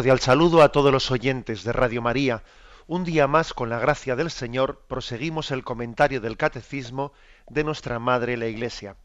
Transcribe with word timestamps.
Cordial 0.00 0.20
saludo 0.20 0.62
a 0.62 0.72
todos 0.72 0.90
los 0.90 1.10
oyentes 1.10 1.62
de 1.62 1.74
Radio 1.74 2.00
María. 2.00 2.42
Un 2.86 3.04
día 3.04 3.26
más, 3.26 3.52
con 3.52 3.68
la 3.68 3.78
gracia 3.78 4.16
del 4.16 4.30
Señor, 4.30 4.80
proseguimos 4.88 5.50
el 5.50 5.62
comentario 5.62 6.22
del 6.22 6.38
Catecismo 6.38 7.12
de 7.50 7.64
nuestra 7.64 7.98
Madre 7.98 8.38
la 8.38 8.46
Iglesia. 8.46 8.96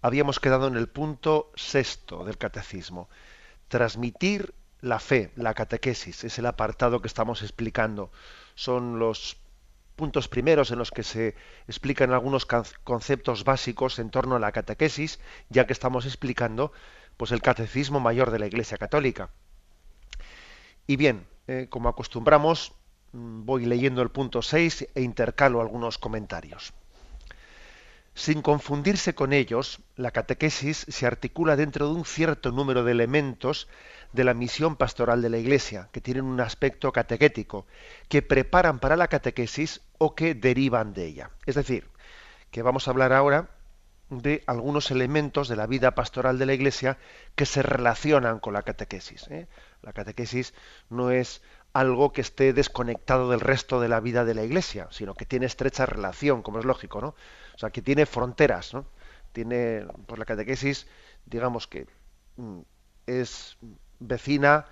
Habíamos 0.00 0.40
quedado 0.40 0.66
en 0.66 0.76
el 0.76 0.88
punto 0.88 1.52
sexto 1.56 2.24
del 2.24 2.38
Catecismo. 2.38 3.10
Transmitir 3.68 4.54
la 4.80 4.98
fe, 4.98 5.30
la 5.36 5.52
catequesis, 5.52 6.24
es 6.24 6.38
el 6.38 6.46
apartado 6.46 7.02
que 7.02 7.08
estamos 7.08 7.42
explicando. 7.42 8.10
Son 8.54 8.98
los 8.98 9.36
puntos 9.94 10.26
primeros 10.26 10.70
en 10.70 10.78
los 10.78 10.90
que 10.90 11.02
se 11.02 11.36
explican 11.66 12.14
algunos 12.14 12.46
conceptos 12.46 13.44
básicos 13.44 13.98
en 13.98 14.08
torno 14.08 14.36
a 14.36 14.40
la 14.40 14.52
catequesis, 14.52 15.20
ya 15.50 15.66
que 15.66 15.74
estamos 15.74 16.06
explicando 16.06 16.72
pues 17.18 17.30
el 17.30 17.42
catecismo 17.42 18.00
mayor 18.00 18.30
de 18.30 18.38
la 18.38 18.46
Iglesia 18.46 18.78
Católica. 18.78 19.28
Y 20.88 20.96
bien, 20.96 21.26
eh, 21.46 21.66
como 21.68 21.90
acostumbramos, 21.90 22.72
mm, 23.12 23.44
voy 23.44 23.66
leyendo 23.66 24.00
el 24.00 24.08
punto 24.08 24.40
6 24.40 24.88
e 24.94 25.02
intercalo 25.02 25.60
algunos 25.60 25.98
comentarios. 25.98 26.72
Sin 28.14 28.40
confundirse 28.40 29.14
con 29.14 29.34
ellos, 29.34 29.80
la 29.96 30.10
catequesis 30.10 30.86
se 30.88 31.06
articula 31.06 31.56
dentro 31.56 31.86
de 31.86 31.94
un 31.94 32.06
cierto 32.06 32.52
número 32.52 32.84
de 32.84 32.92
elementos 32.92 33.68
de 34.14 34.24
la 34.24 34.32
misión 34.32 34.76
pastoral 34.76 35.20
de 35.20 35.28
la 35.28 35.36
Iglesia, 35.36 35.90
que 35.92 36.00
tienen 36.00 36.24
un 36.24 36.40
aspecto 36.40 36.90
catequético, 36.90 37.66
que 38.08 38.22
preparan 38.22 38.78
para 38.78 38.96
la 38.96 39.08
catequesis 39.08 39.82
o 39.98 40.14
que 40.14 40.34
derivan 40.34 40.94
de 40.94 41.04
ella. 41.04 41.30
Es 41.44 41.54
decir, 41.54 41.86
que 42.50 42.62
vamos 42.62 42.88
a 42.88 42.92
hablar 42.92 43.12
ahora 43.12 43.50
de 44.08 44.42
algunos 44.46 44.90
elementos 44.90 45.48
de 45.48 45.56
la 45.56 45.66
vida 45.66 45.94
pastoral 45.94 46.38
de 46.38 46.46
la 46.46 46.54
Iglesia 46.54 46.96
que 47.34 47.44
se 47.44 47.62
relacionan 47.62 48.40
con 48.40 48.54
la 48.54 48.62
catequesis. 48.62 49.28
¿eh? 49.28 49.48
La 49.82 49.92
catequesis 49.92 50.54
no 50.90 51.10
es 51.10 51.42
algo 51.72 52.12
que 52.12 52.20
esté 52.20 52.52
desconectado 52.52 53.30
del 53.30 53.40
resto 53.40 53.80
de 53.80 53.88
la 53.88 54.00
vida 54.00 54.24
de 54.24 54.34
la 54.34 54.42
Iglesia, 54.42 54.88
sino 54.90 55.14
que 55.14 55.26
tiene 55.26 55.46
estrecha 55.46 55.86
relación, 55.86 56.42
como 56.42 56.58
es 56.58 56.64
lógico, 56.64 57.00
¿no? 57.00 57.08
O 57.54 57.58
sea, 57.58 57.70
que 57.70 57.82
tiene 57.82 58.06
fronteras, 58.06 58.74
¿no? 58.74 58.86
Tiene, 59.32 59.86
pues 60.06 60.18
la 60.18 60.24
catequesis, 60.24 60.86
digamos 61.26 61.66
que 61.66 61.86
mm, 62.36 62.60
es 63.06 63.56
vecina 64.00 64.66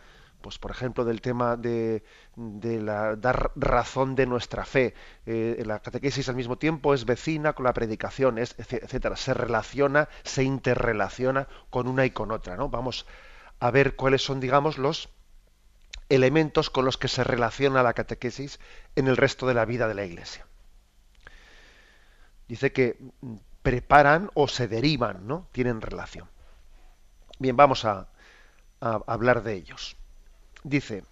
pues 0.47 0.59
por 0.59 0.71
ejemplo 0.71 1.05
del 1.05 1.21
tema 1.21 1.57
de, 1.57 2.05
la, 2.37 3.17
dar 3.17 3.51
razón 3.57 4.15
de 4.15 4.27
nuestra 4.27 4.65
fe. 4.65 4.95
Eh, 5.27 5.61
la 5.67 5.81
catequesis 5.81 6.29
al 6.29 6.37
mismo 6.37 6.57
tiempo 6.57 6.95
es 6.95 7.05
vecina 7.05 7.53
con 7.53 7.65
la 7.65 7.73
predicación, 7.73 8.39
es, 8.39 8.55
etcétera. 8.59 9.17
Se 9.17 9.35
relaciona, 9.35 10.09
se 10.23 10.45
interrelaciona 10.45 11.49
con 11.69 11.89
una 11.89 12.05
y 12.07 12.11
con 12.11 12.31
otra. 12.31 12.57
¿no? 12.57 12.69
Vamos 12.69 13.07
a 13.61 13.71
ver 13.71 13.97
cuáles 13.97 14.23
son, 14.23 14.41
digamos, 14.41 14.79
los 14.79 15.09
elementos 16.09 16.71
con 16.71 16.85
los 16.85 16.99
que 16.99 17.09
se 17.09 17.25
relaciona 17.25 17.83
la 17.83 17.95
catequesis 17.95 18.61
en 18.95 19.09
el 19.09 19.17
resto 19.17 19.47
de 19.47 19.55
la 19.55 19.65
vida 19.65 19.89
de 19.89 19.95
la 19.95 20.05
Iglesia. 20.05 20.47
Dice 22.49 22.73
que 22.73 22.97
preparan 23.63 24.31
o 24.35 24.47
se 24.47 24.69
derivan, 24.69 25.27
¿no? 25.27 25.49
Tienen 25.53 25.81
relación. 25.81 26.29
Bien, 27.39 27.57
vamos 27.57 27.85
a 27.85 28.09
hablar 28.81 29.43
de 29.43 29.55
ellos 29.55 29.97
dice, 30.67 31.05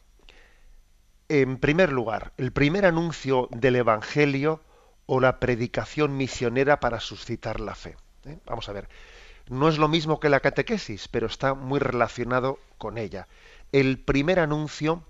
en 1.28 1.58
primer 1.58 1.92
lugar, 1.92 2.32
el 2.36 2.52
primer 2.52 2.84
anuncio 2.84 3.48
del 3.50 3.76
Evangelio 3.76 4.60
o 5.06 5.20
la 5.20 5.38
predicación 5.38 6.16
misionera 6.16 6.80
para 6.80 7.00
suscitar 7.00 7.60
la 7.60 7.74
fe. 7.74 7.96
¿eh? 8.24 8.38
Vamos 8.46 8.68
a 8.68 8.72
ver, 8.72 8.88
no 9.48 9.68
es 9.68 9.78
lo 9.78 9.88
mismo 9.88 10.20
que 10.20 10.28
la 10.28 10.40
catequesis, 10.40 11.08
pero 11.08 11.26
está 11.26 11.54
muy 11.54 11.78
relacionado 11.78 12.58
con 12.78 12.98
ella. 12.98 13.28
El 13.72 13.98
primer 13.98 14.38
anuncio, 14.38 15.04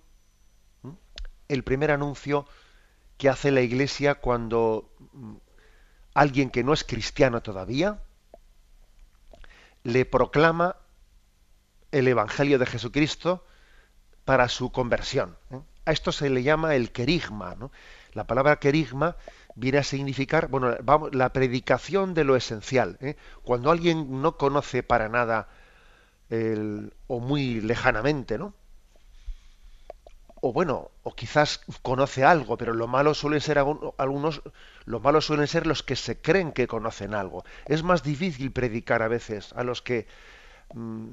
el 1.48 1.62
primer 1.62 1.90
anuncio 1.90 2.46
que 3.16 3.28
hace 3.28 3.50
la 3.50 3.60
Iglesia 3.60 4.16
cuando 4.16 4.90
mm, 5.12 5.34
alguien 6.14 6.50
que 6.50 6.64
no 6.64 6.72
es 6.72 6.84
cristiano 6.84 7.42
todavía 7.42 8.00
le 9.84 10.04
proclama 10.04 10.76
el 11.92 12.08
Evangelio 12.08 12.58
de 12.58 12.66
Jesucristo 12.66 13.44
para 14.24 14.48
su 14.48 14.72
conversión. 14.72 15.36
A 15.84 15.92
esto 15.92 16.10
se 16.10 16.30
le 16.30 16.42
llama 16.42 16.74
el 16.74 16.90
querigma. 16.90 17.56
La 18.14 18.26
palabra 18.26 18.56
querigma 18.56 19.16
viene 19.54 19.78
a 19.78 19.82
significar, 19.82 20.48
bueno, 20.48 20.76
vamos, 20.82 21.14
la 21.14 21.32
predicación 21.32 22.14
de 22.14 22.24
lo 22.24 22.36
esencial. 22.36 22.98
¿eh? 23.00 23.16
Cuando 23.42 23.70
alguien 23.70 24.22
no 24.22 24.36
conoce 24.36 24.82
para 24.82 25.08
nada 25.08 25.48
o 27.06 27.20
muy 27.20 27.60
lejanamente, 27.60 28.38
¿no? 28.38 28.54
O 30.40 30.52
bueno, 30.52 30.90
o 31.02 31.14
quizás 31.14 31.60
conoce 31.80 32.22
algo, 32.22 32.58
pero 32.58 32.74
lo 32.74 32.86
malo 32.86 33.14
suele 33.14 33.40
ser 33.40 33.56
algunos, 33.58 34.42
lo 34.84 35.00
malo 35.00 35.20
suelen 35.22 35.46
ser 35.46 35.66
los 35.66 35.82
que 35.82 35.96
se 35.96 36.20
creen 36.20 36.52
que 36.52 36.66
conocen 36.66 37.14
algo. 37.14 37.44
Es 37.66 37.82
más 37.82 38.02
difícil 38.02 38.52
predicar 38.52 39.00
a 39.02 39.08
veces 39.08 39.54
a 39.54 39.64
los 39.64 39.80
que 39.80 40.06
mm, 40.74 41.10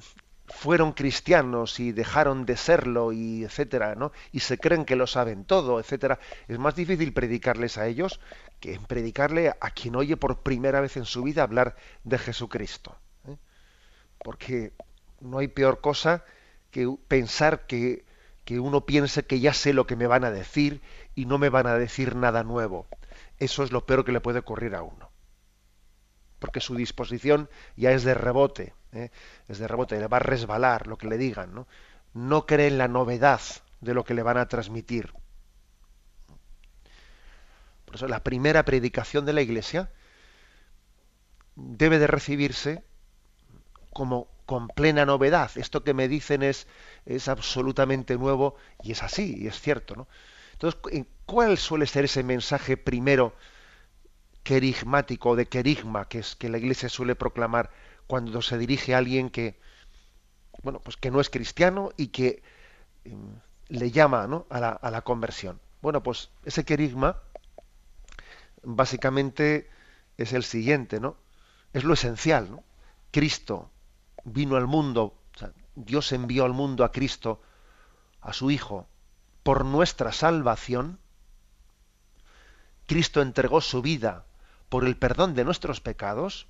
fueron 0.52 0.92
cristianos 0.92 1.80
y 1.80 1.92
dejaron 1.92 2.46
de 2.46 2.58
serlo 2.58 3.12
y 3.12 3.44
etcétera, 3.44 3.96
¿no? 3.96 4.12
Y 4.32 4.42
se 4.42 4.58
creen 4.58 4.86
que 4.86 4.96
lo 4.96 5.08
saben 5.08 5.46
todo, 5.46 5.80
etcétera. 5.80 6.20
Es 6.48 6.60
más 6.60 6.76
difícil 6.76 7.14
predicarles 7.14 7.78
a 7.78 7.88
ellos 7.88 8.20
que 8.60 8.80
predicarle 8.80 9.50
a 9.50 9.72
quien 9.72 9.96
oye 9.96 10.18
por 10.18 10.42
primera 10.42 10.82
vez 10.82 10.98
en 10.98 11.06
su 11.06 11.24
vida 11.24 11.44
hablar 11.44 11.76
de 12.04 12.18
Jesucristo. 12.18 12.96
¿eh? 13.28 13.38
Porque 14.24 14.74
no 15.20 15.40
hay 15.40 15.48
peor 15.48 15.82
cosa 15.82 16.24
que 16.70 16.94
pensar 17.08 17.66
que, 17.66 18.06
que 18.46 18.60
uno 18.60 18.86
piense 18.86 19.26
que 19.26 19.40
ya 19.40 19.54
sé 19.54 19.74
lo 19.74 19.88
que 19.88 19.96
me 19.96 20.08
van 20.08 20.24
a 20.24 20.32
decir 20.32 20.82
y 21.16 21.26
no 21.26 21.38
me 21.38 21.50
van 21.50 21.68
a 21.68 21.76
decir 21.76 22.16
nada 22.16 22.44
nuevo. 22.44 22.88
Eso 23.40 23.64
es 23.64 23.72
lo 23.72 23.86
peor 23.86 24.06
que 24.06 24.12
le 24.12 24.22
puede 24.22 24.40
ocurrir 24.40 24.76
a 24.76 24.84
uno. 24.84 25.11
Porque 26.42 26.60
su 26.60 26.76
disposición 26.76 27.50
ya 27.78 27.92
es 27.92 28.04
de 28.04 28.14
rebote 28.14 28.74
¿eh? 28.94 29.10
es 29.48 29.60
de 29.60 29.68
rebote, 29.68 30.00
le 30.00 30.08
va 30.08 30.18
a 30.18 30.22
resbalar 30.22 30.88
lo 30.88 30.98
que 30.98 31.08
le 31.08 31.18
digan, 31.18 31.54
¿no? 31.54 31.68
No 32.14 32.46
cree 32.46 32.68
en 32.68 32.78
la 32.78 32.88
novedad 32.88 33.42
de 33.80 33.94
lo 33.94 34.04
que 34.04 34.14
le 34.14 34.24
van 34.24 34.38
a 34.38 34.48
transmitir. 34.48 35.14
Por 37.86 37.96
eso 37.96 38.08
la 38.08 38.24
primera 38.24 38.64
predicación 38.64 39.26
de 39.26 39.34
la 39.34 39.42
Iglesia 39.42 39.92
debe 41.56 42.00
de 42.00 42.08
recibirse 42.08 42.84
como 43.94 44.28
con 44.46 44.68
plena 44.68 45.06
novedad. 45.06 45.52
Esto 45.56 45.84
que 45.84 45.94
me 45.94 46.08
dicen 46.08 46.44
es, 46.44 46.68
es 47.06 47.28
absolutamente 47.28 48.18
nuevo 48.18 48.56
y 48.84 48.92
es 48.92 49.04
así, 49.04 49.36
y 49.38 49.48
es 49.48 49.60
cierto. 49.60 49.96
¿no? 49.96 50.08
Entonces, 50.54 50.80
¿cuál 51.26 51.58
suele 51.58 51.88
ser 51.88 52.06
ese 52.06 52.24
mensaje 52.24 52.78
primero 52.78 53.34
querigmático, 54.44 55.36
de 55.36 55.48
querigma, 55.48 56.08
que 56.08 56.20
es 56.20 56.36
que 56.36 56.50
la 56.50 56.58
Iglesia 56.58 56.90
suele 56.90 57.16
proclamar 57.16 57.70
cuando 58.08 58.42
se 58.42 58.58
dirige 58.58 58.94
a 58.94 58.98
alguien 58.98 59.30
que, 59.30 59.60
bueno, 60.64 60.80
pues 60.80 60.98
que 60.98 61.12
no 61.12 61.22
es 61.22 61.30
cristiano 61.30 61.92
y 61.98 62.08
que 62.08 62.44
em, 63.06 63.36
le 63.70 63.92
llama 63.92 64.24
a, 64.50 64.60
la, 64.60 64.70
a, 64.70 64.92
la, 64.92 65.02
conversión. 65.02 65.60
Bueno, 65.82 66.04
pues 66.04 66.30
ese 66.46 66.66
querigma 66.66 67.22
básicamente 68.64 69.70
es 70.18 70.34
el 70.34 70.44
siguiente, 70.44 71.00
¿no? 71.00 71.16
Es 71.74 71.84
lo 71.84 71.94
esencial, 71.94 72.52
¿no? 72.52 72.64
Cristo 73.12 73.72
vino 74.24 74.56
al 74.56 74.68
mundo, 74.68 75.16
Dios 75.76 76.12
envió 76.12 76.46
al 76.46 76.54
mundo 76.54 76.84
a 76.84 76.92
Cristo, 76.92 77.42
a 78.22 78.34
su 78.34 78.52
Hijo, 78.52 78.88
por 79.44 79.66
nuestra 79.66 80.12
salvación. 80.12 81.00
Cristo 82.88 83.22
entregó 83.22 83.62
su 83.62 83.82
vida 83.82 84.26
por 84.72 84.86
el 84.86 84.96
perdón 84.96 85.36
de 85.36 85.44
nuestros 85.44 85.82
pecados 85.82 86.48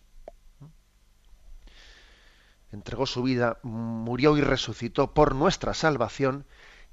entregó 2.71 3.07
su 3.07 3.23
vida, 3.23 3.57
murió 3.63 4.37
y 4.37 4.41
resucitó 4.41 5.15
por 5.15 5.33
nuestra 5.33 5.73
salvación, 5.73 6.45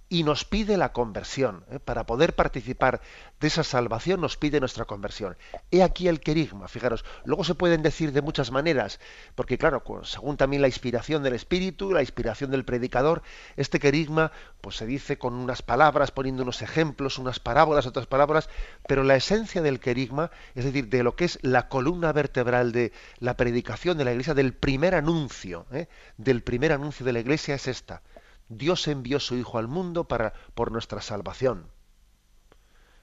y 0.08 0.22
nos 0.22 0.44
pide 0.44 0.76
la 0.76 0.93
conversión. 0.93 1.64
¿eh? 1.70 1.78
Para 1.78 2.06
poder 2.06 2.34
participar 2.34 3.00
de 3.40 3.49
esa 3.49 3.62
salvación 3.62 4.20
nos 4.20 4.37
pide 4.37 4.60
nuestra 4.60 4.84
conversión. 4.84 5.37
He 5.70 5.82
aquí 5.82 6.08
el 6.08 6.20
querigma, 6.20 6.69
fijaros. 6.69 7.05
Luego 7.25 7.44
se 7.44 7.55
pueden 7.55 7.82
decir 7.82 8.12
de 8.12 8.22
muchas 8.22 8.50
maneras, 8.50 9.00
porque 9.34 9.58
claro, 9.58 9.82
según 10.05 10.37
también 10.37 10.62
la 10.62 10.69
inspiración 10.69 11.22
del 11.22 11.34
Espíritu, 11.34 11.93
la 11.93 12.00
inspiración 12.00 12.50
del 12.50 12.64
predicador, 12.64 13.22
este 13.56 13.78
querigma 13.78 14.32
pues 14.60 14.76
se 14.76 14.87
dice 14.87 15.19
con 15.19 15.34
unas 15.34 15.62
palabras, 15.62 16.11
poniendo 16.11 16.43
unos 16.43 16.62
ejemplos, 16.62 17.19
unas 17.19 17.38
parábolas, 17.38 17.87
otras 17.87 18.06
palabras, 18.06 18.49
pero 18.87 19.04
la 19.04 19.16
esencia 19.16 19.62
del 19.62 19.81
querigma, 19.81 20.31
es 20.54 20.64
decir, 20.64 20.88
de 20.88 21.02
lo 21.02 21.16
que 21.16 21.26
es 21.26 21.38
la 21.43 21.69
columna 21.69 22.12
vertebral 22.12 22.72
de 22.72 22.93
la 23.19 23.37
predicación 23.37 23.99
de 23.99 24.04
la 24.04 24.12
Iglesia, 24.12 24.34
del 24.34 24.54
primer 24.54 24.94
anuncio, 24.94 25.66
¿eh? 25.72 25.88
del 26.16 26.43
primer 26.43 26.72
anuncio 26.72 27.04
de 27.04 27.12
la 27.12 27.20
Iglesia 27.20 27.54
es 27.54 27.69
esta 27.69 28.02
Dios 28.49 28.89
envió 28.89 29.21
su 29.21 29.37
Hijo 29.37 29.59
al 29.59 29.69
mundo 29.69 30.05
para, 30.05 30.33
por 30.55 30.73
nuestra 30.73 31.00
salvación. 31.00 31.71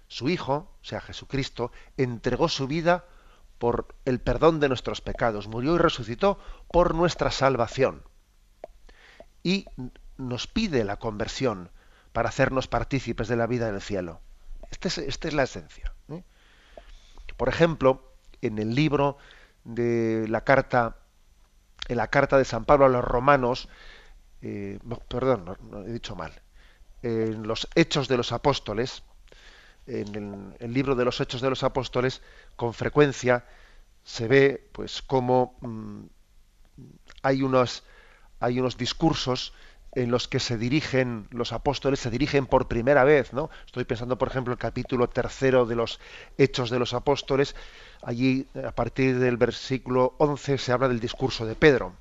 Su 0.08 0.30
Hijo, 0.30 0.72
o 0.82 0.84
sea, 0.84 1.02
Jesucristo, 1.02 1.72
entregó 1.98 2.50
su 2.50 2.68
vida 2.68 3.06
por 3.58 3.96
el 4.06 4.20
perdón 4.20 4.60
de 4.60 4.68
nuestros 4.68 5.02
pecados, 5.02 5.48
murió 5.48 5.76
y 5.76 5.78
resucitó 5.78 6.40
por 6.72 6.94
nuestra 6.94 7.32
salvación. 7.32 8.04
Y 9.44 9.66
nos 10.18 10.48
pide 10.48 10.84
la 10.84 10.98
conversión 10.98 11.70
para 12.12 12.30
hacernos 12.30 12.68
partícipes 12.68 13.28
de 13.28 13.36
la 13.36 13.48
vida 13.48 13.72
del 13.72 13.82
cielo. 13.82 14.22
Este 14.72 14.88
esta 15.08 15.28
es 15.28 15.34
la 15.34 15.44
esencia. 15.44 15.94
¿eh? 16.10 16.24
Por 17.38 17.50
ejemplo, 17.50 18.14
en 18.42 18.60
el 18.60 18.76
libro 18.76 19.18
de 19.64 20.26
la 20.30 20.44
carta, 20.44 20.98
en 21.88 21.98
la 21.98 22.08
carta 22.08 22.38
de 22.38 22.46
San 22.46 22.66
Pablo 22.66 22.86
a 22.86 22.90
los 22.90 23.04
romanos, 23.04 23.70
eh, 24.46 24.80
perdón, 25.08 25.58
no, 25.72 25.84
he 25.84 25.92
dicho 25.92 26.16
mal, 26.16 26.32
en 27.02 27.48
los 27.48 27.68
Hechos 27.74 28.08
de 28.08 28.16
los 28.16 28.32
Apóstoles, 28.32 29.02
en 29.88 30.54
el, 30.60 30.72
libro 30.72 30.94
de 30.94 31.04
los 31.04 31.20
Hechos 31.20 31.42
de 31.42 31.50
los 31.50 31.64
Apóstoles, 31.64 32.22
con 32.56 32.76
frecuencia 32.76 33.46
se 34.04 34.28
ve 34.28 34.70
pues 34.72 35.02
cómo 35.02 35.58
mm, 35.62 36.04
hay 37.24 37.42
unos 37.42 37.84
hay 38.40 38.60
unos 38.60 38.78
discursos 38.78 39.54
en 39.94 40.12
los 40.12 40.28
que 40.28 40.40
se 40.40 40.60
dirigen 40.60 41.28
los 41.32 41.52
apóstoles 41.52 42.00
se 42.00 42.12
dirigen 42.12 42.46
por 42.46 42.68
primera 42.68 43.04
vez, 43.04 43.34
¿no? 43.34 43.50
Estoy 43.66 43.86
pensando, 43.86 44.18
por 44.20 44.28
ejemplo, 44.28 44.54
el 44.54 44.60
capítulo 44.60 45.10
tercero 45.10 45.66
de 45.66 45.76
los 45.76 46.00
Hechos 46.38 46.70
de 46.70 46.78
los 46.78 46.94
Apóstoles. 46.94 47.56
Allí, 48.04 48.48
a 48.64 48.74
partir 48.74 49.18
del 49.18 49.38
versículo 49.38 50.14
11, 50.20 50.60
se 50.60 50.72
habla 50.72 50.90
del 50.90 51.00
discurso 51.00 51.48
de 51.48 51.56
Pedro. 51.56 51.96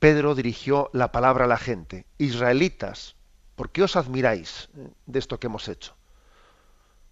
Pedro 0.00 0.34
dirigió 0.34 0.88
la 0.94 1.12
palabra 1.12 1.44
a 1.44 1.48
la 1.48 1.58
gente. 1.58 2.06
Israelitas, 2.16 3.16
¿por 3.54 3.68
qué 3.70 3.82
os 3.82 3.96
admiráis 3.96 4.70
eh, 4.74 4.88
de 5.04 5.18
esto 5.18 5.38
que 5.38 5.46
hemos 5.46 5.68
hecho? 5.68 5.94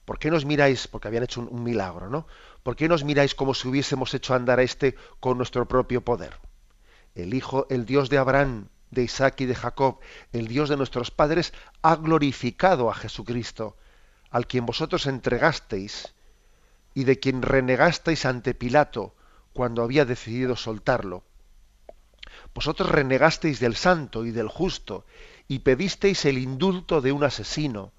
¿Por 0.06 0.19
qué 0.19 0.31
nos 0.31 0.46
miráis? 0.46 0.88
Porque 0.88 1.06
habían 1.06 1.25
hecho 1.25 1.43
un, 1.43 1.62
milagro, 1.62 2.08
¿no? 2.08 2.26
¿Por 2.62 2.76
qué 2.76 2.88
nos 2.88 3.05
miráis 3.05 3.35
como 3.35 3.52
si 3.52 3.69
hubiésemos 3.69 4.14
hecho 4.14 4.35
andar 4.35 4.58
a 4.58 4.62
este 4.62 4.96
con 5.20 5.37
nuestro 5.37 5.69
propio 5.69 6.02
poder? 6.02 6.40
El 7.14 7.35
Hijo, 7.35 7.67
el 7.69 7.85
Dios 7.85 8.08
de 8.08 8.17
Abraham, 8.17 8.69
de 8.90 9.02
Isaac 9.02 9.43
y 9.43 9.44
de 9.44 9.55
Jacob, 9.55 10.00
el 10.32 10.49
Dios 10.49 10.70
de 10.70 10.79
nuestros 10.79 11.11
padres, 11.11 11.52
ha 11.82 11.94
glorificado 11.96 12.88
a 12.88 12.94
Jesucristo, 12.94 13.76
al 14.31 14.46
quien 14.46 14.64
vosotros 14.64 15.05
entregasteis 15.05 16.14
y 16.94 17.05
de 17.05 17.20
quien 17.20 17.43
renegasteis 17.43 18.25
ante 18.25 18.55
Pilato 18.55 19.14
cuando 19.52 19.82
había 19.82 20.06
decidido 20.06 20.56
soltarlo. 20.56 21.27
Vosotros 22.58 22.90
renegasteis 22.90 23.60
del 23.60 23.76
santo 23.76 24.25
y 24.25 24.32
del 24.32 24.49
justo 24.49 25.06
y 25.46 25.60
pedisteis 25.60 26.25
el 26.25 26.38
indulto 26.38 27.00
de 27.00 27.12
un 27.12 27.22
asesino. 27.22 27.93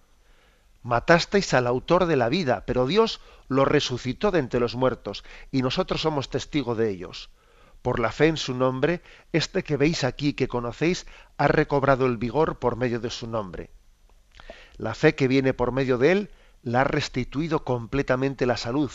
Matasteis 0.84 1.54
al 1.54 1.66
autor 1.66 2.08
de 2.08 2.18
la 2.18 2.28
vida, 2.28 2.66
pero 2.66 2.86
Dios 2.86 3.22
lo 3.48 3.64
resucitó 3.64 4.32
de 4.32 4.40
entre 4.40 4.60
los 4.60 4.76
muertos 4.76 5.24
y 5.50 5.62
nosotros 5.62 6.02
somos 6.02 6.30
testigos 6.30 6.78
de 6.78 6.90
ellos. 6.90 7.30
Por 7.82 8.02
la 8.02 8.12
fe 8.12 8.28
en 8.28 8.36
su 8.36 8.54
nombre, 8.54 9.02
este 9.32 9.64
que 9.64 9.78
veis 9.78 10.04
aquí, 10.04 10.34
que 10.34 10.50
conocéis, 10.50 11.08
ha 11.38 11.48
recobrado 11.48 12.06
el 12.06 12.18
vigor 12.18 12.60
por 12.60 12.76
medio 12.76 13.00
de 13.00 13.12
su 13.12 13.28
nombre. 13.28 13.70
La 14.76 14.94
fe 14.94 15.16
que 15.16 15.30
viene 15.30 15.54
por 15.54 15.72
medio 15.72 15.98
de 15.98 16.12
él 16.12 16.32
la 16.64 16.82
ha 16.82 16.84
restituido 16.84 17.64
completamente 17.64 18.46
la 18.46 18.58
salud 18.58 18.92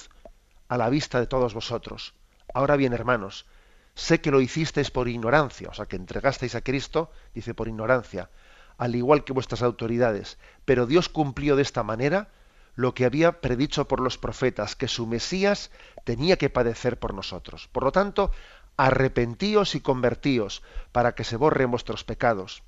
a 0.69 0.77
la 0.77 0.91
vista 0.91 1.21
de 1.21 1.27
todos 1.27 1.55
vosotros. 1.55 2.13
Ahora 2.53 2.77
bien, 2.77 2.93
hermanos, 2.93 3.47
sé 3.95 4.21
que 4.21 4.31
lo 4.31 4.41
hicisteis 4.41 4.91
por 4.91 5.09
ignorancia, 5.09 5.69
o 5.71 5.75
sea, 5.75 5.87
que 5.87 5.97
entregasteis 5.97 6.55
a 6.55 6.63
Cristo, 6.63 7.11
dice 7.35 7.55
por 7.55 7.69
ignorancia, 7.69 8.31
al 8.77 8.95
igual 8.97 9.25
que 9.25 9.33
vuestras 9.33 9.63
autoridades, 9.63 10.39
pero 10.65 10.87
Dios 10.87 11.09
cumplió 11.09 11.57
de 11.57 11.63
esta 11.63 11.83
manera 11.83 12.29
lo 12.75 12.93
que 12.95 13.05
había 13.05 13.41
predicho 13.41 13.87
por 13.87 14.01
los 14.01 14.19
profetas, 14.19 14.75
que 14.75 14.89
su 14.89 15.07
Mesías 15.07 15.71
tenía 16.05 16.37
que 16.37 16.51
padecer 16.51 16.99
por 16.99 17.15
nosotros. 17.15 17.69
Por 17.69 17.85
lo 17.85 17.93
tanto, 17.93 18.33
arrepentíos 18.77 19.77
y 19.77 19.81
convertíos 19.81 20.63
para 20.91 21.15
que 21.15 21.23
se 21.23 21.37
borren 21.37 21.71
vuestros 21.71 22.03
pecados, 22.03 22.65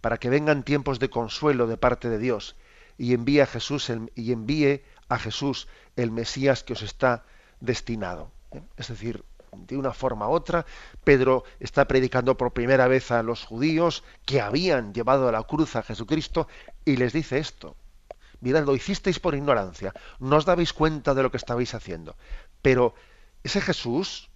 para 0.00 0.16
que 0.16 0.30
vengan 0.30 0.62
tiempos 0.62 0.98
de 0.98 1.10
consuelo 1.10 1.66
de 1.66 1.76
parte 1.76 2.08
de 2.08 2.18
Dios 2.18 2.56
y 2.96 3.12
envíe 3.14 3.40
a 3.40 3.46
Jesús 3.46 3.90
el, 3.90 4.10
y 4.14 4.32
envíe 4.32 4.82
a 5.08 5.18
Jesús 5.18 5.68
el 5.96 6.10
Mesías 6.10 6.62
que 6.62 6.72
os 6.72 6.82
está 6.82 7.24
destinado. 7.60 8.32
¿eh? 8.52 8.62
Es 8.76 8.88
decir, 8.88 9.24
de 9.52 9.76
una 9.76 9.92
forma 9.92 10.28
u 10.28 10.32
otra, 10.32 10.66
Pedro 11.04 11.44
está 11.58 11.86
predicando 11.86 12.36
por 12.36 12.52
primera 12.52 12.88
vez 12.88 13.10
a 13.10 13.22
los 13.22 13.44
judíos 13.44 14.04
que 14.24 14.40
habían 14.40 14.94
llevado 14.94 15.28
a 15.28 15.32
la 15.32 15.42
cruz 15.42 15.76
a 15.76 15.82
Jesucristo 15.82 16.48
y 16.84 16.96
les 16.96 17.12
dice 17.12 17.38
esto. 17.38 17.76
Mirad, 18.40 18.64
lo 18.64 18.74
hicisteis 18.74 19.20
por 19.20 19.34
ignorancia, 19.34 19.92
no 20.18 20.36
os 20.36 20.46
dabais 20.46 20.72
cuenta 20.72 21.14
de 21.14 21.22
lo 21.22 21.30
que 21.30 21.36
estabais 21.36 21.74
haciendo. 21.74 22.16
Pero 22.62 22.94
ese 23.44 23.60
Jesús 23.60 24.30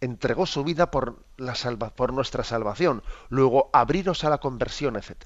entregó 0.00 0.46
su 0.46 0.62
vida 0.62 0.90
por, 0.90 1.24
la 1.36 1.54
por 1.96 2.12
nuestra 2.12 2.44
salvación, 2.44 3.02
luego 3.28 3.70
abriros 3.72 4.22
a 4.22 4.30
la 4.30 4.38
conversión, 4.38 4.96
etc. 4.96 5.16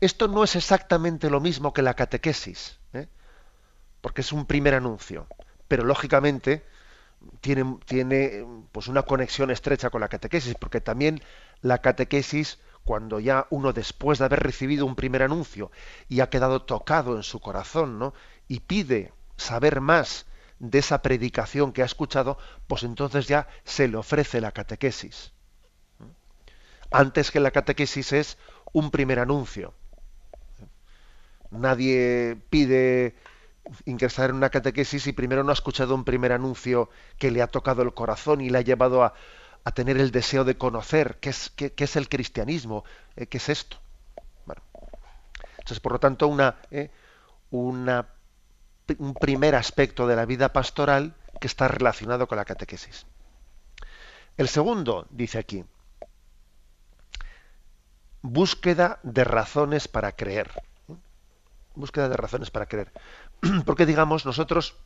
Esto 0.00 0.28
no 0.28 0.44
es 0.44 0.56
exactamente 0.56 1.30
lo 1.30 1.40
mismo 1.40 1.72
que 1.72 1.82
la 1.82 1.94
catequesis, 1.94 2.78
¿eh? 2.92 3.08
porque 4.00 4.20
es 4.20 4.32
un 4.32 4.46
primer 4.46 4.74
anuncio, 4.74 5.26
pero 5.68 5.84
lógicamente 5.84 6.66
tiene, 7.40 7.78
tiene 7.86 8.46
pues 8.72 8.88
una 8.88 9.02
conexión 9.02 9.50
estrecha 9.50 9.90
con 9.90 10.00
la 10.00 10.08
catequesis, 10.08 10.54
porque 10.54 10.80
también 10.80 11.22
la 11.60 11.78
catequesis, 11.78 12.58
cuando 12.84 13.20
ya 13.20 13.46
uno 13.50 13.72
después 13.72 14.18
de 14.18 14.24
haber 14.24 14.40
recibido 14.40 14.86
un 14.86 14.96
primer 14.96 15.22
anuncio 15.22 15.70
y 16.08 16.20
ha 16.20 16.30
quedado 16.30 16.62
tocado 16.62 17.16
en 17.16 17.22
su 17.22 17.40
corazón, 17.40 17.98
¿no? 17.98 18.14
y 18.48 18.60
pide 18.60 19.12
saber 19.36 19.80
más 19.80 20.26
de 20.58 20.78
esa 20.78 21.02
predicación 21.02 21.72
que 21.72 21.82
ha 21.82 21.86
escuchado, 21.86 22.38
pues 22.66 22.82
entonces 22.82 23.26
ya 23.26 23.48
se 23.64 23.88
le 23.88 23.96
ofrece 23.96 24.40
la 24.40 24.52
catequesis. 24.52 25.32
Antes 26.90 27.30
que 27.30 27.40
la 27.40 27.50
catequesis 27.50 28.12
es 28.12 28.38
un 28.72 28.90
primer 28.90 29.18
anuncio. 29.18 29.74
Nadie 31.50 32.36
pide 32.50 33.14
ingresar 33.84 34.30
en 34.30 34.36
una 34.36 34.50
catequesis 34.50 35.06
y 35.06 35.12
primero 35.12 35.44
no 35.44 35.50
ha 35.50 35.54
escuchado 35.54 35.94
un 35.94 36.04
primer 36.04 36.32
anuncio 36.32 36.90
que 37.18 37.30
le 37.30 37.42
ha 37.42 37.46
tocado 37.46 37.82
el 37.82 37.94
corazón 37.94 38.40
y 38.40 38.50
le 38.50 38.58
ha 38.58 38.62
llevado 38.62 39.04
a, 39.04 39.14
tener 39.74 39.96
el 39.98 40.10
deseo 40.10 40.44
de 40.44 40.58
conocer 40.58 41.18
qué 41.20 41.30
es, 41.30 41.96
el 41.96 42.08
cristianismo, 42.08 42.84
eh, 43.16 43.26
qué 43.26 43.38
es 43.38 43.48
esto. 43.48 43.78
Entonces, 45.58 45.78
por 45.78 45.92
lo 45.92 46.00
tanto, 46.00 46.28
eh, 46.72 46.90
una, 47.52 48.08
un 48.98 49.14
primer 49.14 49.54
aspecto 49.54 50.08
de 50.08 50.16
la 50.16 50.26
vida 50.26 50.52
pastoral 50.52 51.14
que 51.40 51.46
está 51.46 51.68
relacionado 51.68 52.26
con 52.26 52.36
la 52.36 52.44
catequesis. 52.44 53.06
El 54.36 54.48
segundo, 54.48 55.06
dice 55.10 55.38
aquí, 55.38 55.64
búsqueda 58.22 58.98
de 59.02 59.24
razones 59.24 59.88
para 59.88 60.12
creer. 60.12 60.50
Búsqueda 61.74 62.08
de 62.08 62.16
razones 62.16 62.50
para 62.50 62.66
creer. 62.66 62.92
porque 63.66 63.86
digamos 63.86 64.24
nosotros 64.24 64.76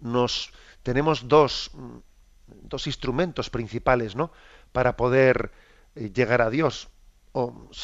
nos 0.00 0.52
tenemos 0.82 1.28
dos, 1.28 1.70
dos 2.46 2.86
instrumentos 2.86 3.50
principales 3.50 4.16
¿no? 4.16 4.32
para 4.72 4.96
poder 4.96 5.52
eh, 5.94 6.10
llegar 6.12 6.42
a 6.42 6.50
Dios. 6.50 6.88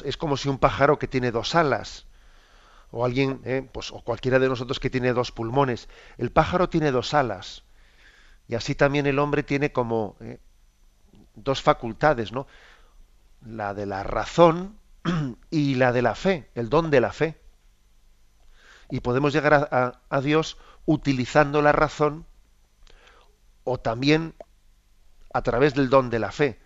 Es 0.05 0.17
como 0.17 0.37
si 0.37 0.49
un 0.49 0.59
pájaro 0.59 0.99
que 0.99 1.07
tiene 1.07 1.31
dos 1.31 1.55
alas, 1.55 2.07
o 2.91 3.05
alguien, 3.05 3.41
eh, 3.45 3.69
pues, 3.73 3.93
o 3.93 4.01
cualquiera 4.01 4.39
de 4.39 4.49
nosotros 4.49 4.81
que 4.81 4.91
tiene 4.91 5.13
dos 5.13 5.31
pulmones. 5.31 5.89
El 6.19 6.33
pájaro 6.33 6.69
tiene 6.69 6.91
dos 6.91 7.15
alas, 7.15 7.63
y 8.49 8.57
así 8.57 8.75
también 8.75 9.07
el 9.07 9.19
hombre 9.19 9.43
tiene 9.43 9.73
como 9.73 10.17
eh, 10.21 10.41
dos 11.35 11.63
facultades, 11.63 12.33
¿no? 12.33 12.47
La 13.47 13.75
de 13.75 13.87
la 13.87 14.03
razón 14.03 14.79
y 15.51 15.77
la 15.77 15.93
de 15.93 16.03
la 16.03 16.15
fe, 16.17 16.51
el 16.55 16.69
don 16.69 16.91
de 16.91 17.01
la 17.01 17.13
fe 17.13 17.44
y 18.91 19.01
podemos 19.01 19.33
llegar 19.33 19.55
a, 20.09 20.21
Dios 20.21 20.59
utilizando 20.87 21.63
la 21.63 21.73
razón 21.73 22.27
o 23.65 23.79
también 23.79 24.35
a 25.33 25.43
través 25.43 25.75
del 25.75 25.89
don 25.89 26.11
de 26.11 26.19
la 26.19 26.33
fe. 26.33 26.61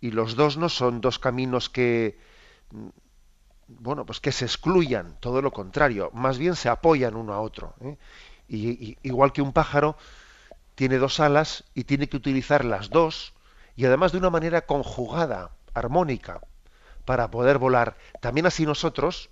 y 0.00 0.10
los 0.10 0.36
dos 0.36 0.56
no 0.56 0.68
son 0.68 1.00
dos 1.00 1.18
caminos 1.18 1.68
que 1.68 2.18
mm, 2.70 2.88
bueno 3.68 4.04
pues 4.04 4.20
que 4.20 4.32
se 4.32 4.44
excluyan 4.44 5.16
todo 5.20 5.40
lo 5.40 5.52
contrario 5.52 6.10
más 6.12 6.38
bien 6.38 6.56
se 6.56 6.68
apoyan 6.68 7.16
uno 7.16 7.32
a 7.32 7.40
otro 7.40 7.74
¿eh? 7.80 7.96
y, 8.48 8.98
igual 9.02 9.32
que 9.32 9.42
un 9.42 9.52
pájaro 9.52 9.96
tiene 10.74 10.98
dos 10.98 11.20
alas 11.20 11.64
y 11.74 11.84
tiene 11.84 12.08
que 12.08 12.16
utilizar 12.16 12.64
las 12.64 12.90
dos 12.90 13.32
y 13.76 13.86
además 13.86 14.12
de 14.12 14.18
una 14.18 14.30
manera 14.30 14.66
conjugada 14.66 15.52
armónica 15.72 16.40
para 17.04 17.30
poder 17.30 17.58
volar 17.58 17.96
también 18.20 18.46
así 18.46 18.66
nosotros 18.66 19.30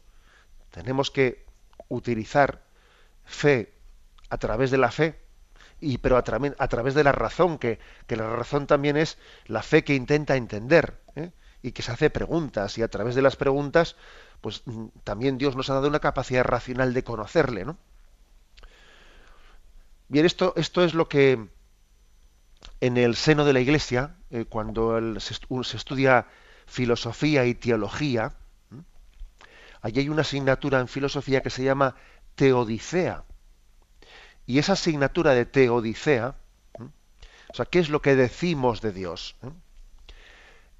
tenemos 0.71 1.11
que 1.11 1.50
utilizar 1.90 2.62
fe 3.26 3.75
a 4.30 4.38
través 4.38 4.70
de 4.70 4.78
la 4.78 4.90
fe 4.90 5.20
y 5.80 5.99
pero 5.99 6.16
a, 6.16 6.25
a 6.59 6.68
través 6.68 6.94
de 6.94 7.04
la 7.04 7.12
razón, 7.12 7.59
que, 7.59 7.78
que, 8.06 8.16
la 8.16 8.35
razón 8.35 8.66
también 8.66 8.97
es 8.97 9.18
la 9.47 9.62
fe 9.62 9.85
que 9.85 9.94
intenta 9.94 10.37
entender 10.37 10.99
¿eh? 11.16 11.30
y 11.62 11.73
que 11.73 11.82
se 11.82 11.92
hace 11.92 12.11
preguntas 12.11 12.78
y 12.78 12.82
a 12.82 12.88
través 12.88 13.14
de 13.14 13.23
las 13.23 13.37
preguntas, 13.37 13.97
pues 14.40 14.62
mm, 14.64 14.87
también 15.04 15.38
Dios 15.38 15.56
nos 15.56 15.68
ha 15.70 15.75
dado 15.75 15.88
una 15.88 16.00
capacidad 16.00 16.44
racional 16.44 16.94
de 16.94 17.04
conocerle, 17.04 17.64
¿no? 17.64 17.76
Bien, 20.09 20.26
esto, 20.26 20.54
esto 20.56 20.82
es 20.82 20.92
lo 20.92 21.09
que 21.09 21.49
en 22.80 22.97
el 22.97 23.14
seno 23.14 23.44
de 23.44 23.52
la 23.52 23.61
Iglesia, 23.61 24.16
eh, 24.30 24.44
cuando 24.44 25.20
se, 25.20 25.35
estudia 25.76 26.26
filosofía 26.66 27.47
y 27.47 27.54
teología, 27.54 28.35
allí 29.82 30.00
hay 30.00 30.08
una 30.08 30.22
asignatura 30.22 30.80
en 30.80 30.88
filosofía 30.88 31.42
que 31.42 31.50
se 31.50 31.64
llama 31.64 31.96
teodicea. 32.34 33.25
Y 34.46 34.58
esa 34.58 34.72
asignatura 34.72 35.32
de 35.32 35.46
teodicea, 35.46 36.34
o 36.78 37.54
sea, 37.54 37.66
¿qué 37.66 37.78
es 37.78 37.88
lo 37.88 38.02
que 38.02 38.16
decimos 38.16 38.80
de 38.80 38.92
Dios? 38.92 39.37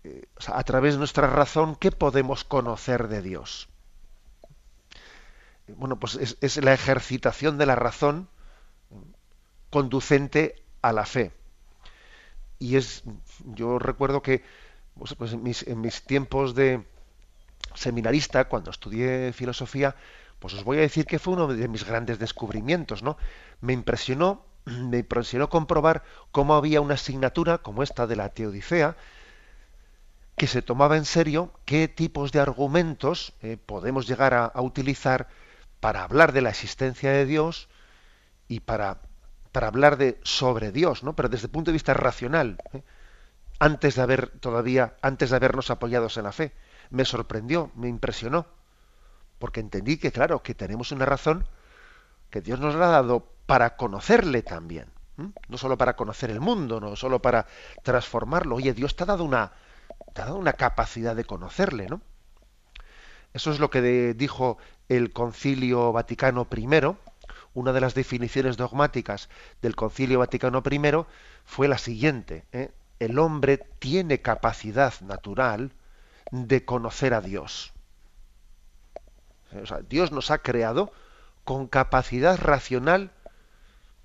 Eh, 0.04 0.26
a 0.47 0.64
través 0.64 0.95
de 0.95 0.99
nuestra 0.99 1.26
razón, 1.28 1.76
¿qué 1.76 1.92
podemos 1.92 2.45
conocer 2.45 3.09
de 3.09 3.23
Dios? 3.23 3.69
Bueno, 5.69 5.99
pues 5.99 6.16
es, 6.40 6.64
la 6.64 6.73
ejercitación 6.73 7.59
de 7.59 7.66
la 7.66 7.76
razón 7.76 8.28
conducente 9.71 10.64
a 10.83 10.92
la 10.92 11.07
fe. 11.07 11.33
Y 12.59 12.76
es, 12.76 13.04
yo 13.45 13.78
recuerdo 13.78 14.21
que 14.23 14.42
pues, 14.99 15.14
pues 15.14 15.33
en 15.33 15.80
mis 15.80 16.02
tiempos 16.02 16.54
de 16.54 16.85
seminarista, 17.75 18.47
cuando 18.47 18.71
estudié 18.71 19.33
filosofía, 19.33 19.97
pues 20.39 20.55
os 20.55 20.65
voy 20.65 20.79
a 20.79 20.81
decir 20.81 21.07
que 21.07 21.19
fue 21.19 21.35
uno 21.35 21.47
de 21.47 21.69
mis 21.69 21.85
grandes 21.85 22.19
descubrimientos, 22.19 23.03
¿no? 23.03 23.17
Me 23.61 23.73
impresionó, 23.73 24.45
me 24.65 24.99
impresionó 24.99 25.49
comprobar 25.49 26.03
cómo 26.33 26.55
había 26.55 26.81
una 26.81 26.95
asignatura 26.95 27.59
como 27.59 27.83
esta 27.83 28.07
de 28.07 28.17
la 28.17 28.31
Teodicea 28.31 28.97
que 30.41 30.47
se 30.47 30.62
tomaba 30.62 30.97
en 30.97 31.05
serio 31.05 31.53
qué 31.67 31.87
tipos 31.87 32.33
de 32.33 32.41
argumentos 32.41 33.35
eh, 33.43 33.59
podemos 33.59 34.09
llegar 34.09 34.33
a, 34.33 34.53
utilizar 34.62 35.29
para 35.81 36.03
hablar 36.03 36.33
de 36.33 36.41
la 36.41 36.49
existencia 36.49 37.11
de 37.12 37.27
Dios 37.27 37.69
y 38.49 38.61
para, 38.61 39.03
para 39.53 39.67
hablar 39.67 39.99
de 39.99 40.19
sobre 40.23 40.73
Dios, 40.73 41.03
¿no? 41.03 41.15
Pero 41.15 41.29
desde 41.29 41.49
el 41.49 41.50
punto 41.50 41.71
de 41.71 41.75
vista 41.75 41.93
racional, 41.93 42.57
¿eh? 42.73 42.83
antes 43.59 43.97
de 43.97 44.03
haber 44.03 44.29
todavía, 44.29 44.95
antes 45.03 45.29
de 45.29 45.37
habernos 45.37 45.71
apoyados 45.71 46.17
en 46.17 46.25
la 46.25 46.33
fe, 46.33 46.53
me 46.90 47.04
sorprendió, 47.04 47.70
me 47.75 47.88
impresionó 47.88 48.47
porque 49.40 49.61
entendí 49.61 49.97
que, 49.97 50.12
claro, 50.12 50.42
que 50.42 50.54
tenemos 50.54 50.92
una 50.92 51.06
razón 51.06 51.47
que 52.28 52.42
Dios 52.42 52.61
nos 52.61 52.75
la 52.75 52.88
ha 52.88 52.90
dado 52.90 53.26
para 53.47 53.75
conocerle 53.76 54.42
también. 54.42 54.87
No 55.49 55.59
solo 55.59 55.76
para 55.76 55.97
conocer 55.97 56.30
el 56.30 56.40
mundo, 56.40 56.78
no 56.78 56.94
solo 56.94 57.20
para 57.20 57.47
transformarlo. 57.82 58.56
Oye, 58.56 58.73
Dios 58.75 58.97
te 58.97 59.02
ha 59.02 59.06
dado 59.06 59.25
una, 59.25 59.52
te 60.14 60.23
ha 60.23 60.26
dado 60.26 60.37
una 60.37 60.52
capacidad 60.52 61.16
de 61.16 61.25
conocerle, 61.25 61.88
¿no? 61.88 62.00
Eso 63.32 63.50
es 63.50 63.61
lo 63.61 63.70
que 63.70 64.14
dijo 64.14 64.59
el 64.88 65.12
Concilio 65.12 65.92
Vaticano 65.92 66.47
I. 66.54 66.97
Una 67.54 67.73
de 67.73 67.80
las 67.80 67.94
definiciones 67.94 68.56
dogmáticas 68.56 69.28
del 69.62 69.75
Concilio 69.75 70.18
Vaticano 70.18 70.62
I 70.70 70.80
fue 71.44 71.68
la 71.68 71.78
siguiente: 71.78 72.44
¿eh? 72.52 72.73
el 72.99 73.18
hombre 73.18 73.59
tiene 73.78 74.20
capacidad 74.20 74.94
natural 75.00 75.73
de 76.30 76.64
conocer 76.64 77.14
a 77.14 77.20
Dios. 77.20 77.72
Dios 79.88 80.12
nos 80.12 80.30
ha 80.30 80.38
creado 80.38 80.92
con 81.44 81.66
capacidad 81.66 82.38
racional 82.38 83.10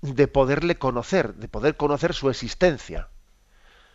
de 0.00 0.28
poderle 0.28 0.76
conocer, 0.76 1.34
de 1.34 1.48
poder 1.48 1.76
conocer 1.76 2.14
su 2.14 2.30
existencia. 2.30 3.08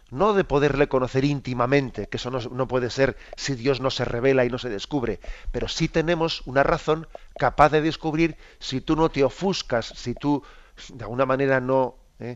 No 0.09 0.33
de 0.33 0.43
poderle 0.43 0.89
conocer 0.89 1.23
íntimamente, 1.23 2.07
que 2.07 2.17
eso 2.17 2.31
no, 2.31 2.67
puede 2.67 2.89
ser 2.89 3.15
si 3.37 3.55
Dios 3.55 3.79
no 3.79 3.89
se 3.89 4.03
revela 4.03 4.43
y 4.43 4.49
no 4.49 4.57
se 4.57 4.67
descubre, 4.67 5.21
pero 5.53 5.69
sí 5.69 5.87
tenemos 5.87 6.41
una 6.45 6.63
razón 6.63 7.07
capaz 7.37 7.69
de 7.69 7.81
descubrir 7.81 8.35
si 8.59 8.81
tú 8.81 8.97
no 8.97 9.09
te 9.09 9.23
ofuscas, 9.23 9.85
si 9.85 10.13
tú 10.13 10.43
de 10.89 11.05
alguna 11.05 11.25
manera 11.25 11.61
no, 11.61 11.95
eh, 12.19 12.35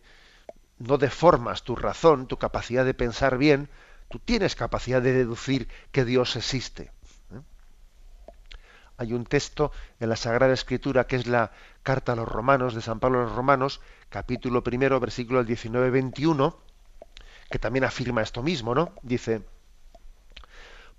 no 0.80 0.98
deformas 0.98 1.64
tu 1.64 1.76
razón, 1.76 2.28
tu 2.28 2.38
capacidad 2.38 2.86
de 2.86 2.94
pensar 2.94 3.38
bien, 3.38 3.70
tú 4.10 4.20
tienes 4.20 4.56
capacidad 4.56 5.02
de 5.02 5.14
deducir 5.14 5.68
que 5.92 6.06
Dios 6.06 6.36
existe 6.36 6.92
hay 8.98 9.14
un 9.14 9.26
texto 9.26 9.72
en 10.00 10.10
la 10.10 10.16
Sagrada 10.16 10.54
Escritura 10.54 11.08
que 11.08 11.16
es 11.18 11.28
la 11.28 11.52
carta 11.84 12.14
a 12.14 12.16
los 12.16 12.28
romanos 12.28 12.74
de 12.74 12.82
San 12.82 13.00
Pablo 13.00 13.22
a 13.22 13.24
los 13.24 13.36
romanos, 13.36 13.82
capítulo 14.10 14.64
primero, 14.64 15.00
versículo 15.00 15.44
19-21, 15.44 16.56
que 17.50 17.60
también 17.60 17.84
afirma 17.84 18.22
esto 18.22 18.42
mismo, 18.42 18.74
¿no? 18.74 18.94
Dice, 19.02 19.44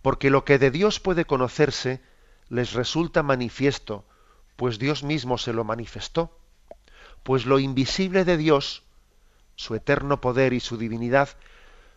porque 0.03 0.31
lo 0.31 0.45
que 0.45 0.59
de 0.59 0.71
Dios 0.71 1.01
puede 1.01 1.25
conocerse 1.25 2.03
les 2.49 2.75
resulta 2.75 3.23
manifiesto, 3.23 4.05
pues 4.57 4.79
Dios 4.79 5.03
mismo 5.03 5.39
se 5.39 5.53
lo 5.53 5.65
manifestó, 5.65 6.39
pues 7.23 7.47
lo 7.47 7.59
invisible 7.59 8.25
de 8.25 8.37
Dios, 8.37 8.85
su 9.57 9.75
eterno 9.75 10.21
poder 10.21 10.53
y 10.53 10.61
su 10.61 10.77
divinidad, 10.77 11.31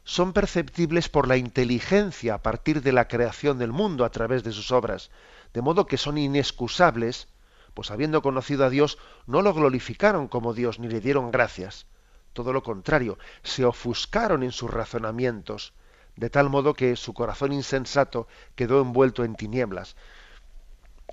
son 0.03 0.33
perceptibles 0.33 1.09
por 1.09 1.27
la 1.27 1.37
inteligencia 1.37 2.35
a 2.35 2.41
partir 2.41 2.81
de 2.81 2.91
la 2.91 3.07
creación 3.07 3.57
del 3.59 3.71
mundo 3.71 4.05
a 4.05 4.11
través 4.11 4.43
de 4.43 4.51
sus 4.51 4.71
obras, 4.71 5.11
de 5.53 5.61
modo 5.61 5.85
que 5.85 5.97
son 5.97 6.17
inexcusables, 6.17 7.27
pues 7.73 7.91
habiendo 7.91 8.21
conocido 8.21 8.65
a 8.65 8.69
Dios, 8.69 8.97
no 9.27 9.41
lo 9.41 9.53
glorificaron 9.53 10.27
como 10.27 10.53
Dios 10.53 10.79
ni 10.79 10.87
le 10.87 10.99
dieron 10.99 11.31
gracias. 11.31 11.85
Todo 12.33 12.53
lo 12.53 12.63
contrario, 12.63 13.17
se 13.43 13.65
ofuscaron 13.65 14.43
en 14.43 14.51
sus 14.51 14.69
razonamientos, 14.69 15.73
de 16.15 16.29
tal 16.29 16.49
modo 16.49 16.73
que 16.73 16.95
su 16.95 17.13
corazón 17.13 17.53
insensato 17.53 18.27
quedó 18.55 18.81
envuelto 18.81 19.23
en 19.23 19.35
tinieblas. 19.35 19.95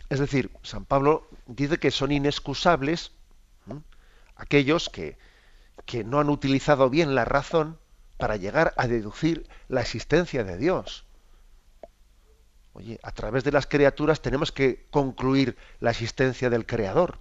Es 0.08 0.20
decir, 0.20 0.50
San 0.62 0.84
Pablo 0.84 1.28
dice 1.46 1.78
que 1.78 1.90
son 1.90 2.12
inexcusables 2.12 3.12
aquellos 4.36 4.88
que, 4.88 5.16
que 5.86 6.04
no 6.04 6.20
han 6.20 6.28
utilizado 6.28 6.90
bien 6.90 7.14
la 7.14 7.24
razón 7.24 7.78
para 8.16 8.36
llegar 8.36 8.72
a 8.76 8.86
deducir 8.86 9.48
la 9.68 9.80
existencia 9.80 10.44
de 10.44 10.56
Dios. 10.56 11.04
Oye, 12.72 13.00
a 13.02 13.10
través 13.12 13.44
de 13.44 13.52
las 13.52 13.66
criaturas 13.66 14.20
tenemos 14.20 14.52
que 14.52 14.86
concluir 14.90 15.56
la 15.80 15.90
existencia 15.90 16.50
del 16.50 16.66
Creador. 16.66 17.18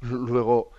Luego, 0.00 0.72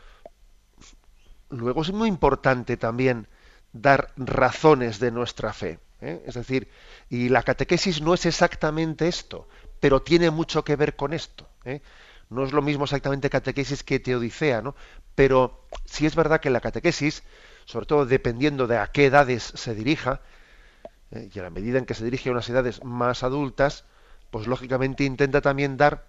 luego 1.49 1.81
es 1.81 1.91
muy 1.91 2.09
importante 2.09 2.77
también 2.77 3.27
dar 3.71 4.13
razones 4.17 4.99
de 4.99 5.11
nuestra 5.11 5.51
fe. 5.51 5.79
¿eh? 6.01 6.23
Es 6.27 6.35
decir, 6.35 6.69
y 7.09 7.29
la 7.29 7.43
catequesis 7.43 8.01
no 8.01 8.13
es 8.13 8.25
exactamente 8.25 9.07
esto, 9.07 9.47
pero 9.79 10.01
tiene 10.01 10.29
mucho 10.29 10.63
que 10.63 10.75
ver 10.75 10.95
con 10.95 11.13
esto. 11.13 11.47
¿eh? 11.65 11.81
No 12.29 12.43
es 12.43 12.53
lo 12.53 12.61
mismo 12.61 12.83
exactamente 12.83 13.29
catequesis 13.29 13.83
que 13.83 13.99
teodicea, 13.99 14.61
¿no? 14.61 14.75
Pero 15.15 15.67
sí 15.85 16.05
es 16.05 16.15
verdad 16.15 16.39
que 16.39 16.49
la 16.49 16.61
catequesis, 16.61 17.23
sobre 17.65 17.85
todo 17.85 18.05
dependiendo 18.05 18.67
de 18.67 18.77
a 18.77 18.87
qué 18.87 19.05
edades 19.05 19.43
se 19.55 19.75
dirija, 19.75 20.21
¿eh? 21.11 21.29
y 21.33 21.39
a 21.39 21.43
la 21.43 21.49
medida 21.49 21.79
en 21.79 21.85
que 21.85 21.93
se 21.93 22.03
dirige 22.03 22.29
a 22.29 22.31
unas 22.31 22.49
edades 22.49 22.83
más 22.83 23.23
adultas, 23.23 23.85
pues 24.31 24.47
lógicamente 24.47 25.03
intenta 25.03 25.41
también 25.41 25.77
dar 25.77 26.07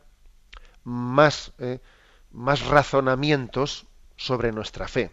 más, 0.84 1.52
¿eh? 1.58 1.80
más 2.30 2.66
razonamientos 2.66 3.86
sobre 4.16 4.52
nuestra 4.52 4.88
fe. 4.88 5.10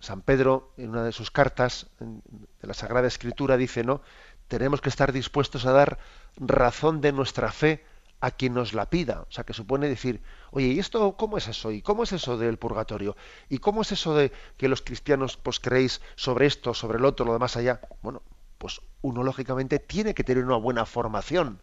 San 0.00 0.22
Pedro, 0.22 0.72
en 0.78 0.90
una 0.90 1.04
de 1.04 1.12
sus 1.12 1.30
cartas 1.30 1.86
de 1.98 2.66
la 2.66 2.72
Sagrada 2.72 3.06
Escritura, 3.06 3.58
dice, 3.58 3.84
¿no? 3.84 4.00
Tenemos 4.48 4.80
que 4.80 4.88
estar 4.88 5.12
dispuestos 5.12 5.66
a 5.66 5.72
dar 5.72 5.98
razón 6.38 7.02
de 7.02 7.12
nuestra 7.12 7.52
fe 7.52 7.84
a 8.20 8.30
quien 8.30 8.54
nos 8.54 8.72
la 8.74 8.88
pida. 8.90 9.22
O 9.28 9.32
sea, 9.32 9.44
que 9.44 9.54
supone 9.54 9.88
decir, 9.88 10.22
oye, 10.50 10.68
¿y 10.68 10.78
esto 10.78 11.16
cómo 11.16 11.38
es 11.38 11.48
eso? 11.48 11.72
¿Y 11.72 11.82
cómo 11.82 12.02
es 12.02 12.12
eso 12.12 12.36
del 12.36 12.58
purgatorio? 12.58 13.16
¿Y 13.48 13.58
cómo 13.58 13.82
es 13.82 13.92
eso 13.92 14.14
de 14.14 14.32
que 14.56 14.68
los 14.68 14.82
cristianos 14.82 15.36
pues 15.36 15.60
creéis 15.60 16.00
sobre 16.16 16.46
esto, 16.46 16.74
sobre 16.74 16.98
el 16.98 17.04
otro, 17.04 17.26
lo 17.26 17.32
demás 17.32 17.56
allá? 17.56 17.80
Bueno, 18.02 18.22
pues 18.58 18.80
uno 19.02 19.22
lógicamente 19.22 19.78
tiene 19.78 20.14
que 20.14 20.24
tener 20.24 20.44
una 20.44 20.56
buena 20.56 20.84
formación 20.84 21.60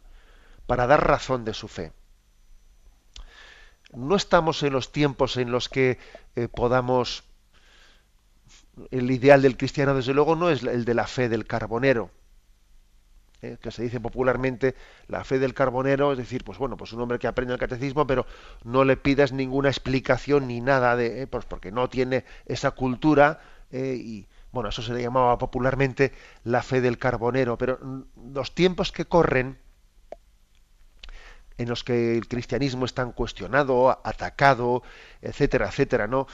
para 0.65 0.87
dar 0.87 1.07
razón 1.07 1.45
de 1.45 1.53
su 1.53 1.67
fe. 1.67 1.93
No 3.93 4.15
estamos 4.15 4.63
en 4.63 4.73
los 4.73 4.91
tiempos 4.91 5.37
en 5.37 5.51
los 5.51 5.69
que 5.69 5.97
eh, 6.35 6.47
podamos 6.49 7.23
el 8.91 9.09
ideal 9.09 9.41
del 9.41 9.57
cristiano, 9.57 9.95
desde 9.95 10.13
luego, 10.13 10.35
no 10.35 10.49
es 10.49 10.63
el 10.63 10.85
de 10.85 10.93
la 10.93 11.07
fe 11.07 11.29
del 11.29 11.45
carbonero, 11.45 12.11
¿eh? 13.41 13.57
que 13.61 13.71
se 13.71 13.83
dice 13.83 13.99
popularmente 13.99 14.75
la 15.07 15.23
fe 15.23 15.39
del 15.39 15.53
carbonero, 15.53 16.11
es 16.11 16.17
decir, 16.17 16.43
pues 16.43 16.57
bueno, 16.57 16.77
pues 16.77 16.93
un 16.93 17.01
hombre 17.01 17.19
que 17.19 17.27
aprende 17.27 17.53
el 17.53 17.59
catecismo, 17.59 18.07
pero 18.07 18.25
no 18.63 18.83
le 18.83 18.97
pidas 18.97 19.31
ninguna 19.31 19.69
explicación 19.69 20.47
ni 20.47 20.61
nada 20.61 20.95
de, 20.95 21.21
¿eh? 21.21 21.27
pues 21.27 21.45
porque 21.45 21.71
no 21.71 21.89
tiene 21.89 22.25
esa 22.45 22.71
cultura 22.71 23.39
¿eh? 23.71 23.97
y 23.99 24.27
bueno, 24.51 24.69
eso 24.69 24.81
se 24.81 24.93
le 24.93 25.01
llamaba 25.01 25.37
popularmente 25.37 26.13
la 26.43 26.63
fe 26.63 26.81
del 26.81 26.97
carbonero, 26.97 27.57
pero 27.57 27.79
los 28.31 28.55
tiempos 28.55 28.91
que 28.91 29.05
corren 29.05 29.59
en 31.57 31.69
los 31.69 31.83
que 31.83 32.17
el 32.17 32.27
cristianismo 32.27 32.85
es 32.85 32.93
tan 32.93 33.11
cuestionado, 33.11 33.89
atacado, 34.03 34.83
etcétera, 35.21 35.67
etcétera, 35.67 36.07
no 36.07 36.27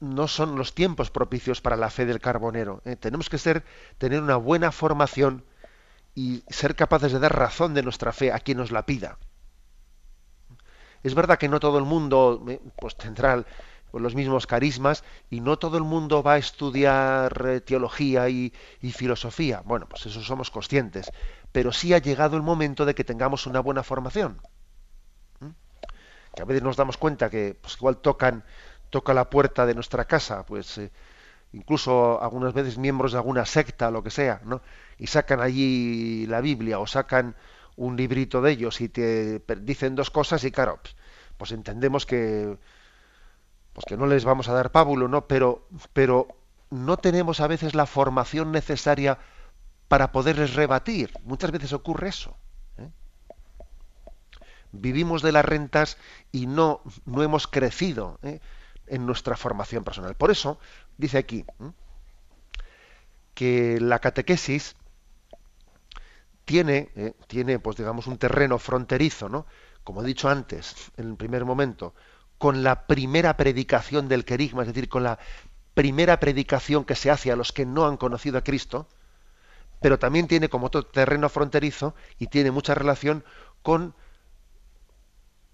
no 0.00 0.26
son 0.26 0.56
los 0.56 0.74
tiempos 0.74 1.10
propicios 1.10 1.60
para 1.60 1.76
la 1.76 1.90
fe 1.90 2.06
del 2.06 2.18
carbonero. 2.18 2.82
Tenemos 2.98 3.30
que 3.30 3.38
ser, 3.38 3.62
tener 3.98 4.20
una 4.20 4.36
buena 4.36 4.72
formación 4.72 5.44
y 6.16 6.42
ser 6.48 6.74
capaces 6.74 7.12
de 7.12 7.18
dar 7.20 7.36
razón 7.38 7.74
de 7.74 7.82
nuestra 7.82 8.10
fe 8.10 8.32
a 8.32 8.40
quien 8.40 8.56
nos 8.58 8.72
la 8.72 8.86
pida. 8.86 9.18
Es 11.02 11.14
verdad 11.14 11.38
que 11.38 11.48
no 11.48 11.60
todo 11.60 11.78
el 11.78 11.84
mundo 11.84 12.42
eh, 12.48 12.58
pues, 12.80 12.96
tendrá 12.96 13.44
pues, 13.90 14.02
los 14.02 14.14
mismos 14.14 14.46
carismas 14.46 15.04
y 15.28 15.40
no 15.40 15.58
todo 15.58 15.76
el 15.76 15.84
mundo 15.84 16.22
va 16.22 16.32
a 16.32 16.38
estudiar 16.38 17.44
eh, 17.46 17.60
teología 17.60 18.30
y, 18.30 18.50
filosofía. 18.92 19.62
Bueno, 19.66 19.86
pues 19.88 20.06
eso 20.06 20.22
somos 20.22 20.50
conscientes. 20.50 21.12
Pero 21.52 21.70
sí 21.70 21.92
ha 21.92 21.98
llegado 21.98 22.36
el 22.36 22.42
momento 22.42 22.86
de 22.86 22.94
que 22.94 23.04
tengamos 23.04 23.46
una 23.46 23.60
buena 23.60 23.82
formación. 23.82 24.40
Que 26.34 26.42
a 26.42 26.46
veces 26.46 26.62
nos 26.62 26.76
damos 26.76 26.96
cuenta 26.96 27.28
que 27.28 27.58
pues, 27.60 27.76
igual 27.76 27.98
tocan, 27.98 28.42
toca 28.88 29.12
la 29.12 29.28
puerta 29.28 29.66
de 29.66 29.74
nuestra 29.74 30.06
casa, 30.06 30.46
pues 30.46 30.78
eh, 30.78 30.90
incluso 31.52 32.22
algunas 32.22 32.54
veces 32.54 32.78
miembros 32.78 33.12
de 33.12 33.18
alguna 33.18 33.44
secta, 33.44 33.90
lo 33.90 34.02
que 34.02 34.10
sea, 34.10 34.40
¿no? 34.44 34.62
Y 34.98 35.06
sacan 35.06 35.40
allí 35.40 36.26
la 36.26 36.40
Biblia 36.40 36.78
o 36.78 36.86
sacan 36.86 37.36
un 37.76 37.96
librito 37.96 38.40
de 38.40 38.52
ellos 38.52 38.80
y 38.80 38.88
te 38.88 39.40
dicen 39.60 39.94
dos 39.94 40.10
cosas 40.10 40.44
y 40.44 40.50
claro, 40.50 40.78
pues, 40.82 40.96
pues 41.36 41.52
entendemos 41.52 42.06
que 42.06 42.56
pues 43.74 43.84
que 43.86 43.96
no 43.98 44.06
les 44.06 44.24
vamos 44.24 44.48
a 44.48 44.54
dar 44.54 44.72
pábulo, 44.72 45.08
¿no? 45.08 45.26
Pero 45.28 45.68
pero 45.92 46.28
no 46.70 46.96
tenemos 46.96 47.40
a 47.40 47.46
veces 47.46 47.74
la 47.74 47.86
formación 47.86 48.52
necesaria 48.52 49.18
para 49.88 50.12
poderles 50.12 50.54
rebatir. 50.54 51.12
Muchas 51.24 51.50
veces 51.50 51.72
ocurre 51.72 52.08
eso. 52.08 52.36
¿eh? 52.78 52.90
Vivimos 54.72 55.22
de 55.22 55.32
las 55.32 55.44
rentas 55.44 55.96
y 56.32 56.46
no, 56.46 56.80
no 57.04 57.22
hemos 57.22 57.46
crecido 57.46 58.18
¿eh? 58.22 58.40
en 58.86 59.06
nuestra 59.06 59.36
formación 59.36 59.84
personal. 59.84 60.14
Por 60.14 60.30
eso, 60.30 60.58
dice 60.98 61.18
aquí, 61.18 61.44
¿eh? 61.60 61.70
que 63.34 63.78
la 63.80 64.00
catequesis 64.00 64.74
tiene, 66.46 66.90
eh, 66.94 67.12
tiene, 67.26 67.58
pues 67.58 67.76
digamos, 67.76 68.06
un 68.06 68.16
terreno 68.16 68.58
fronterizo, 68.58 69.28
¿no? 69.28 69.46
Como 69.84 70.02
he 70.02 70.06
dicho 70.06 70.30
antes, 70.30 70.92
en 70.96 71.10
el 71.10 71.16
primer 71.16 71.44
momento, 71.44 71.94
con 72.38 72.62
la 72.62 72.86
primera 72.86 73.36
predicación 73.36 74.08
del 74.08 74.24
querigma, 74.24 74.62
es 74.62 74.68
decir, 74.68 74.88
con 74.88 75.02
la 75.02 75.18
primera 75.74 76.18
predicación 76.20 76.84
que 76.84 76.94
se 76.94 77.10
hace 77.10 77.30
a 77.30 77.36
los 77.36 77.52
que 77.52 77.66
no 77.66 77.86
han 77.86 77.96
conocido 77.96 78.38
a 78.38 78.44
Cristo, 78.44 78.88
pero 79.80 79.98
también 79.98 80.28
tiene 80.28 80.48
como 80.48 80.68
otro 80.68 80.86
terreno 80.86 81.28
fronterizo 81.28 81.94
y 82.18 82.28
tiene 82.28 82.50
mucha 82.50 82.74
relación 82.74 83.24
con 83.62 83.94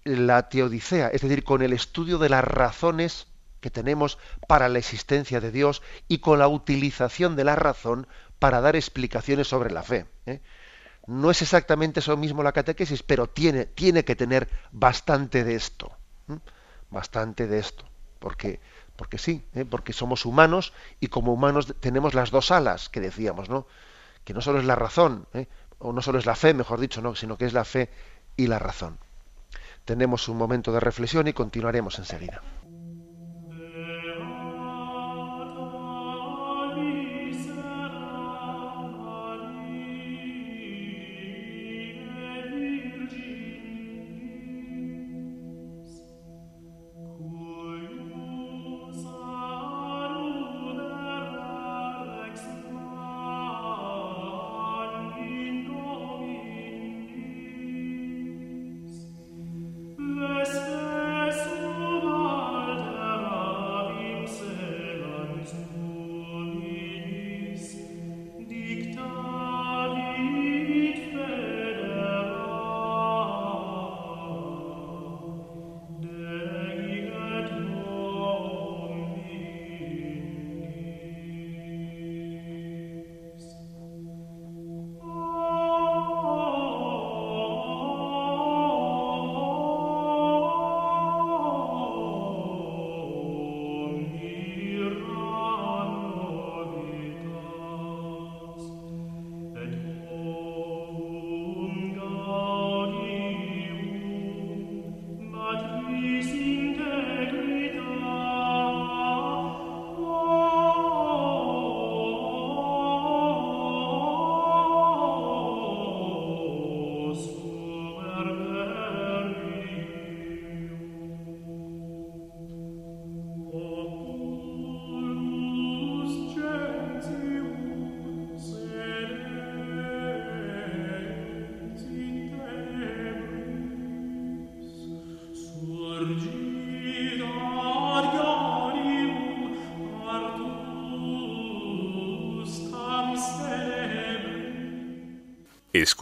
la 0.03 0.49
teodicea, 0.49 1.07
es 1.09 1.21
decir, 1.21 1.43
con 1.43 1.61
el 1.61 1.73
estudio 1.73 2.19
de 2.19 2.29
las 2.29 2.43
razones 2.43 3.27
que 3.61 3.71
tenemos 3.71 4.19
para 4.47 4.69
la 4.69 4.79
existencia 4.79 5.39
de 5.39 5.51
Dios 5.51 5.81
y 6.07 6.19
con 6.19 6.37
la 6.37 6.47
utilización 6.47 7.35
de 7.35 7.45
la 7.45 7.55
razón 7.55 8.07
para 8.37 8.61
dar 8.61 8.75
explicaciones 8.75 9.47
sobre 9.47 9.71
la 9.71 9.83
fe. 9.83 10.05
¿eh? 10.25 10.41
No 11.05 11.31
es 11.31 11.41
exactamente 11.41 11.99
eso 11.99 12.15
mismo 12.15 12.43
la 12.43 12.53
catequesis, 12.53 13.03
pero 13.03 13.27
tiene, 13.27 13.65
tiene 13.65 14.05
que 14.05 14.15
tener 14.15 14.49
bastante 14.71 15.43
de 15.43 15.55
esto. 15.55 15.91
Bastante 16.89 17.47
de 17.47 17.59
esto. 17.59 17.85
Porque, 18.19 18.61
porque 18.95 19.17
sí, 19.17 19.43
¿eh? 19.53 19.65
porque 19.65 19.91
somos 19.91 20.25
humanos 20.25 20.71
y 20.99 21.07
como 21.07 21.33
humanos 21.33 21.73
tenemos 21.81 22.13
las 22.13 22.31
dos 22.31 22.51
alas 22.51 22.87
que 22.87 23.01
decíamos, 23.01 23.49
¿no? 23.49 23.67
Que 24.23 24.33
no 24.33 24.39
solo 24.39 24.59
es 24.59 24.65
la 24.65 24.75
razón, 24.75 25.27
¿eh? 25.33 25.47
o 25.79 25.91
no 25.91 26.01
solo 26.01 26.19
es 26.19 26.25
la 26.25 26.35
fe, 26.35 26.53
mejor 26.53 26.79
dicho, 26.79 27.01
¿no? 27.01 27.15
sino 27.15 27.37
que 27.37 27.45
es 27.45 27.53
la 27.53 27.65
fe 27.65 27.89
y 28.37 28.47
la 28.47 28.59
razón. 28.59 28.97
Tenemos 29.83 30.29
un 30.29 30.37
momento 30.37 30.71
de 30.71 30.79
reflexión 30.79 31.27
y 31.27 31.33
continuaremos 31.33 31.99
enseguida. 31.99 32.41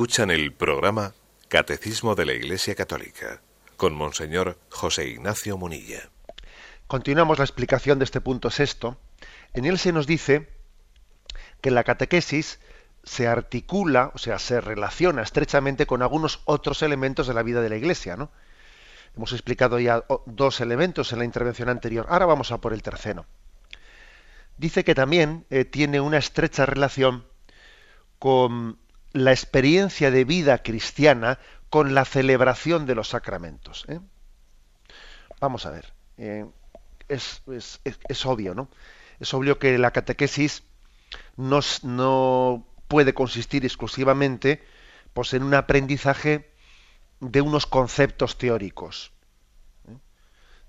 Escuchan 0.02 0.32
el 0.32 0.52
programa 0.52 1.14
Catecismo 1.48 2.16
de 2.16 2.26
la 2.26 2.34
Iglesia 2.34 2.74
Católica 2.74 3.40
con 3.78 3.94
Monseñor 3.94 4.58
José 4.72 5.08
Ignacio 5.08 5.58
Munilla. 5.58 6.10
Continuamos 6.88 7.38
la 7.38 7.46
explicación 7.46 8.00
de 8.00 8.06
este 8.06 8.20
punto 8.20 8.50
sexto. 8.50 8.98
En 9.54 9.66
él 9.66 9.78
se 9.78 9.92
nos 9.92 10.08
dice 10.08 10.50
que 11.62 11.70
la 11.70 11.84
catequesis 11.84 12.60
se 13.04 13.28
articula, 13.28 14.12
o 14.16 14.18
sea, 14.18 14.40
se 14.40 14.60
relaciona 14.60 15.22
estrechamente 15.22 15.86
con 15.86 16.02
algunos 16.02 16.42
otros 16.46 16.82
elementos 16.82 17.28
de 17.28 17.36
la 17.36 17.44
vida 17.44 17.62
de 17.62 17.70
la 17.70 17.78
Iglesia, 17.78 18.18
¿no? 18.18 18.32
Hemos 19.16 19.34
explicado 19.34 19.78
ya 19.78 20.04
dos 20.26 20.62
elementos 20.62 21.14
en 21.14 21.20
la 21.20 21.26
intervención 21.26 21.70
anterior. 21.70 22.08
Ahora 22.10 22.26
vamos 22.26 22.52
a 22.52 22.58
por 22.58 22.74
el 22.74 22.82
tercero. 22.82 23.28
Dice 24.58 24.84
que 24.84 24.96
también 24.96 25.46
eh, 25.52 25.64
tiene 25.64 26.02
una 26.02 26.18
estrecha 26.18 26.66
relación 26.66 27.24
con 28.18 28.82
la 29.14 29.32
experiencia 29.32 30.12
de 30.12 30.24
vida 30.24 30.60
cristiana 30.60 31.40
con 31.70 31.94
la 31.94 32.06
celebración 32.06 32.86
de 32.86 32.96
los 32.96 33.10
sacramentos. 33.10 33.86
¿eh? 33.88 34.00
Vamos 35.40 35.66
a 35.66 35.72
ver, 35.72 35.94
eh, 36.18 36.46
es, 37.08 37.42
obvio, 38.26 38.54
¿no? 38.54 38.70
es 39.20 39.34
obvio 39.34 39.60
que 39.60 39.78
la 39.78 39.92
catequesis 39.92 40.64
no, 41.36 41.60
no 41.84 42.66
puede 42.88 43.14
consistir 43.14 43.66
exclusivamente 43.66 44.64
pues, 45.14 45.34
en 45.34 45.44
un 45.44 45.54
aprendizaje 45.54 46.52
de 47.20 47.42
unos 47.42 47.66
conceptos 47.68 48.38
teóricos, 48.38 49.12
¿eh? 49.88 49.98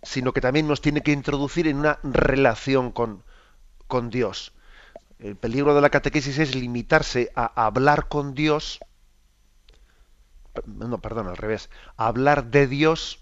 sino 0.03 0.33
que 0.33 0.41
también 0.41 0.69
nos 0.69 0.81
tiene 0.81 1.03
que 1.03 1.13
introducir 1.13 1.67
en 1.67 1.79
una 1.79 1.99
relación 2.03 2.93
con, 2.93 3.25
con 3.87 4.11
Dios. 4.11 4.53
El 5.23 5.37
peligro 5.37 5.73
de 5.73 5.81
la 5.81 5.91
catequesis 5.91 6.37
es 6.39 6.57
limitarse 6.57 7.31
a 7.37 7.65
hablar 7.65 8.09
con 8.09 8.35
Dios, 8.35 8.81
no, 10.67 11.01
perdón, 11.01 11.29
al 11.29 11.37
revés, 11.37 11.71
a 11.97 12.09
hablar 12.09 12.51
de 12.51 12.67
Dios 12.67 13.21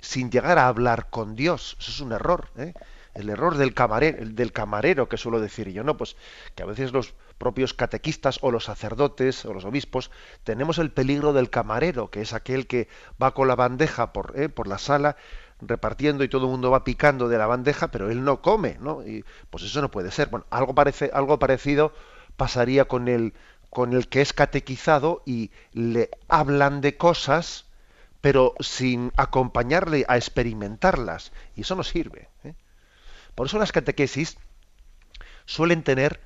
sin 0.00 0.30
llegar 0.30 0.58
a 0.58 0.66
hablar 0.66 1.10
con 1.10 1.36
Dios. 1.36 1.76
Eso 1.78 1.90
es 1.90 2.00
un 2.00 2.12
error. 2.12 2.48
¿eh? 2.56 2.72
El 3.12 3.28
error 3.28 3.58
del 3.58 3.74
camarero, 3.74 4.24
del 4.24 4.52
camarero 4.52 5.10
que 5.10 5.18
suelo 5.18 5.40
decir 5.40 5.68
yo, 5.68 5.84
¿no? 5.84 5.98
Pues 5.98 6.16
que 6.54 6.62
a 6.62 6.66
veces 6.66 6.92
los 6.92 7.12
propios 7.36 7.74
catequistas 7.74 8.38
o 8.40 8.50
los 8.50 8.64
sacerdotes 8.64 9.44
o 9.44 9.52
los 9.52 9.66
obispos 9.66 10.10
tenemos 10.42 10.78
el 10.78 10.90
peligro 10.90 11.34
del 11.34 11.50
camarero, 11.50 12.10
que 12.10 12.22
es 12.22 12.32
aquel 12.32 12.66
que 12.66 12.88
va 13.22 13.34
con 13.34 13.46
la 13.46 13.56
bandeja 13.56 14.14
por, 14.14 14.32
¿eh? 14.36 14.48
por 14.48 14.66
la 14.66 14.78
sala 14.78 15.16
repartiendo 15.60 16.24
y 16.24 16.28
todo 16.28 16.46
el 16.46 16.50
mundo 16.50 16.70
va 16.70 16.84
picando 16.84 17.28
de 17.28 17.38
la 17.38 17.46
bandeja, 17.46 17.88
pero 17.88 18.10
él 18.10 18.24
no 18.24 18.40
come, 18.42 18.76
¿no? 18.80 19.06
Y 19.06 19.24
pues 19.50 19.64
eso 19.64 19.80
no 19.80 19.90
puede 19.90 20.10
ser. 20.10 20.28
Bueno, 20.28 20.46
algo 20.50 20.74
parece, 20.74 21.10
algo 21.12 21.38
parecido 21.38 21.92
pasaría 22.36 22.86
con 22.86 23.08
el 23.08 23.34
con 23.70 23.92
el 23.92 24.08
que 24.08 24.22
es 24.22 24.32
catequizado 24.32 25.22
y 25.26 25.50
le 25.72 26.10
hablan 26.28 26.80
de 26.80 26.96
cosas, 26.96 27.66
pero 28.20 28.54
sin 28.60 29.12
acompañarle 29.16 30.04
a 30.08 30.16
experimentarlas. 30.16 31.32
Y 31.54 31.62
eso 31.62 31.76
no 31.76 31.84
sirve. 31.84 32.28
¿eh? 32.44 32.54
Por 33.34 33.46
eso 33.46 33.58
las 33.58 33.72
catequesis 33.72 34.38
suelen 35.44 35.82
tener 35.82 36.20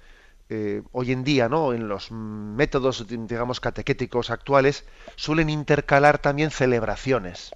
eh, 0.49 0.83
hoy 0.93 1.13
en 1.13 1.25
día, 1.25 1.49
¿no? 1.49 1.73
En 1.73 1.89
los 1.89 2.11
métodos, 2.11 3.07
digamos, 3.09 3.61
catequéticos 3.61 4.31
actuales, 4.31 4.85
suelen 5.17 5.51
intercalar 5.51 6.19
también 6.19 6.51
celebraciones. 6.51 7.53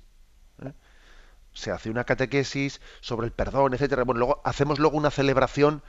Se 1.56 1.70
hace 1.70 1.90
una 1.90 2.04
catequesis 2.04 2.80
sobre 3.00 3.26
el 3.26 3.32
perdón, 3.32 3.74
etcétera. 3.74 4.04
Bueno, 4.04 4.18
luego 4.20 4.42
hacemos 4.44 4.78
luego 4.78 4.96
una 4.96 5.10
celebración, 5.10 5.82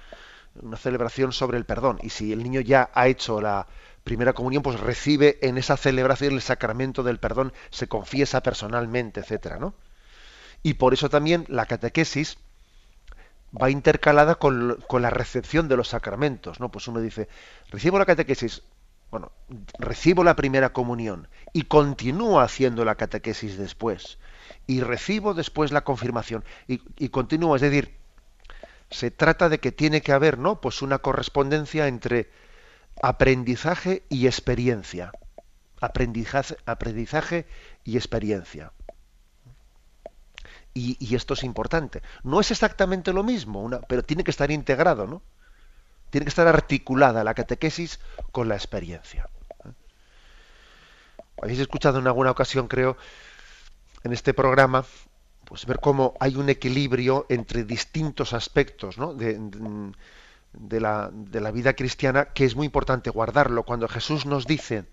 una 0.62 0.78
celebración 0.78 1.34
sobre 1.34 1.58
el 1.58 1.66
perdón. 1.66 2.00
Y 2.02 2.10
si 2.10 2.32
el 2.32 2.42
niño 2.42 2.62
ya 2.62 2.90
ha 2.94 3.08
hecho 3.08 3.42
la 3.42 3.68
primera 4.04 4.32
comunión, 4.32 4.64
pues 4.64 4.80
recibe 4.80 5.38
en 5.42 5.58
esa 5.58 5.76
celebración 5.76 6.34
el 6.34 6.42
sacramento 6.42 7.04
del 7.04 7.20
perdón, 7.20 7.52
se 7.70 7.88
confiesa 7.88 8.42
personalmente, 8.42 9.20
etcétera, 9.20 9.58
¿no? 9.60 9.76
Y 10.64 10.76
por 10.76 10.94
eso 10.94 11.10
también 11.10 11.46
la 11.50 11.66
catequesis 11.66 12.38
va 13.60 13.70
intercalada 13.70 14.36
con, 14.36 14.78
la 15.00 15.10
recepción 15.10 15.68
de 15.68 15.78
los 15.78 15.90
sacramentos, 15.90 16.60
¿no? 16.62 16.70
Pues 16.70 16.88
uno 16.88 17.02
dice, 17.02 17.28
recibo 17.70 18.00
la 18.00 18.06
catequesis, 18.06 18.64
bueno, 19.12 19.32
recibo 19.80 20.24
la 20.24 20.36
primera 20.36 20.74
comunión 20.74 21.28
y 21.54 21.64
continúo 21.64 22.40
haciendo 22.40 22.84
la 22.86 22.96
catequesis 22.96 23.58
después 23.58 24.20
y 24.66 24.82
recibo 24.82 25.34
después 25.34 25.72
la 25.72 25.84
confirmación 25.84 26.44
y, 26.68 26.82
y 26.98 27.10
continúo, 27.10 27.56
es 27.56 27.62
decir, 27.62 27.96
se 28.90 29.12
trata 29.12 29.50
de 29.50 29.60
que 29.60 29.72
tiene 29.72 30.02
que 30.02 30.14
haber, 30.14 30.38
¿no? 30.38 30.62
Pues 30.62 30.82
una 30.82 31.00
correspondencia 31.00 31.88
entre 31.88 32.30
aprendizaje 33.02 34.04
y 34.10 34.28
experiencia, 34.28 35.12
aprendizaje, 35.82 36.58
aprendizaje 36.66 37.46
y 37.84 37.98
experiencia. 37.98 38.72
Y, 40.74 41.16
esto 41.16 41.34
es 41.34 41.44
importante. 41.44 42.04
No 42.24 42.40
es 42.40 42.52
exactamente 42.52 43.12
lo 43.12 43.24
mismo, 43.24 43.68
pero 43.90 44.04
tiene 44.04 44.24
que 44.24 44.30
estar 44.30 44.52
integrado, 44.52 45.08
¿no? 45.08 45.24
Tiene 46.10 46.26
que 46.26 46.30
estar 46.30 46.48
articulada 46.48 47.24
la 47.24 47.34
catequesis 47.34 48.00
con 48.32 48.48
la 48.48 48.56
experiencia. 48.56 49.30
Habéis 51.42 51.60
escuchado 51.60 52.00
en 52.00 52.08
alguna 52.08 52.32
ocasión, 52.32 52.68
creo, 52.68 52.98
en 54.04 54.14
este 54.14 54.34
programa, 54.34 54.86
pues 55.46 55.66
ver 55.66 55.80
cómo 55.80 56.16
hay 56.20 56.36
un 56.36 56.50
equilibrio 56.50 57.26
entre 57.30 57.64
distintos 57.64 58.34
aspectos 58.34 58.96
de, 59.18 60.82
la, 60.82 61.10
de 61.14 61.42
la 61.42 61.52
vida 61.52 61.74
cristiana 61.74 62.26
que 62.26 62.46
es 62.46 62.56
muy 62.56 62.66
importante 62.66 63.10
guardarlo. 63.10 63.64
Cuando 63.64 63.88
Jesús 63.88 64.26
nos 64.26 64.48
dice 64.48 64.86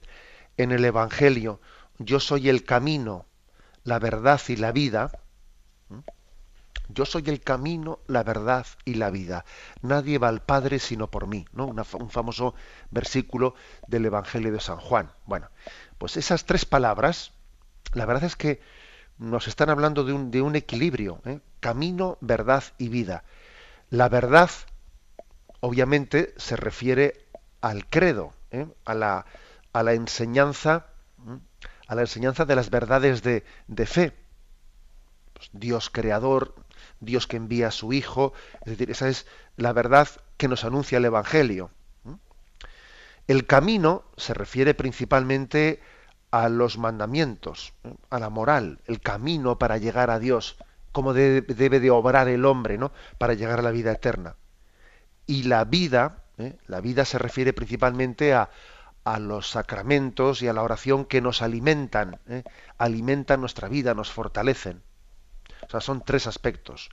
en 0.57 0.73
el 0.73 0.85
Evangelio, 0.85 1.61
yo 1.99 2.21
soy 2.21 2.49
el 2.49 2.65
camino, 2.65 3.25
la 3.85 3.99
verdad 3.99 4.41
y 4.49 4.57
la 4.57 4.73
vida, 4.73 5.11
yo 6.89 7.07
soy 7.07 7.25
el 7.27 7.41
camino, 7.41 8.01
la 8.07 8.23
verdad 8.23 8.67
y 8.85 8.95
la 8.95 9.11
vida. 9.11 9.45
Nadie 9.83 10.19
va 10.19 10.29
al 10.29 10.43
Padre 10.43 10.79
sino 10.79 11.11
por 11.11 11.27
mí. 11.27 11.47
¿no? 11.53 11.67
un 11.67 12.11
famoso 12.11 12.55
versículo 12.91 13.55
del 13.87 14.07
Evangelio 14.07 14.53
de 14.53 14.61
San 14.61 14.79
Juan. 14.79 15.11
Bueno, 15.27 15.49
pues 15.99 16.17
esas 16.17 16.45
tres 16.45 16.65
palabras, 16.65 17.33
la 17.93 18.07
verdad 18.07 18.25
es 18.25 18.37
que 18.37 18.61
nos 19.19 19.49
están 19.49 19.71
hablando 19.71 20.05
de 20.05 20.43
un, 20.43 20.57
equilibrio. 20.57 21.21
¿eh? 21.25 21.41
Camino, 21.61 22.19
verdad 22.21 22.65
y 22.79 22.89
vida. 22.89 23.25
La 23.91 24.09
verdad, 24.09 24.51
obviamente, 25.61 26.35
se 26.37 26.57
refiere 26.57 27.27
al 27.61 27.87
credo, 27.89 28.33
¿eh? 28.51 28.67
a, 28.85 28.95
la, 28.95 29.25
enseñanza, 29.95 30.87
a 31.87 31.95
la 31.95 32.03
enseñanza 32.03 32.45
de 32.45 32.57
las 32.57 32.71
verdades 32.71 33.23
de, 33.23 33.45
de 33.69 33.87
fe. 33.87 34.17
Pues 35.33 35.51
Dios 35.53 35.91
creador, 35.91 36.55
Dios 37.05 37.27
que 37.27 37.37
envía 37.37 37.69
a 37.69 37.73
su 37.73 37.93
Hijo, 37.93 38.33
es 38.65 38.73
decir, 38.73 38.91
esa 38.91 39.09
es 39.09 39.27
la 39.57 39.73
verdad 39.73 40.09
que 40.37 40.49
nos 40.49 40.65
anuncia 40.65 40.99
el 40.99 41.05
Evangelio. 41.05 41.71
El 43.27 43.47
camino 43.47 44.05
se 44.17 44.35
refiere 44.35 44.75
principalmente 44.75 45.81
a 46.31 46.49
los 46.49 46.77
mandamientos, 46.77 47.73
a 48.11 48.19
la 48.19 48.29
moral, 48.29 48.81
el 48.87 49.01
camino 49.01 49.59
para 49.59 49.79
llegar 49.79 50.11
a 50.11 50.19
Dios, 50.19 50.57
cómo 50.93 51.15
debe, 51.15 51.81
de 51.81 51.91
obrar 51.91 52.29
el 52.29 52.45
hombre 52.45 52.77
¿no? 52.77 52.93
para 53.19 53.35
llegar 53.35 53.61
a 53.61 53.63
la 53.63 53.71
vida 53.71 53.93
eterna. 53.93 54.37
Y 55.27 55.45
la 55.45 55.65
vida, 55.65 56.25
¿eh? 56.37 56.57
la 56.67 56.81
vida 56.81 57.05
se 57.05 57.19
refiere 57.19 57.53
principalmente 57.53 58.35
a, 58.35 58.51
a, 59.05 59.19
los 59.19 59.49
sacramentos 59.49 60.43
y 60.43 60.49
a 60.49 60.53
la 60.53 60.63
oración 60.63 61.07
que 61.07 61.23
nos 61.23 61.41
alimentan, 61.41 62.19
¿eh? 62.29 62.43
alimentan 62.77 63.41
nuestra 63.41 63.69
vida, 63.69 63.95
nos 63.95 64.13
fortalecen. 64.13 64.83
O 65.67 65.71
sea, 65.71 65.81
son 65.81 66.03
tres 66.03 66.27
aspectos. 66.27 66.91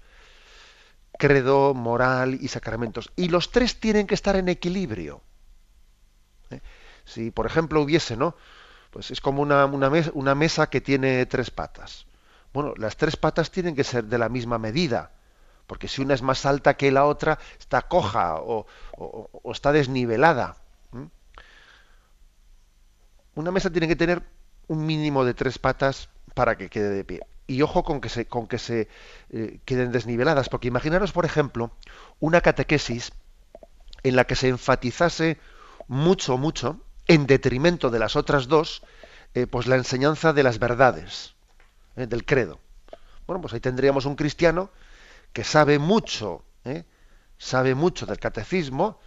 Credo, 1.17 1.73
moral 1.73 2.38
y 2.39 2.47
sacramentos. 2.47 3.12
Y 3.15 3.29
los 3.29 3.51
tres 3.51 3.79
tienen 3.79 4.07
que 4.07 4.15
estar 4.15 4.36
en 4.36 4.49
equilibrio. 4.49 5.21
¿Eh? 6.49 6.62
Si, 7.05 7.31
por 7.31 7.45
ejemplo, 7.45 7.81
hubiese, 7.81 8.15
¿no? 8.15 8.36
Pues 8.91 9.12
es 9.12 9.21
como 9.21 9.41
una, 9.41 9.65
una, 9.65 10.36
mesa 10.36 10.69
que 10.69 10.81
tiene 10.81 11.25
tres 11.25 11.49
patas. 11.49 12.05
Bueno, 12.53 12.73
las 12.77 12.97
tres 12.97 13.15
patas 13.15 13.51
tienen 13.51 13.75
que 13.75 13.84
ser 13.84 14.05
de 14.05 14.17
la 14.17 14.27
misma 14.27 14.57
medida, 14.57 15.12
porque 15.65 15.88
si 15.88 16.01
una 16.01 16.13
es 16.13 16.21
más 16.21 16.45
alta 16.45 16.75
que 16.75 16.91
la 16.91 17.05
otra, 17.05 17.39
está 17.57 17.84
coja 17.84 18.36
o, 18.41 18.65
está 19.51 19.71
desnivelada. 19.71 20.57
Una 23.34 23.51
mesa 23.51 23.69
tiene 23.69 23.88
que 23.88 23.95
tener 23.95 24.21
un 24.67 24.86
mínimo 24.86 25.23
de 25.23 25.34
tres 25.34 25.57
patas 25.57 26.10
para 26.34 26.57
que 26.57 26.69
quede 26.69 26.89
de 26.89 27.05
pie 27.05 27.31
y 27.52 27.62
ojo 27.62 27.84
con 27.84 28.00
que 28.00 28.08
se, 28.08 28.26
con 28.28 28.48
que 28.48 28.58
se 28.58 28.88
eh, 29.32 29.60
queden 29.66 29.92
desniveladas, 29.92 30.48
porque 30.48 30.70
imaginaros, 30.70 31.12
por 31.12 31.26
ejemplo, 31.26 31.72
una 32.22 32.40
catequesis 32.40 33.12
en 34.04 34.16
la 34.16 34.24
que 34.24 34.36
se 34.36 34.48
enfatizase 34.48 35.38
mucho, 35.88 36.38
mucho, 36.38 36.80
en 37.08 37.28
detrimento 37.28 37.90
de 37.90 38.00
las 38.00 38.16
otras 38.16 38.48
dos, 38.48 38.84
eh, 39.34 39.48
pues 39.48 39.68
la 39.68 39.76
enseñanza 39.76 40.32
de 40.32 40.44
las 40.44 40.60
verdades, 40.60 41.36
eh, 41.98 42.08
del 42.08 42.24
credo. 42.24 42.60
Bueno, 43.28 43.42
pues 43.42 43.54
ahí 43.54 43.60
tendríamos 43.60 44.06
un 44.06 44.16
cristiano 44.16 44.70
que 45.34 45.44
sabe 45.44 45.78
mucho, 45.78 46.44
sabe 47.38 47.76
mucho 47.76 48.06
del 48.06 48.20
catecismo, 48.20 49.00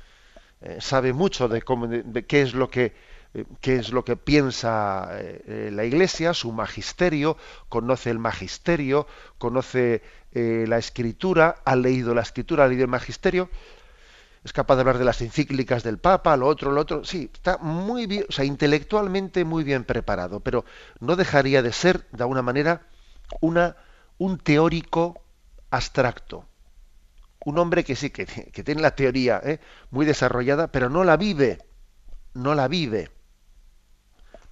sabe 0.80 1.12
mucho 1.12 1.48
de, 1.48 1.62
qué 2.26 2.42
es 2.42 2.54
lo 2.54 2.70
que 2.70 2.94
qué 3.60 3.76
es 3.76 3.92
lo 3.92 4.04
que 4.04 4.16
piensa 4.16 5.08
eh, 5.12 5.70
la 5.72 5.84
Iglesia, 5.84 6.34
su 6.34 6.52
magisterio, 6.52 7.36
conoce 7.68 8.10
el 8.10 8.18
magisterio, 8.18 9.06
conoce 9.38 10.02
eh, 10.32 10.64
la 10.68 10.78
escritura, 10.78 11.56
ha 11.64 11.74
leído 11.74 12.14
la 12.14 12.22
escritura, 12.22 12.64
ha 12.64 12.68
leído 12.68 12.84
el 12.84 12.90
magisterio, 12.90 13.50
es 14.44 14.52
capaz 14.52 14.76
de 14.76 14.82
hablar 14.82 14.98
de 14.98 15.04
las 15.04 15.20
encíclicas 15.20 15.82
del 15.82 15.98
Papa, 15.98 16.36
lo 16.36 16.46
otro, 16.46 16.70
lo 16.70 16.80
otro, 16.80 17.04
sí, 17.04 17.30
está 17.32 17.58
muy 17.58 18.06
bien, 18.06 18.24
o 18.28 18.32
sea, 18.32 18.44
intelectualmente 18.44 19.44
muy 19.44 19.64
bien 19.64 19.84
preparado, 19.84 20.40
pero 20.40 20.64
no 21.00 21.16
dejaría 21.16 21.62
de 21.62 21.72
ser, 21.72 22.06
de 22.12 22.22
alguna 22.22 22.42
manera, 22.42 22.82
una, 23.40 23.76
un 24.18 24.38
teórico 24.38 25.22
abstracto. 25.70 26.46
Un 27.46 27.58
hombre 27.58 27.84
que 27.84 27.94
sí, 27.94 28.08
que 28.08 28.24
tiene 28.64 28.80
la 28.80 28.94
teoría 28.94 29.42
muy 29.90 30.06
desarrollada, 30.06 30.68
pero 30.68 30.88
no 30.88 31.04
la 31.04 31.18
vive, 31.18 31.58
no 32.32 32.54
la 32.54 32.68
vive 32.68 33.10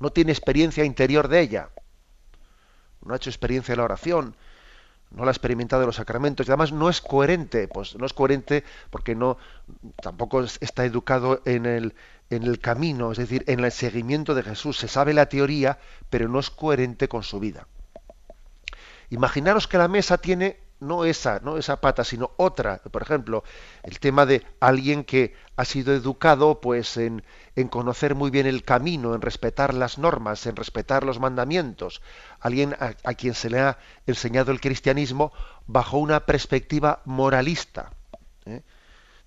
no 0.03 0.11
tiene 0.11 0.33
experiencia 0.33 0.85
interior 0.85 1.29
de 1.29 1.41
ella, 1.41 1.69
no 3.05 3.15
ha 3.15 3.17
hecho 3.17 3.31
experiencia 3.31 3.73
de 3.73 3.77
la 3.77 3.85
oración, 3.85 4.35
no 5.13 5.25
la 5.25 5.31
ha 5.31 5.33
experimentado 5.33 5.87
los 5.87 5.97
sacramentos 5.97 6.47
y 6.47 6.51
además 6.51 6.73
no 6.73 6.89
es 6.89 7.01
coherente, 7.01 7.69
pues 7.69 7.95
no 7.97 8.05
es 8.05 8.13
coherente 8.13 8.65
porque 8.91 9.15
no 9.15 9.39
tampoco 10.03 10.43
está 10.43 10.85
educado 10.85 11.41
en 11.45 11.67
el 11.67 11.95
en 12.31 12.43
el 12.43 12.59
camino, 12.59 13.13
es 13.13 13.19
decir, 13.19 13.45
en 13.47 13.61
el 13.61 13.71
seguimiento 13.71 14.35
de 14.35 14.43
Jesús. 14.43 14.79
Se 14.79 14.89
sabe 14.89 15.13
la 15.13 15.27
teoría, 15.27 15.79
pero 16.11 16.29
no 16.29 16.41
es 16.41 16.51
coherente 16.51 17.07
con 17.07 17.23
su 17.23 17.39
vida. 17.39 17.69
Imaginaros 19.11 19.69
que 19.69 19.79
la 19.79 19.87
mesa 19.87 20.19
tiene 20.19 20.59
no 20.83 21.05
esa, 21.05 21.41
no 21.41 21.57
esa 21.57 21.81
pata, 21.81 22.05
sino 22.05 22.33
otra. 22.37 22.79
Por 22.79 23.03
ejemplo, 23.03 23.45
el 23.83 23.99
tema 24.01 24.27
de 24.27 24.45
alguien 24.61 25.05
que 25.05 25.35
ha 25.57 25.65
sido 25.65 25.95
educado, 25.95 26.61
pues, 26.61 26.97
en, 26.97 27.23
en 27.57 27.69
conocer 27.69 28.15
muy 28.15 28.31
bien 28.31 28.47
el 28.47 28.63
camino, 28.65 29.15
en 29.15 29.23
respetar 29.23 29.73
las 29.73 29.99
normas, 29.99 30.47
en 30.47 30.57
respetar 30.57 31.05
los 31.05 31.19
mandamientos. 31.19 32.03
Alguien 32.41 32.77
a, 32.79 33.15
quien 33.15 33.35
se 33.35 33.51
le 33.51 33.61
ha 33.61 33.79
enseñado 34.07 34.53
el 34.53 34.61
cristianismo 34.61 35.33
bajo 35.67 35.99
una 35.99 36.27
perspectiva 36.27 37.01
moralista. 37.05 37.93
¿eh? 38.47 38.63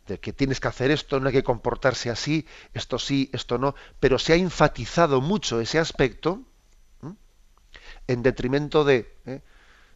de 0.07 0.19
que 0.19 0.33
tienes 0.33 0.59
que 0.59 0.67
hacer 0.67 0.91
esto, 0.91 1.19
no 1.19 1.29
hay 1.29 1.33
que 1.33 1.43
comportarse 1.43 2.11
así, 2.11 2.45
esto 2.75 2.99
sí, 2.99 3.31
esto 3.33 3.57
no, 3.57 3.73
pero 3.99 4.19
se 4.19 4.33
ha 4.33 4.35
enfatizado 4.35 5.19
mucho 5.19 5.59
ese 5.59 5.79
aspecto 5.79 6.43
en 8.07 8.21
detrimento 8.21 8.83
de, 8.83 9.11
¿eh? 9.25 9.41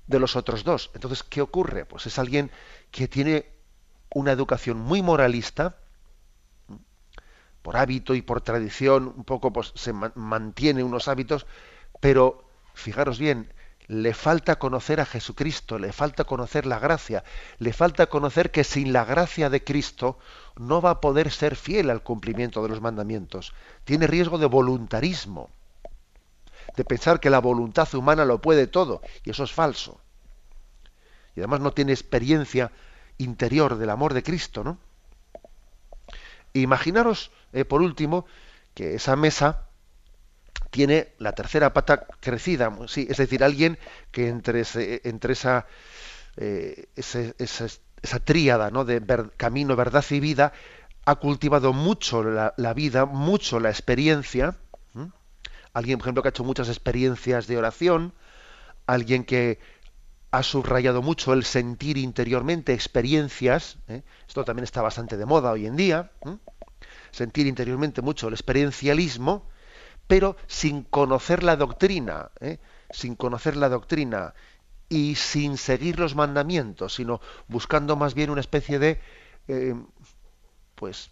De 0.09 0.19
los 0.19 0.35
otros 0.35 0.63
dos. 0.63 0.89
Entonces, 0.95 1.23
¿qué 1.23 1.39
ocurre? 1.39 1.85
Pues 1.85 2.07
es 2.07 2.19
alguien 2.19 2.51
que 2.91 3.07
tiene 3.07 3.45
una 4.13 4.31
educación 4.31 4.77
muy 4.77 5.01
moralista, 5.01 5.77
por 7.61 7.77
hábito 7.77 8.15
y 8.15 8.21
por 8.23 8.41
tradición, 8.41 9.13
un 9.15 9.23
poco 9.23 9.53
pues, 9.53 9.71
se 9.75 9.93
mantiene 9.93 10.83
unos 10.83 11.07
hábitos, 11.07 11.45
pero 11.99 12.43
fijaros 12.73 13.19
bien, 13.19 13.53
le 13.87 14.15
falta 14.15 14.57
conocer 14.57 14.99
a 14.99 15.05
Jesucristo, 15.05 15.77
le 15.77 15.93
falta 15.93 16.23
conocer 16.23 16.65
la 16.65 16.79
gracia, 16.79 17.23
le 17.59 17.71
falta 17.71 18.07
conocer 18.07 18.49
que 18.49 18.63
sin 18.63 18.93
la 18.93 19.05
gracia 19.05 19.51
de 19.51 19.63
Cristo 19.63 20.17
no 20.55 20.81
va 20.81 20.91
a 20.91 21.01
poder 21.01 21.29
ser 21.31 21.55
fiel 21.55 21.91
al 21.91 22.01
cumplimiento 22.01 22.63
de 22.63 22.69
los 22.69 22.81
mandamientos. 22.81 23.53
Tiene 23.83 24.07
riesgo 24.07 24.39
de 24.39 24.47
voluntarismo 24.47 25.51
de 26.75 26.83
pensar 26.83 27.19
que 27.19 27.29
la 27.29 27.39
voluntad 27.39 27.93
humana 27.95 28.25
lo 28.25 28.41
puede 28.41 28.67
todo, 28.67 29.01
y 29.23 29.31
eso 29.31 29.43
es 29.43 29.51
falso. 29.51 29.99
Y 31.35 31.41
además 31.41 31.61
no 31.61 31.71
tiene 31.71 31.91
experiencia 31.91 32.71
interior 33.17 33.77
del 33.77 33.89
amor 33.89 34.13
de 34.13 34.23
Cristo, 34.23 34.63
¿no? 34.63 34.77
Imaginaros, 36.53 37.31
eh, 37.53 37.65
por 37.65 37.81
último, 37.81 38.25
que 38.73 38.95
esa 38.95 39.15
mesa 39.15 39.69
tiene 40.71 41.13
la 41.17 41.33
tercera 41.33 41.73
pata 41.73 42.05
crecida, 42.19 42.75
sí, 42.87 43.07
es 43.09 43.17
decir, 43.17 43.43
alguien 43.43 43.77
que 44.11 44.29
entre, 44.29 44.63
entre 45.03 45.33
esa, 45.33 45.65
eh, 46.37 46.87
esa, 46.95 48.19
tríada 48.23 48.69
¿no? 48.71 48.85
de 48.85 49.01
camino, 49.37 49.75
verdad 49.75 50.05
y 50.09 50.19
vida 50.19 50.53
ha 51.05 51.15
cultivado 51.15 51.73
mucho 51.73 52.23
la, 52.23 52.73
vida, 52.73 53.05
mucho 53.05 53.59
la 53.59 53.69
experiencia, 53.69 54.55
alguien, 55.73 55.97
por 55.97 56.05
ejemplo, 56.05 56.23
que 56.23 56.29
ha 56.29 56.31
hecho 56.31 56.43
muchas 56.43 56.67
experiencias 56.69 57.47
de 57.47 57.57
oración, 57.57 58.13
alguien 58.85 59.23
que 59.23 59.59
ha 60.31 60.43
subrayado 60.43 61.01
mucho 61.01 61.33
el 61.33 61.43
sentir 61.43 61.97
interiormente 61.97 62.73
experiencias, 62.73 63.77
¿eh? 63.87 64.03
esto 64.27 64.43
también 64.45 64.63
está 64.63 64.81
bastante 64.81 65.17
de 65.17 65.25
moda 65.25 65.51
hoy 65.51 65.65
en 65.65 65.75
día, 65.75 66.11
sentir 67.11 67.47
interiormente 67.47 68.01
mucho 68.01 68.27
el 68.27 68.33
experiencialismo, 68.33 69.47
pero 70.07 70.35
sin 70.47 70.83
conocer 70.83 71.43
la 71.43 71.55
doctrina, 71.55 72.31
¿eh? 72.39 72.59
sin 72.91 73.15
conocer 73.15 73.55
la 73.55 73.69
doctrina 73.69 74.33
y 74.87 75.15
sin 75.15 75.57
seguir 75.57 75.99
los 75.99 76.15
mandamientos, 76.15 76.95
sino 76.95 77.21
buscando 77.47 77.95
más 77.95 78.13
bien 78.13 78.29
una 78.29 78.41
especie 78.41 78.79
de, 78.79 78.99
eh, 79.47 79.75
pues, 80.75 81.11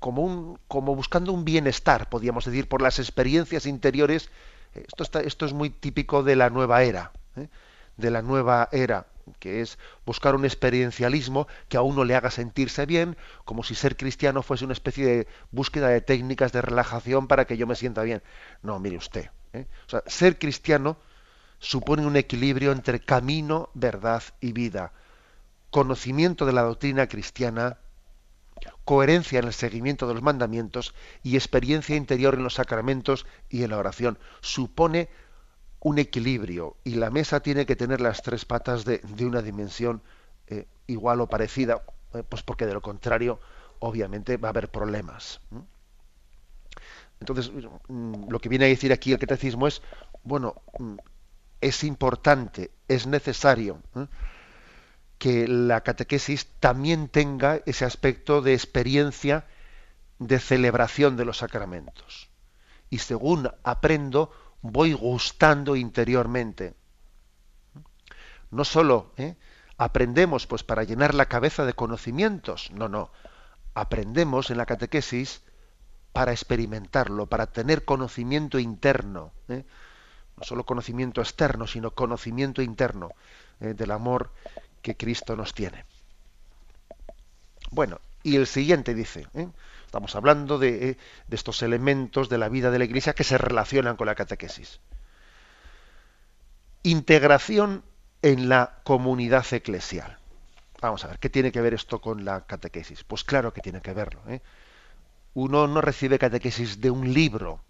como, 0.00 0.22
un, 0.22 0.58
como 0.66 0.96
buscando 0.96 1.32
un 1.32 1.44
bienestar, 1.44 2.08
podríamos 2.08 2.44
decir, 2.44 2.68
por 2.68 2.82
las 2.82 2.98
experiencias 2.98 3.66
interiores. 3.66 4.30
Esto, 4.74 5.02
está, 5.02 5.20
esto 5.20 5.46
es 5.46 5.52
muy 5.52 5.70
típico 5.70 6.22
de 6.22 6.36
la 6.36 6.50
nueva 6.50 6.82
era, 6.82 7.12
¿eh? 7.36 7.48
de 7.96 8.10
la 8.10 8.22
nueva 8.22 8.68
era, 8.72 9.06
que 9.38 9.60
es 9.60 9.78
buscar 10.06 10.34
un 10.34 10.44
experiencialismo 10.44 11.46
que 11.68 11.76
a 11.76 11.82
uno 11.82 12.04
le 12.04 12.14
haga 12.14 12.30
sentirse 12.30 12.86
bien, 12.86 13.16
como 13.44 13.62
si 13.62 13.74
ser 13.74 13.96
cristiano 13.96 14.42
fuese 14.42 14.64
una 14.64 14.72
especie 14.72 15.06
de 15.06 15.26
búsqueda 15.50 15.88
de 15.88 16.00
técnicas 16.00 16.52
de 16.52 16.62
relajación 16.62 17.28
para 17.28 17.44
que 17.44 17.56
yo 17.56 17.66
me 17.66 17.76
sienta 17.76 18.02
bien. 18.02 18.22
No, 18.62 18.78
mire 18.78 18.96
usted. 18.96 19.30
¿eh? 19.52 19.66
O 19.86 19.90
sea, 19.90 20.02
ser 20.06 20.38
cristiano 20.38 20.96
supone 21.58 22.06
un 22.06 22.16
equilibrio 22.16 22.72
entre 22.72 23.00
camino, 23.00 23.68
verdad 23.74 24.22
y 24.40 24.52
vida, 24.52 24.92
conocimiento 25.70 26.46
de 26.46 26.52
la 26.52 26.62
doctrina 26.62 27.06
cristiana, 27.06 27.76
coherencia 28.84 29.38
en 29.38 29.46
el 29.46 29.52
seguimiento 29.52 30.06
de 30.06 30.14
los 30.14 30.22
mandamientos 30.22 30.94
y 31.22 31.36
experiencia 31.36 31.96
interior 31.96 32.34
en 32.34 32.42
los 32.42 32.54
sacramentos 32.54 33.26
y 33.48 33.62
en 33.62 33.70
la 33.70 33.78
oración. 33.78 34.18
Supone 34.40 35.08
un 35.80 35.98
equilibrio 35.98 36.76
y 36.84 36.94
la 36.94 37.10
mesa 37.10 37.40
tiene 37.40 37.66
que 37.66 37.76
tener 37.76 38.00
las 38.00 38.22
tres 38.22 38.44
patas 38.44 38.84
de, 38.84 39.00
una 39.20 39.42
dimensión 39.42 40.02
eh, 40.46 40.66
igual 40.86 41.20
o 41.20 41.26
parecida, 41.28 41.82
eh, 42.14 42.22
pues 42.28 42.42
porque 42.42 42.66
de 42.66 42.74
lo 42.74 42.82
contrario 42.82 43.40
obviamente 43.78 44.36
va 44.36 44.48
a 44.48 44.50
haber 44.50 44.68
problemas. 44.68 45.40
Entonces, 47.20 47.50
mm, 47.88 48.28
lo 48.28 48.38
que 48.38 48.48
viene 48.48 48.66
a 48.66 48.68
decir 48.68 48.92
aquí 48.92 49.12
el 49.12 49.18
catecismo 49.18 49.66
es, 49.66 49.82
bueno, 50.22 50.54
mm, 50.78 50.96
es 51.60 51.84
importante, 51.84 52.70
es 52.88 53.06
necesario 53.06 53.82
que 55.20 55.46
la 55.46 55.82
catequesis 55.82 56.46
también 56.60 57.08
tenga 57.08 57.60
ese 57.66 57.84
aspecto 57.84 58.40
de 58.40 58.54
experiencia 58.54 59.44
de 60.18 60.38
celebración 60.38 61.18
de 61.18 61.26
los 61.26 61.36
sacramentos. 61.36 62.30
Y 62.88 62.98
según 62.98 63.50
aprendo, 63.62 64.32
voy 64.62 64.94
gustando 64.94 65.76
interiormente. 65.76 66.72
No 68.50 68.64
solo 68.64 69.12
¿eh? 69.18 69.36
aprendemos 69.76 70.46
pues 70.46 70.64
para 70.64 70.84
llenar 70.84 71.14
la 71.14 71.26
cabeza 71.26 71.66
de 71.66 71.74
conocimientos, 71.74 72.70
no, 72.72 72.88
no. 72.88 73.10
Aprendemos 73.74 74.50
en 74.50 74.56
la 74.56 74.64
catequesis 74.64 75.42
para 76.14 76.32
experimentarlo, 76.32 77.26
para 77.26 77.44
tener 77.46 77.84
conocimiento 77.84 78.58
interno. 78.58 79.32
¿eh? 79.48 79.66
No 80.38 80.44
solo 80.44 80.64
conocimiento 80.64 81.20
externo, 81.20 81.66
sino 81.66 81.90
conocimiento 81.90 82.62
interno 82.62 83.10
¿eh? 83.60 83.74
del 83.74 83.90
amor 83.90 84.32
que 84.82 84.96
Cristo 84.96 85.36
nos 85.36 85.54
tiene. 85.54 85.84
Bueno, 87.70 88.00
y 88.22 88.36
el 88.36 88.46
siguiente 88.46 88.94
dice, 88.94 89.26
¿eh? 89.34 89.48
estamos 89.86 90.14
hablando 90.16 90.58
de, 90.58 90.96
de, 91.28 91.36
estos 91.36 91.62
elementos 91.62 92.28
de 92.28 92.38
la 92.38 92.48
vida 92.48 92.70
de 92.70 92.78
la 92.78 92.84
Iglesia 92.84 93.14
que 93.14 93.24
se 93.24 93.38
relacionan 93.38 93.96
con 93.96 94.06
la 94.06 94.14
catequesis. 94.14 94.80
Integración 96.82 97.84
en 98.22 98.48
la 98.48 98.80
comunidad 98.84 99.46
eclesial. 99.52 100.18
Vamos 100.80 101.04
a 101.04 101.08
ver, 101.08 101.18
¿qué 101.18 101.28
tiene 101.28 101.52
que 101.52 101.60
ver 101.60 101.74
esto 101.74 102.00
con 102.00 102.24
la 102.24 102.46
catequesis? 102.46 103.04
Pues 103.04 103.24
claro 103.24 103.52
que 103.52 103.60
tiene 103.60 103.80
que 103.80 103.92
verlo. 103.92 104.22
¿eh? 104.28 104.40
Uno 105.34 105.66
no 105.66 105.80
recibe 105.80 106.18
catequesis 106.18 106.80
de 106.80 106.90
un 106.90 107.12
libro, 107.12 107.62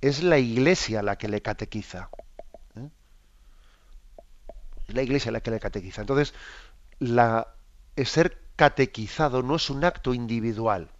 es 0.00 0.22
la 0.22 0.38
Iglesia 0.38 1.02
la 1.02 1.16
que 1.16 1.28
le 1.28 1.42
catequiza 1.42 2.10
es 4.88 4.94
la 4.94 5.02
iglesia 5.02 5.32
la 5.32 5.40
que 5.40 5.50
le 5.50 5.60
catequiza. 5.60 6.02
Entonces, 6.02 6.34
la, 6.98 7.48
ser 8.04 8.38
catequizado 8.56 9.42
no 9.42 9.56
es 9.56 9.70
un 9.70 9.84
acto 9.84 10.14
individual. 10.14 10.90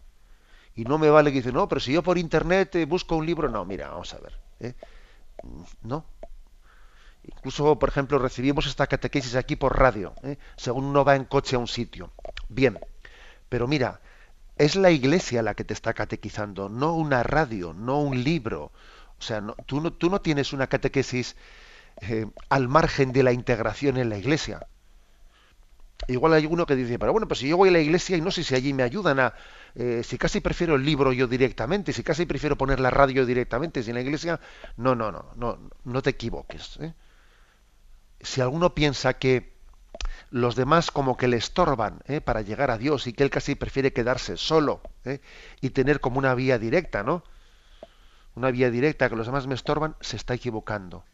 Y 0.74 0.84
no 0.84 0.98
me 0.98 1.08
vale 1.08 1.30
que 1.30 1.38
dice, 1.38 1.52
no, 1.52 1.68
pero 1.68 1.80
si 1.80 1.92
yo 1.92 2.02
por 2.02 2.18
internet 2.18 2.74
eh, 2.76 2.84
busco 2.84 3.16
un 3.16 3.24
libro, 3.24 3.48
no, 3.48 3.64
mira, 3.64 3.88
vamos 3.88 4.12
a 4.12 4.18
ver. 4.18 4.38
¿eh? 4.60 4.74
No. 5.82 6.04
Incluso, 7.24 7.78
por 7.78 7.88
ejemplo, 7.88 8.18
recibimos 8.18 8.66
esta 8.66 8.86
catequesis 8.86 9.34
aquí 9.36 9.56
por 9.56 9.78
radio, 9.78 10.12
¿eh? 10.22 10.36
según 10.56 10.84
uno 10.84 11.04
va 11.04 11.16
en 11.16 11.24
coche 11.24 11.56
a 11.56 11.58
un 11.58 11.66
sitio. 11.66 12.12
Bien, 12.48 12.78
pero 13.48 13.66
mira, 13.66 14.00
es 14.58 14.76
la 14.76 14.90
iglesia 14.90 15.42
la 15.42 15.54
que 15.54 15.64
te 15.64 15.72
está 15.72 15.94
catequizando, 15.94 16.68
no 16.68 16.94
una 16.94 17.22
radio, 17.22 17.72
no 17.72 18.00
un 18.00 18.22
libro. 18.22 18.70
O 19.18 19.22
sea, 19.22 19.40
no, 19.40 19.54
tú 19.54 19.80
no 19.80 20.20
tienes 20.20 20.52
una 20.52 20.66
catequesis 20.66 21.36
eh, 22.02 22.26
al 22.50 22.68
margen 22.68 23.12
de 23.12 23.22
la 23.22 23.32
integración 23.32 23.96
en 23.96 24.10
la 24.10 24.18
iglesia. 24.18 24.66
Igual 26.08 26.34
hay 26.34 26.44
uno 26.44 26.66
que 26.66 26.76
dice, 26.76 26.98
pero 26.98 27.12
bueno, 27.12 27.26
pues 27.26 27.40
si 27.40 27.48
yo 27.48 27.56
voy 27.56 27.70
a 27.70 27.72
la 27.72 27.80
iglesia 27.80 28.16
y 28.16 28.20
no 28.20 28.30
sé 28.30 28.44
si 28.44 28.54
allí 28.54 28.72
me 28.74 28.82
ayudan 28.82 29.18
a... 29.18 29.34
Eh, 29.74 30.02
si 30.04 30.18
casi 30.18 30.40
prefiero 30.40 30.74
el 30.74 30.84
libro 30.84 31.12
yo 31.12 31.26
directamente, 31.26 31.92
si 31.92 32.02
casi 32.02 32.26
prefiero 32.26 32.56
poner 32.56 32.80
la 32.80 32.90
radio 32.90 33.24
directamente, 33.24 33.82
si 33.82 33.90
en 33.90 33.94
la 33.96 34.02
iglesia... 34.02 34.38
No, 34.76 34.94
no, 34.94 35.10
no, 35.10 35.30
no, 35.36 35.58
no 35.84 36.02
te 36.02 36.10
equivoques. 36.10 36.78
¿eh? 36.80 36.92
Si 38.20 38.42
alguno 38.42 38.74
piensa 38.74 39.14
que 39.14 39.56
los 40.30 40.54
demás 40.54 40.90
como 40.90 41.16
que 41.16 41.28
le 41.28 41.38
estorban 41.38 42.00
para 42.24 42.42
llegar 42.42 42.70
a 42.70 42.78
Dios 42.78 43.06
y 43.06 43.14
que 43.14 43.22
él 43.22 43.30
casi 43.30 43.54
prefiere 43.54 43.94
quedarse 43.94 44.36
solo 44.36 44.82
y 45.62 45.70
tener 45.70 46.00
como 46.00 46.18
una 46.18 46.34
vía 46.34 46.58
directa, 46.58 47.02
¿no? 47.02 47.22
Una 48.34 48.50
vía 48.50 48.70
directa 48.70 49.08
que 49.08 49.16
los 49.16 49.26
demás 49.26 49.46
me 49.46 49.54
estorban, 49.54 49.96
se 50.00 50.16
está 50.16 50.34
equivocando 50.34 51.04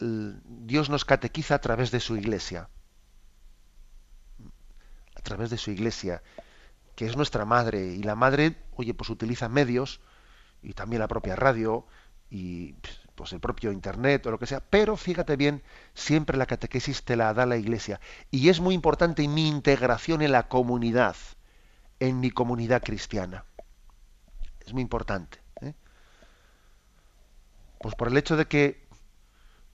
Dios 0.00 0.90
nos 0.90 1.04
catequiza 1.04 1.56
a 1.56 1.60
través 1.60 1.90
de 1.90 2.00
su 2.00 2.16
iglesia. 2.16 2.68
A 5.16 5.20
través 5.20 5.50
de 5.50 5.58
su 5.58 5.70
iglesia, 5.70 6.22
que 6.94 7.06
es 7.06 7.16
nuestra 7.16 7.44
madre. 7.44 7.94
Y 7.94 8.02
la 8.02 8.14
madre, 8.14 8.56
oye, 8.76 8.94
pues 8.94 9.10
utiliza 9.10 9.48
medios, 9.48 10.00
y 10.62 10.72
también 10.72 11.00
la 11.00 11.08
propia 11.08 11.36
radio, 11.36 11.86
y 12.30 12.74
pues 13.14 13.32
el 13.32 13.40
propio 13.40 13.72
internet 13.72 14.24
o 14.26 14.30
lo 14.30 14.38
que 14.38 14.46
sea, 14.46 14.60
pero 14.60 14.96
fíjate 14.96 15.34
bien, 15.36 15.62
siempre 15.94 16.36
la 16.36 16.46
catequesis 16.46 17.02
te 17.02 17.16
la 17.16 17.34
da 17.34 17.46
la 17.46 17.56
iglesia. 17.56 18.00
Y 18.30 18.48
es 18.48 18.60
muy 18.60 18.74
importante 18.74 19.26
mi 19.26 19.48
integración 19.48 20.22
en 20.22 20.30
la 20.30 20.48
comunidad, 20.48 21.16
en 21.98 22.20
mi 22.20 22.30
comunidad 22.30 22.82
cristiana. 22.82 23.44
Es 24.64 24.72
muy 24.72 24.82
importante. 24.82 25.40
¿eh? 25.62 25.74
Pues 27.80 27.96
por 27.96 28.06
el 28.06 28.16
hecho 28.16 28.36
de 28.36 28.46
que 28.46 28.87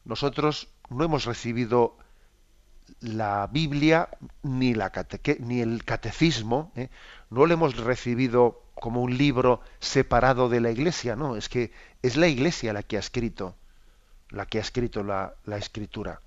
nosotros 0.05 0.69
no 0.90 1.05
hemos 1.05 1.25
recibido 1.25 1.97
la 3.01 3.49
Biblia 3.51 4.09
ni, 4.43 4.73
el 4.73 5.85
catecismo, 5.85 6.73
¿eh? 6.77 6.90
no 7.31 7.47
lo 7.47 7.55
hemos 7.55 7.77
recibido 7.77 8.62
como 8.75 9.03
un 9.03 9.17
libro 9.17 9.61
separado 9.79 10.49
de 10.49 10.61
la 10.61 10.71
Iglesia, 10.71 11.17
no, 11.17 11.37
es 11.37 11.49
que 11.49 11.73
es 12.03 12.17
la 12.17 12.29
Iglesia 12.29 12.73
la 12.73 12.83
que 12.83 12.97
ha 12.97 13.01
escrito, 13.01 13.57
la 14.31 14.47
que 14.47 14.59
ha 14.59 14.61
escrito 14.61 15.03
la 15.03 15.35
escritura. 15.57 16.21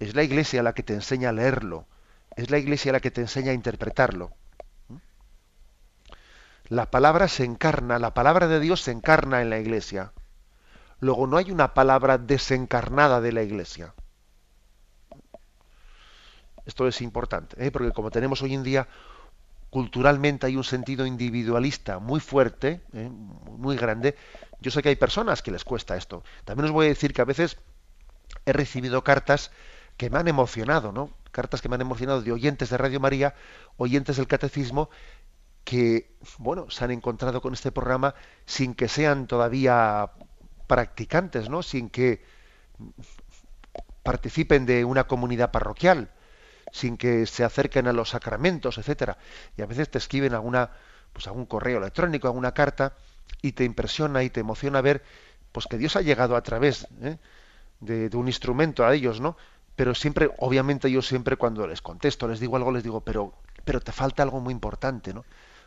Es 0.00 0.14
la 0.14 0.22
Iglesia 0.22 0.62
la 0.62 0.72
que 0.72 0.82
te 0.82 0.94
enseña 0.94 1.28
a 1.28 1.32
leerlo, 1.32 1.86
es 2.36 2.50
la 2.50 2.58
Iglesia 2.58 2.92
la 2.92 3.00
que 3.00 3.10
te 3.10 3.20
enseña 3.20 3.52
a 3.52 3.54
interpretarlo. 3.54 4.32
La 6.68 6.90
palabra 6.90 7.28
se 7.28 7.44
encarna, 7.44 7.98
la 7.98 8.14
palabra 8.14 8.48
de 8.48 8.58
Dios 8.58 8.80
se 8.80 8.90
encarna 8.90 9.42
en 9.42 9.50
la 9.50 9.58
Iglesia. 9.58 10.12
Luego 11.04 11.26
no 11.26 11.36
hay 11.36 11.50
una 11.50 11.74
palabra 11.74 12.16
desencarnada 12.16 13.20
de 13.20 13.30
la 13.30 13.42
Iglesia. 13.42 13.92
Esto 16.64 16.88
es 16.88 17.02
importante, 17.02 17.62
¿eh? 17.62 17.70
porque 17.70 17.92
como 17.92 18.10
tenemos 18.10 18.40
hoy 18.40 18.54
en 18.54 18.62
día, 18.62 18.88
culturalmente 19.68 20.46
hay 20.46 20.56
un 20.56 20.64
sentido 20.64 21.04
individualista 21.04 21.98
muy 21.98 22.20
fuerte, 22.20 22.80
¿eh? 22.94 23.10
muy 23.10 23.76
grande. 23.76 24.16
Yo 24.60 24.70
sé 24.70 24.82
que 24.82 24.88
hay 24.88 24.96
personas 24.96 25.42
que 25.42 25.50
les 25.50 25.62
cuesta 25.62 25.94
esto. 25.94 26.24
También 26.46 26.64
os 26.64 26.72
voy 26.72 26.86
a 26.86 26.88
decir 26.88 27.12
que 27.12 27.20
a 27.20 27.26
veces 27.26 27.58
he 28.46 28.54
recibido 28.54 29.04
cartas 29.04 29.50
que 29.98 30.08
me 30.08 30.16
han 30.16 30.28
emocionado, 30.28 30.90
¿no? 30.90 31.10
Cartas 31.32 31.60
que 31.60 31.68
me 31.68 31.74
han 31.74 31.82
emocionado 31.82 32.22
de 32.22 32.32
oyentes 32.32 32.70
de 32.70 32.78
Radio 32.78 32.98
María, 32.98 33.34
oyentes 33.76 34.16
del 34.16 34.26
catecismo, 34.26 34.88
que, 35.64 36.16
bueno, 36.38 36.70
se 36.70 36.82
han 36.82 36.92
encontrado 36.92 37.42
con 37.42 37.52
este 37.52 37.72
programa 37.72 38.14
sin 38.46 38.74
que 38.74 38.88
sean 38.88 39.26
todavía 39.26 40.10
practicantes, 40.66 41.48
¿no? 41.48 41.62
Sin 41.62 41.90
que 41.90 42.24
participen 44.02 44.66
de 44.66 44.84
una 44.84 45.04
comunidad 45.04 45.50
parroquial 45.50 46.10
sin 46.74 46.96
que 46.96 47.24
se 47.26 47.44
acerquen 47.44 47.86
a 47.86 47.92
los 47.92 48.10
sacramentos, 48.10 48.78
etcétera. 48.78 49.16
Y 49.56 49.62
a 49.62 49.66
veces 49.66 49.88
te 49.88 49.98
escriben 49.98 50.34
alguna, 50.34 50.70
pues 51.12 51.28
algún 51.28 51.46
correo 51.46 51.78
electrónico, 51.78 52.26
alguna 52.26 52.52
carta, 52.52 52.94
y 53.40 53.52
te 53.52 53.62
impresiona 53.62 54.24
y 54.24 54.30
te 54.30 54.40
emociona 54.40 54.80
ver 54.80 55.04
pues 55.52 55.66
que 55.68 55.78
Dios 55.78 55.94
ha 55.94 56.02
llegado 56.02 56.34
a 56.34 56.42
través 56.42 56.88
¿eh? 57.00 57.18
de, 57.78 58.10
un 58.16 58.26
instrumento 58.26 58.84
a 58.84 58.92
ellos, 58.92 59.20
¿no? 59.20 59.36
Pero 59.76 59.94
siempre, 59.94 60.30
obviamente 60.38 60.90
yo 60.90 61.00
siempre 61.00 61.36
cuando 61.36 61.64
les 61.68 61.80
contesto, 61.80 62.26
les 62.26 62.40
digo 62.40 62.56
algo, 62.56 62.72
les 62.72 62.82
digo, 62.82 63.02
pero, 63.02 63.34
pero 63.64 63.80
te 63.80 63.92
falta 63.92 64.24
algo 64.24 64.40
muy 64.40 64.52
importante, 64.52 65.14
¿no? 65.14 65.24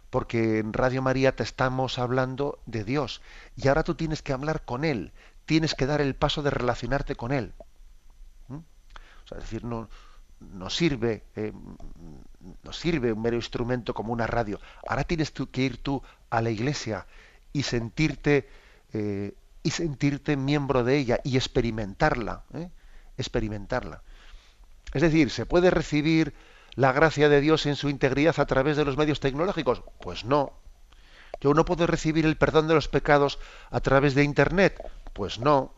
Porque 0.10 0.60
en 0.60 0.74
Radio 0.74 1.02
María 1.02 1.36
te 1.36 1.44
estamos 1.44 2.00
hablando 2.00 2.60
de 2.66 2.84
Dios 2.84 3.22
y 3.56 3.68
ahora 3.68 3.84
tú 3.84 3.96
tienes 3.96 4.22
que 4.22 4.34
hablar 4.34 4.64
con 4.64 4.86
Él, 4.86 5.12
tienes 5.46 5.76
que 5.76 5.86
dar 5.86 6.02
el 6.02 6.16
paso 6.16 6.42
de 6.44 6.50
relacionarte 6.50 7.16
con 7.16 7.32
Él. 7.32 7.54
O 8.50 9.28
sea, 9.28 9.40
es 9.40 9.44
decir, 9.44 9.66
no, 9.66 9.90
nos 10.40 10.76
sirve, 10.76 11.24
eh, 11.36 11.52
nos 12.64 12.78
sirve 12.78 13.12
un 13.12 13.22
mero 13.22 13.36
instrumento 13.36 13.94
como 13.94 14.14
una 14.14 14.28
radio. 14.28 14.60
Ahora 14.88 15.04
tienes 15.04 15.34
tú 15.34 15.52
que 15.52 15.64
ir 15.64 15.84
tú 15.84 16.02
a 16.30 16.42
la 16.42 16.50
iglesia 16.50 17.08
y 17.52 17.64
sentirte 17.64 18.48
eh, 18.94 19.34
y 19.64 19.72
sentirte 19.72 20.38
miembro 20.38 20.86
de 20.86 20.98
ella 20.98 21.20
y 21.26 21.36
experimentarla, 21.36 22.46
¿eh? 22.54 22.70
experimentarla. 23.18 24.02
Es 24.94 25.02
decir, 25.02 25.30
¿se 25.30 25.46
puede 25.46 25.72
recibir 25.72 26.34
la 26.78 26.92
gracia 26.92 27.28
de 27.28 27.42
Dios 27.42 27.66
en 27.66 27.76
su 27.76 27.90
integridad 27.90 28.40
a 28.40 28.46
través 28.46 28.78
de 28.78 28.86
los 28.86 28.98
medios 28.98 29.20
tecnológicos? 29.20 29.82
Pues 30.00 30.24
no. 30.24 30.54
¿Yo 31.42 31.54
no 31.56 31.66
puedo 31.66 31.88
recibir 31.88 32.26
el 32.26 32.38
perdón 32.38 32.68
de 32.68 32.76
los 32.76 32.88
pecados 32.88 33.40
a 33.72 33.82
través 33.82 34.14
de 34.14 34.24
Internet? 34.24 34.80
Pues 35.14 35.40
no. 35.40 35.74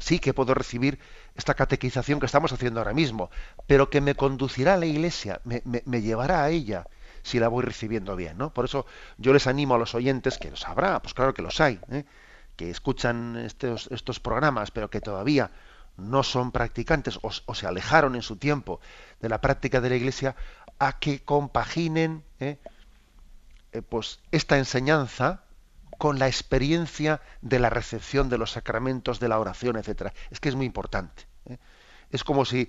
Sí 0.00 0.18
que 0.18 0.34
puedo 0.34 0.54
recibir 0.54 0.98
esta 1.36 1.54
catequización 1.54 2.18
que 2.18 2.26
estamos 2.26 2.52
haciendo 2.52 2.80
ahora 2.80 2.94
mismo, 2.94 3.30
pero 3.68 3.90
que 3.90 4.00
me 4.00 4.16
conducirá 4.16 4.74
a 4.74 4.76
la 4.76 4.86
iglesia, 4.86 5.40
me, 5.44 6.02
llevará 6.02 6.42
a 6.42 6.50
ella 6.50 6.88
si 7.22 7.38
la 7.38 7.46
voy 7.46 7.62
recibiendo 7.62 8.16
bien, 8.16 8.36
¿no? 8.36 8.52
Por 8.52 8.64
eso 8.64 8.86
yo 9.18 9.32
les 9.32 9.46
animo 9.46 9.76
a 9.76 9.78
los 9.78 9.94
oyentes, 9.94 10.36
que 10.36 10.50
los 10.50 10.66
habrá, 10.66 11.00
pues 11.00 11.14
claro 11.14 11.32
que 11.32 11.42
los 11.42 11.60
hay, 11.60 11.78
¿eh? 11.92 12.04
que 12.56 12.70
escuchan 12.70 13.36
estos, 13.36 13.88
estos 13.92 14.18
programas, 14.18 14.72
pero 14.72 14.90
que 14.90 15.00
todavía 15.00 15.52
no 16.02 16.22
son 16.22 16.52
practicantes 16.52 17.18
o, 17.22 17.54
se 17.54 17.66
alejaron 17.66 18.14
en 18.14 18.22
su 18.22 18.36
tiempo 18.36 18.80
de 19.20 19.28
la 19.28 19.40
práctica 19.40 19.80
de 19.80 19.90
la 19.90 19.96
iglesia, 19.96 20.36
a 20.78 20.98
que 20.98 21.22
compaginen 21.22 22.24
¿eh? 22.40 22.58
Eh, 23.72 23.80
pues 23.82 24.20
esta 24.30 24.58
enseñanza 24.58 25.44
con 25.96 26.18
la 26.18 26.26
experiencia 26.26 27.20
de 27.40 27.58
la 27.58 27.70
recepción 27.70 28.28
de 28.28 28.36
los 28.36 28.52
sacramentos, 28.52 29.18
de 29.18 29.28
la 29.28 29.38
oración, 29.38 29.76
etcétera. 29.76 30.12
Es 30.30 30.40
que 30.40 30.48
es 30.48 30.56
muy 30.56 30.66
importante. 30.66 31.26
¿eh? 31.46 31.58
Es 32.10 32.24
como 32.24 32.44
si, 32.44 32.68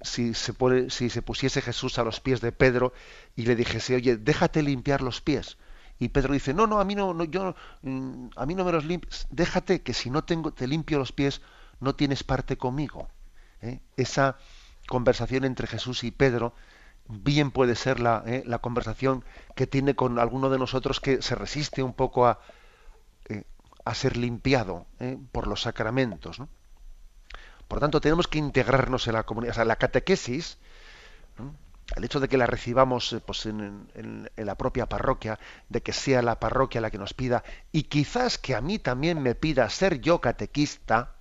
si, 0.00 0.34
se 0.34 0.54
si 0.90 1.10
se 1.10 1.22
pusiese 1.22 1.62
Jesús 1.62 1.98
a 1.98 2.04
los 2.04 2.20
pies 2.20 2.40
de 2.40 2.50
Pedro 2.50 2.92
y 3.36 3.42
le 3.42 3.54
dijese, 3.54 3.94
oye, 3.94 4.16
déjate 4.16 4.62
limpiar 4.62 5.02
los 5.02 5.20
pies. 5.20 5.58
Y 6.00 6.08
Pedro 6.08 6.32
dice, 6.32 6.54
no, 6.54 6.66
no, 6.66 6.80
a 6.80 6.84
mí 6.84 6.94
no, 6.94 7.12
no 7.14 7.24
yo, 7.24 7.54
mm, 7.82 8.28
a 8.36 8.46
mí 8.46 8.54
no 8.54 8.64
me 8.64 8.72
los 8.72 8.84
limpies, 8.84 9.26
déjate 9.30 9.82
que 9.82 9.94
si 9.94 10.10
no 10.10 10.24
tengo, 10.24 10.52
te 10.52 10.66
limpio 10.66 10.98
los 10.98 11.12
pies, 11.12 11.40
no 11.80 11.94
tienes 11.94 12.24
parte 12.24 12.56
conmigo. 12.56 13.08
¿eh? 13.62 13.80
Esa 13.96 14.36
conversación 14.86 15.44
entre 15.44 15.66
Jesús 15.66 16.04
y 16.04 16.10
Pedro 16.10 16.54
bien 17.08 17.50
puede 17.50 17.74
ser 17.74 18.00
la, 18.00 18.22
eh, 18.26 18.42
la, 18.46 18.58
conversación 18.58 19.24
que 19.54 19.66
tiene 19.66 19.94
con 19.94 20.18
alguno 20.18 20.50
de 20.50 20.58
nosotros 20.58 21.00
que 21.00 21.22
se 21.22 21.34
resiste 21.34 21.82
un 21.82 21.94
poco 21.94 22.26
a, 22.26 22.40
eh, 23.28 23.44
a 23.84 23.94
ser 23.94 24.16
limpiado 24.16 24.86
por 25.32 25.46
los 25.46 25.62
sacramentos. 25.62 26.40
Por 27.66 27.80
tanto, 27.80 28.00
tenemos 28.00 28.28
que 28.28 28.38
integrarnos 28.38 29.06
en 29.06 29.14
la 29.14 29.24
comunidad. 29.24 29.52
O 29.52 29.54
sea, 29.54 29.64
la 29.64 29.76
catequesis, 29.76 30.58
el 31.96 32.04
hecho 32.04 32.20
de 32.20 32.28
que 32.28 32.36
la 32.36 32.46
recibamos 32.46 33.16
pues, 33.26 33.46
en, 33.46 33.90
en, 33.94 34.28
la 34.36 34.54
propia 34.56 34.86
parroquia, 34.86 35.38
de 35.68 35.82
que 35.82 35.92
sea 35.92 36.22
la 36.22 36.38
parroquia 36.38 36.80
la 36.80 36.90
que 36.90 36.98
nos 36.98 37.14
pida, 37.14 37.44
y 37.72 37.84
quizás 37.84 38.38
que 38.38 38.54
a 38.54 38.60
mí 38.60 38.78
también 38.78 39.22
me 39.22 39.34
pida 39.34 39.68
ser 39.70 40.00
yo 40.00 40.20
catequista, 40.20 41.17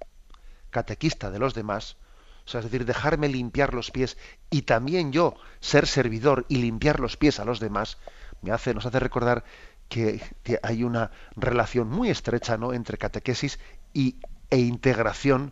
catequista 0.69 1.32
de 1.32 1.39
los 1.39 1.53
demás, 1.53 1.97
o 2.45 2.49
sea, 2.49 2.60
es 2.60 2.65
decir, 2.65 2.86
dejarme 2.86 3.27
limpiar 3.27 3.73
los 3.73 3.91
pies 3.91 4.17
y 4.49 4.62
también 4.62 5.12
yo 5.12 5.36
ser 5.60 5.86
servidor 5.86 6.45
y 6.47 6.58
limpiar 6.58 6.99
los 6.99 7.17
pies 7.17 7.39
a 7.39 7.45
los 7.45 7.60
demás, 7.60 7.97
me 8.41 8.51
hace, 8.51 8.73
nos 8.73 8.86
hace 8.86 8.99
recordar 8.99 9.43
que, 9.89 10.21
hay 10.63 10.84
una 10.84 11.12
relación 11.36 11.89
muy 11.89 12.10
estrecha 12.10 12.58
¿no? 12.58 12.73
entre 12.73 12.97
catequesis 12.97 13.60
y, 13.93 14.17
e 14.49 14.60
integración 14.60 15.51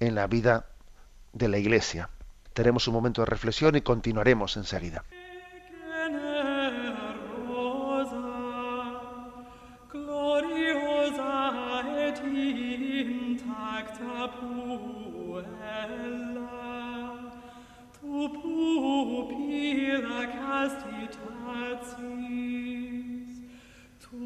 en 0.00 0.14
la 0.14 0.26
vida 0.26 0.66
de 1.32 1.48
la 1.48 1.58
Iglesia. 1.58 2.10
Tenemos 2.52 2.86
un 2.88 2.94
momento 2.94 3.22
de 3.22 3.26
reflexión 3.26 3.74
y 3.76 3.80
continuaremos 3.80 4.56
enseguida. 4.56 5.04
opera 19.04 20.20
castitatis 20.36 21.94
tu 24.02 24.18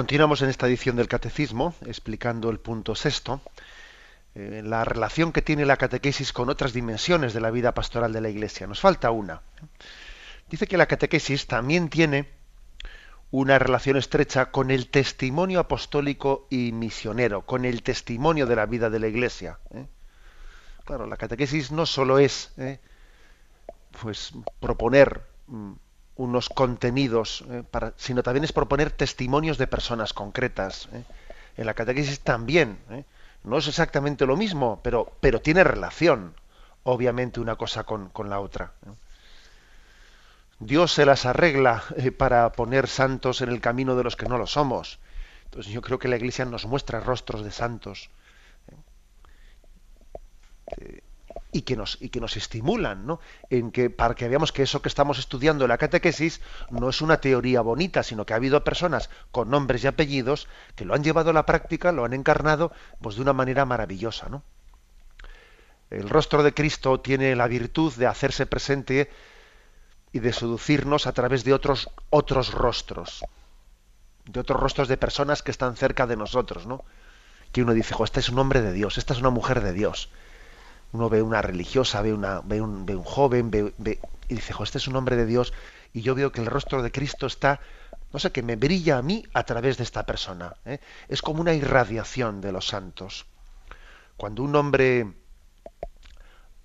Continuamos 0.00 0.40
en 0.40 0.48
esta 0.48 0.66
edición 0.66 0.96
del 0.96 1.08
Catecismo, 1.08 1.74
explicando 1.84 2.48
el 2.48 2.58
punto 2.58 2.94
sexto, 2.94 3.42
eh, 4.34 4.62
la 4.64 4.82
relación 4.82 5.30
que 5.30 5.42
tiene 5.42 5.66
la 5.66 5.76
catequesis 5.76 6.32
con 6.32 6.48
otras 6.48 6.72
dimensiones 6.72 7.34
de 7.34 7.40
la 7.42 7.50
vida 7.50 7.74
pastoral 7.74 8.10
de 8.10 8.22
la 8.22 8.30
Iglesia. 8.30 8.66
Nos 8.66 8.80
falta 8.80 9.10
una. 9.10 9.42
Dice 10.48 10.66
que 10.66 10.78
la 10.78 10.86
catequesis 10.86 11.46
también 11.46 11.90
tiene 11.90 12.30
una 13.30 13.58
relación 13.58 13.98
estrecha 13.98 14.50
con 14.50 14.70
el 14.70 14.88
testimonio 14.88 15.60
apostólico 15.60 16.46
y 16.48 16.72
misionero, 16.72 17.44
con 17.44 17.66
el 17.66 17.82
testimonio 17.82 18.46
de 18.46 18.56
la 18.56 18.64
vida 18.64 18.88
de 18.88 19.00
la 19.00 19.08
Iglesia. 19.08 19.58
¿eh? 19.74 19.86
Claro, 20.86 21.06
la 21.06 21.18
catequesis 21.18 21.72
no 21.72 21.84
solo 21.84 22.18
es 22.18 22.54
¿eh? 22.56 22.80
pues 24.00 24.32
proponer 24.60 25.20
mm, 25.46 25.72
unos 26.20 26.50
contenidos, 26.50 27.44
eh, 27.48 27.62
para, 27.70 27.94
sino 27.96 28.22
también 28.22 28.44
es 28.44 28.52
proponer 28.52 28.90
testimonios 28.90 29.56
de 29.56 29.66
personas 29.66 30.12
concretas. 30.12 30.88
¿eh? 30.92 31.02
En 31.56 31.64
la 31.64 31.72
catequesis 31.72 32.20
también, 32.20 32.78
¿eh? 32.90 33.04
no 33.42 33.56
es 33.56 33.66
exactamente 33.66 34.26
lo 34.26 34.36
mismo, 34.36 34.80
pero, 34.82 35.10
pero 35.20 35.40
tiene 35.40 35.64
relación, 35.64 36.34
obviamente, 36.82 37.40
una 37.40 37.56
cosa 37.56 37.84
con, 37.84 38.10
con 38.10 38.28
la 38.28 38.38
otra. 38.38 38.72
Dios 40.58 40.92
se 40.92 41.06
las 41.06 41.24
arregla 41.24 41.82
para 42.18 42.52
poner 42.52 42.86
santos 42.86 43.40
en 43.40 43.48
el 43.48 43.62
camino 43.62 43.96
de 43.96 44.04
los 44.04 44.14
que 44.14 44.26
no 44.26 44.36
lo 44.36 44.46
somos. 44.46 44.98
Entonces 45.46 45.72
yo 45.72 45.80
creo 45.80 45.98
que 45.98 46.08
la 46.08 46.16
Iglesia 46.16 46.44
nos 46.44 46.66
muestra 46.66 47.00
rostros 47.00 47.42
de 47.42 47.50
santos 47.50 48.10
y 51.52 51.62
que 51.62 51.76
nos, 51.76 51.98
y 52.00 52.10
que 52.10 52.20
nos 52.20 52.36
estimulan, 52.36 53.06
¿no? 53.06 53.20
En 53.48 53.72
que, 53.72 53.90
para 53.90 54.14
que 54.14 54.28
veamos 54.28 54.52
que 54.52 54.62
eso 54.62 54.82
que 54.82 54.88
estamos 54.88 55.18
estudiando 55.18 55.64
en 55.64 55.70
la 55.70 55.78
catequesis 55.78 56.40
no 56.70 56.88
es 56.88 57.00
una 57.00 57.20
teoría 57.20 57.60
bonita, 57.60 58.02
sino 58.02 58.24
que 58.24 58.32
ha 58.32 58.36
habido 58.36 58.62
personas 58.62 59.10
con 59.32 59.50
nombres 59.50 59.82
y 59.82 59.88
apellidos 59.88 60.48
que 60.76 60.84
lo 60.84 60.94
han 60.94 61.02
llevado 61.02 61.30
a 61.30 61.32
la 61.32 61.46
práctica, 61.46 61.92
lo 61.92 62.04
han 62.04 62.12
encarnado, 62.12 62.72
pues 63.00 63.16
de 63.16 63.22
una 63.22 63.32
manera 63.32 63.64
maravillosa, 63.64 64.28
¿no? 64.28 64.42
El 65.90 66.08
rostro 66.08 66.44
de 66.44 66.54
Cristo 66.54 67.00
tiene 67.00 67.34
la 67.34 67.48
virtud 67.48 67.92
de 67.94 68.06
hacerse 68.06 68.46
presente 68.46 69.10
y 70.12 70.20
de 70.20 70.32
seducirnos 70.32 71.08
a 71.08 71.12
través 71.12 71.42
de 71.42 71.52
otros, 71.52 71.90
otros 72.10 72.52
rostros, 72.52 73.24
de 74.24 74.38
otros 74.38 74.60
rostros 74.60 74.86
de 74.86 74.96
personas 74.96 75.42
que 75.42 75.50
están 75.50 75.74
cerca 75.74 76.06
de 76.06 76.16
nosotros, 76.16 76.66
¿no? 76.66 76.84
Que 77.50 77.62
uno 77.62 77.74
dice, 77.74 77.96
este 78.04 78.20
es 78.20 78.28
un 78.28 78.38
hombre 78.38 78.62
de 78.62 78.72
Dios, 78.72 78.98
esta 78.98 79.14
es 79.14 79.20
una 79.20 79.30
mujer 79.30 79.62
de 79.62 79.72
Dios 79.72 80.10
uno 80.92 81.08
ve 81.08 81.22
una 81.22 81.42
religiosa, 81.42 82.02
ve, 82.02 82.12
una, 82.12 82.40
ve, 82.40 82.60
un, 82.60 82.86
ve 82.86 82.96
un 82.96 83.04
joven, 83.04 83.50
ve, 83.50 83.72
y 84.28 84.34
dice, 84.34 84.54
este 84.62 84.78
es 84.78 84.88
un 84.88 84.96
hombre 84.96 85.16
de 85.16 85.26
Dios, 85.26 85.52
y 85.92 86.02
yo 86.02 86.14
veo 86.14 86.32
que 86.32 86.40
el 86.40 86.46
rostro 86.46 86.82
de 86.82 86.92
Cristo 86.92 87.26
está, 87.26 87.60
no 88.12 88.18
sé, 88.18 88.32
que 88.32 88.42
me 88.42 88.56
brilla 88.56 88.98
a 88.98 89.02
mí 89.02 89.24
a 89.32 89.44
través 89.44 89.76
de 89.76 89.84
esta 89.84 90.04
persona. 90.04 90.54
¿eh? 90.64 90.78
Es 91.08 91.22
como 91.22 91.40
una 91.40 91.54
irradiación 91.54 92.40
de 92.40 92.52
los 92.52 92.66
santos. 92.66 93.26
Cuando 94.16 94.42
un 94.42 94.54
hombre 94.56 95.12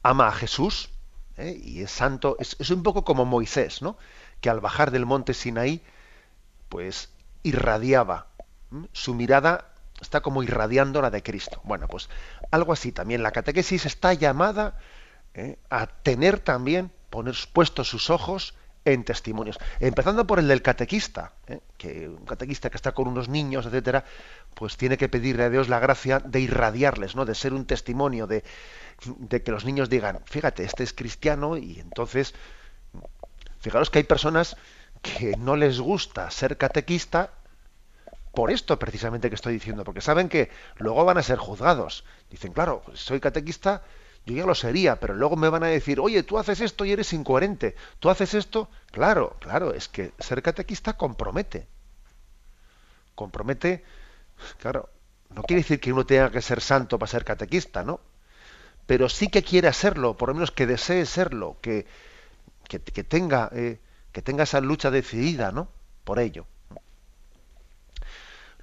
ama 0.04 0.28
a 0.28 0.32
Jesús, 0.32 0.90
¿eh? 1.38 1.60
y 1.64 1.82
es 1.82 1.92
santo, 1.92 2.38
es, 2.40 2.56
es, 2.60 2.70
un 2.70 2.84
poco 2.84 3.04
como 3.04 3.26
Moisés, 3.26 3.82
¿no? 3.82 3.98
Que 4.42 4.50
al 4.50 4.60
bajar 4.60 4.92
del 4.92 5.06
monte 5.06 5.34
Sinaí, 5.34 5.82
pues 6.70 7.10
irradiaba. 7.44 8.28
Su 8.92 9.14
mirada 9.14 9.75
está 10.02 10.22
como 10.22 10.43
irradiando 10.43 11.02
la 11.02 11.10
de 11.10 11.24
Cristo. 11.24 11.62
Bueno, 11.64 11.88
pues 11.88 12.10
algo 12.52 12.74
así 12.74 12.91
también. 12.91 13.24
La 13.24 13.32
catequesis 13.32 13.86
está 13.86 14.14
llamada 14.14 14.78
eh, 15.34 15.58
a 15.70 15.88
tener 15.88 16.39
también, 16.39 16.91
poner 17.10 17.36
puestos 17.54 17.89
sus 17.89 18.10
ojos 18.10 18.56
en 18.86 19.04
testimonios. 19.04 19.58
Empezando 19.80 20.28
por 20.28 20.39
el 20.39 20.48
del 20.48 20.62
catequista, 20.62 21.34
eh, 21.48 21.60
que 21.78 22.08
un 22.08 22.26
catequista 22.26 22.70
que 22.70 22.78
está 22.78 22.93
con 22.93 23.08
unos 23.08 23.28
niños, 23.28 23.66
etcétera, 23.66 24.06
pues 24.54 24.78
tiene 24.78 24.98
que 24.98 25.10
pedirle 25.10 25.43
a 25.43 25.50
Dios 25.50 25.70
la 25.70 25.80
gracia 25.80 26.20
de 26.20 26.39
irradiarles, 26.39 27.16
¿no? 27.16 27.26
De 27.26 27.34
ser 27.34 27.54
un 27.54 27.66
testimonio, 27.66 28.28
de, 28.28 28.43
de 29.06 29.41
que 29.41 29.52
los 29.52 29.66
niños 29.66 29.89
digan, 29.89 30.22
fíjate, 30.26 30.64
este 30.64 30.84
es 30.84 30.93
cristiano, 30.93 31.58
y 31.58 31.80
entonces, 31.80 32.36
fijaros 33.60 33.89
que 33.89 34.00
hay 34.00 34.04
personas 34.04 34.56
que 35.02 35.36
no 35.38 35.56
les 35.56 35.80
gusta 35.80 36.30
ser 36.30 36.58
catequista 36.58 37.32
por 38.36 38.52
esto 38.52 38.78
precisamente 38.78 39.30
que 39.30 39.36
estoy 39.36 39.54
diciendo, 39.54 39.84
porque 39.84 40.02
saben 40.02 40.30
que 40.30 40.52
luego 40.78 41.04
van 41.06 41.18
a 41.18 41.24
ser 41.24 41.40
juzgados. 41.40 42.06
Dicen, 42.30 42.54
claro, 42.54 42.84
soy 42.94 43.20
catequista, 43.20 43.82
yo 44.26 44.36
ya 44.36 44.46
lo 44.46 44.56
sería, 44.56 45.00
pero 45.00 45.14
luego 45.14 45.36
me 45.36 45.50
van 45.50 45.64
a 45.64 45.68
decir, 45.68 46.00
oye, 46.00 46.24
tú 46.24 46.38
haces 46.38 46.62
esto 46.62 46.86
y 46.86 46.92
eres 46.92 47.14
incoherente, 47.14 47.76
tú 48.00 48.10
haces 48.10 48.34
esto. 48.34 48.70
Claro, 48.92 49.38
claro, 49.40 49.74
es 49.74 49.88
que 49.88 50.14
ser 50.20 50.42
catequista 50.42 50.94
compromete. 50.94 51.68
Compromete, 53.16 53.84
claro, 54.60 54.90
no 55.30 55.44
quiere 55.44 55.62
decir 55.62 55.80
que 55.80 55.94
uno 55.94 56.06
tenga 56.06 56.32
que 56.32 56.42
ser 56.42 56.62
santo 56.62 57.00
para 57.00 57.12
ser 57.12 57.24
catequista, 57.24 57.84
¿no? 57.84 58.02
Pero 58.86 59.10
sí 59.10 59.30
que 59.30 59.44
quiere 59.44 59.72
serlo, 59.74 60.18
por 60.18 60.30
lo 60.30 60.36
menos 60.36 60.52
que 60.52 60.68
desee 60.68 61.06
serlo, 61.06 61.58
que, 61.62 61.86
que, 62.68 62.80
tenga, 63.04 63.50
eh, 63.54 63.80
que 64.12 64.22
tenga 64.22 64.44
esa 64.44 64.62
lucha 64.62 64.92
decidida, 64.92 65.52
¿no? 65.52 65.70
Por 66.04 66.20
ello. 66.20 66.46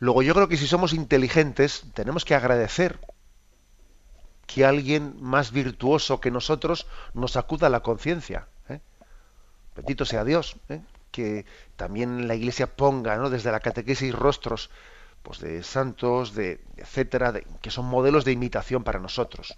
Luego 0.02 0.22
yo 0.24 0.34
creo 0.34 0.48
que 0.48 0.56
si 0.56 0.66
somos 0.66 0.94
inteligentes 0.94 1.84
tenemos 1.94 2.24
que 2.24 2.34
agradecer 2.34 2.98
que 4.48 4.64
alguien 4.64 5.14
más 5.22 5.52
virtuoso 5.52 6.20
que 6.20 6.32
nosotros 6.32 6.88
nos 7.14 7.36
acuda 7.36 7.68
a 7.68 7.70
la 7.70 7.84
conciencia. 7.84 8.48
¿eh? 8.68 8.80
Bendito 9.76 10.04
sea 10.04 10.24
Dios, 10.24 10.56
¿eh? 10.70 10.80
que 11.12 11.46
también 11.76 12.26
la 12.26 12.34
Iglesia 12.34 12.74
ponga 12.74 13.16
¿no? 13.16 13.30
desde 13.30 13.52
la 13.52 13.60
catequesis 13.60 14.12
rostros 14.12 14.70
pues, 15.22 15.38
de 15.38 15.62
santos, 15.62 16.34
de 16.34 16.60
etcétera, 16.76 17.34
que 17.60 17.70
son 17.70 17.84
modelos 17.84 18.24
de 18.24 18.32
imitación 18.32 18.82
para 18.82 18.98
nosotros. 18.98 19.56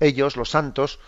Ellos, 0.00 0.36
los 0.36 0.50
santos, 0.50 0.98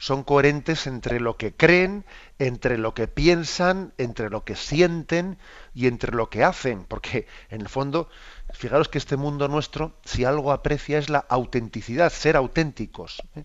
son 0.00 0.24
coherentes 0.24 0.86
entre 0.86 1.20
lo 1.20 1.36
que 1.36 1.54
creen, 1.54 2.06
entre 2.38 2.78
lo 2.78 2.94
que 2.94 3.06
piensan, 3.06 3.92
entre 3.98 4.30
lo 4.30 4.44
que 4.44 4.56
sienten 4.56 5.36
y 5.74 5.88
entre 5.88 6.12
lo 6.12 6.30
que 6.30 6.42
hacen, 6.42 6.84
porque 6.84 7.26
en 7.50 7.60
el 7.60 7.68
fondo, 7.68 8.08
fijaros 8.54 8.88
que 8.88 8.96
este 8.96 9.18
mundo 9.18 9.46
nuestro, 9.46 9.92
si 10.06 10.24
algo 10.24 10.52
aprecia 10.52 10.96
es 10.96 11.10
la 11.10 11.18
autenticidad, 11.28 12.10
ser 12.10 12.36
auténticos. 12.36 13.22
¿eh? 13.36 13.44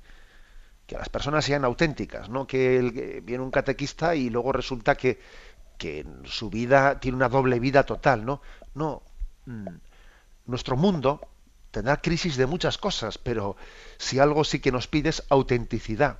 Que 0.87 0.97
las 0.97 1.09
personas 1.09 1.43
sean 1.43 1.65
auténticas, 1.65 2.29
no 2.29 2.47
que, 2.47 3.21
viene 3.21 3.43
un 3.43 3.51
catequista 3.51 4.15
y 4.15 4.29
luego 4.29 4.53
resulta 4.53 4.95
que, 4.95 5.19
que 5.77 6.05
su 6.23 6.49
vida 6.49 7.01
tiene 7.01 7.17
una 7.17 7.27
doble 7.27 7.59
vida 7.59 7.83
total, 7.83 8.25
¿no? 8.25 8.41
No. 8.75 9.03
Mm, 9.45 9.67
nuestro 10.45 10.77
mundo 10.77 11.19
tendrá 11.71 11.97
crisis 11.97 12.37
de 12.37 12.45
muchas 12.45 12.77
cosas, 12.77 13.17
pero 13.17 13.57
si 13.97 14.19
algo 14.19 14.45
sí 14.45 14.61
que 14.61 14.71
nos 14.71 14.87
pide 14.87 15.09
es 15.09 15.21
autenticidad 15.27 16.19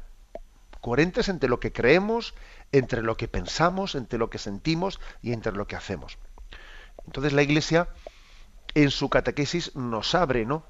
coherentes 0.86 1.29
entre 1.29 1.49
lo 1.49 1.59
que 1.59 1.71
creemos, 1.71 2.36
entre 2.71 3.01
lo 3.01 3.17
que 3.17 3.27
pensamos, 3.27 3.95
entre 3.95 4.19
lo 4.19 4.29
que 4.29 4.38
sentimos 4.38 4.99
y 5.23 5.33
entre 5.33 5.51
lo 5.51 5.65
que 5.65 5.75
hacemos. 5.75 6.19
Entonces 7.07 7.33
la 7.33 7.41
Iglesia 7.41 7.89
en 8.75 8.91
su 8.91 9.09
catequesis 9.09 9.75
nos 9.75 10.13
abre, 10.13 10.45
¿no? 10.45 10.63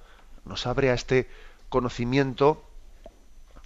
Nos 0.46 0.68
abre 0.68 0.90
a 0.90 0.94
este 0.94 1.30
conocimiento 1.68 2.64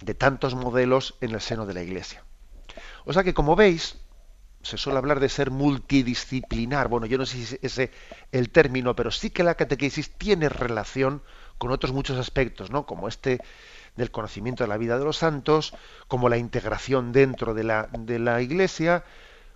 de 0.00 0.14
tantos 0.14 0.56
modelos 0.56 1.14
en 1.20 1.30
el 1.30 1.40
seno 1.40 1.66
de 1.66 1.74
la 1.74 1.82
Iglesia. 1.82 2.24
O 3.04 3.12
sea 3.12 3.22
que 3.22 3.32
como 3.32 3.54
veis, 3.54 3.98
se 4.62 4.76
suele 4.76 4.98
hablar 4.98 5.20
de 5.20 5.28
ser 5.28 5.52
multidisciplinar. 5.52 6.88
Bueno, 6.88 7.06
yo 7.06 7.16
no 7.16 7.26
sé 7.26 7.36
si 7.36 7.42
es 7.42 7.58
ese 7.62 7.92
el 8.32 8.50
término, 8.50 8.96
pero 8.96 9.12
sí 9.12 9.30
que 9.30 9.44
la 9.44 9.54
catequesis 9.54 10.10
tiene 10.18 10.48
relación 10.48 11.22
con 11.58 11.70
otros 11.70 11.92
muchos 11.92 12.18
aspectos, 12.18 12.72
¿no? 12.72 12.86
Como 12.86 13.06
este 13.06 13.38
del 13.96 14.10
conocimiento 14.10 14.64
de 14.64 14.68
la 14.68 14.76
vida 14.76 14.98
de 14.98 15.04
los 15.04 15.18
santos, 15.18 15.74
como 16.08 16.28
la 16.28 16.38
integración 16.38 17.12
dentro 17.12 17.54
de 17.54 17.64
la, 17.64 17.88
de 17.92 18.18
la 18.18 18.40
Iglesia, 18.40 19.04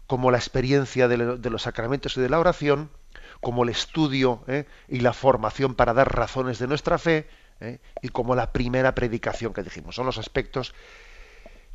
como 0.07 0.31
la 0.31 0.39
experiencia 0.39 1.09
de, 1.09 1.17
los 1.51 1.63
sacramentos 1.63 2.17
y 2.17 2.21
de 2.21 2.29
la 2.29 2.39
oración, 2.39 2.91
como 3.41 3.65
el 3.65 3.71
estudio 3.71 4.43
¿eh? 4.49 4.67
y 4.89 5.01
la 5.01 5.13
formación 5.13 5.75
para 5.75 5.95
dar 5.95 6.15
razones 6.15 6.59
de 6.59 6.67
nuestra 6.67 6.99
fe, 6.99 7.29
¿eh? 7.61 7.79
y 8.03 8.09
como 8.09 8.35
la 8.35 8.53
primera 8.53 8.95
predicación 8.95 9.53
que 9.53 9.63
dijimos. 9.63 9.95
Son 9.95 10.07
los 10.07 10.19
aspectos 10.19 10.75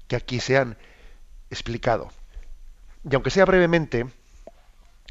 que 0.07 0.15
aquí 0.15 0.39
se 0.39 0.57
han 0.57 0.77
explicado. 1.49 2.11
Y 3.09 3.15
aunque 3.15 3.29
sea 3.29 3.45
brevemente, 3.45 4.07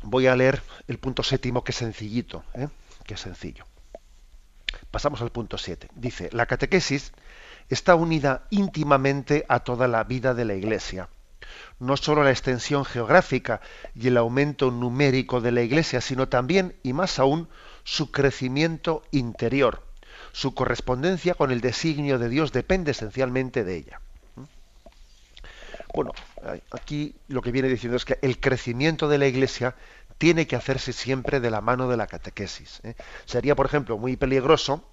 voy 0.03 0.27
a 0.27 0.37
leer 0.37 0.63
el 0.87 0.99
punto 0.99 1.23
séptimo, 1.23 1.65
que 1.65 1.73
es 1.73 1.79
sencillito, 1.79 2.45
¿eh? 2.55 2.69
que 3.05 3.15
es 3.15 3.21
sencillo. 3.21 3.65
Pasamos 4.91 5.23
al 5.23 5.31
punto 5.31 5.59
7. 5.59 5.89
Dice, 5.95 6.31
la 6.33 6.47
catequesis 6.47 7.13
está 7.69 7.95
unida 7.95 8.47
íntimamente 8.51 9.45
a 9.49 9.61
toda 9.61 9.89
la 9.89 10.05
vida 10.05 10.35
de 10.35 10.45
la 10.45 10.55
Iglesia. 10.55 11.09
No 11.79 11.97
sólo 11.97 12.25
la 12.25 12.31
extensión 12.31 12.85
geográfica 12.85 13.61
y 13.95 14.09
el 14.09 14.17
aumento 14.17 14.71
numérico 14.71 15.41
de 15.41 15.53
la 15.53 15.63
Iglesia, 15.63 16.01
sino 16.01 16.29
también, 16.29 16.77
y 16.83 16.93
más 16.93 17.19
aún, 17.19 17.49
su 17.85 18.11
crecimiento 18.11 19.03
interior. 19.13 19.83
Su 20.33 20.55
correspondencia 20.55 21.35
con 21.35 21.51
el 21.51 21.61
designio 21.61 22.19
de 22.19 22.29
Dios 22.29 22.53
depende 22.53 22.91
esencialmente 22.91 23.65
de 23.65 23.77
ella. 23.77 24.01
Bueno, 25.95 26.13
aquí 26.71 27.17
lo 27.29 27.41
que 27.41 27.51
viene 27.51 27.69
diciendo 27.69 27.97
es 27.97 28.05
que 28.05 28.19
el 28.23 28.39
crecimiento 28.39 29.09
de 29.09 29.19
la 29.19 29.27
Iglesia 29.27 29.75
tiene 30.19 30.47
que 30.47 30.57
hacerse 30.57 30.93
siempre 30.93 31.41
de 31.41 31.51
la 31.51 31.61
mano 31.61 31.89
de 31.89 31.97
la 31.97 32.07
catequesis. 32.07 32.81
¿eh? 32.83 32.95
Sería, 33.25 33.55
por 33.55 33.67
ejemplo, 33.67 33.97
muy 33.97 34.17
peligroso 34.17 34.85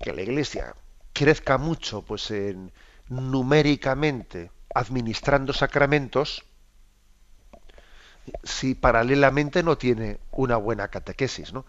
que 0.00 0.12
la 0.12 0.22
Iglesia 0.22 0.74
crezca 1.16 1.56
mucho, 1.56 2.02
pues, 2.02 2.30
en, 2.30 2.72
numéricamente 3.08 4.50
administrando 4.74 5.54
sacramentos, 5.54 6.44
si 8.42 8.74
paralelamente 8.74 9.62
no 9.62 9.78
tiene 9.78 10.18
una 10.32 10.56
buena 10.56 10.88
catequesis, 10.88 11.54
¿no? 11.54 11.64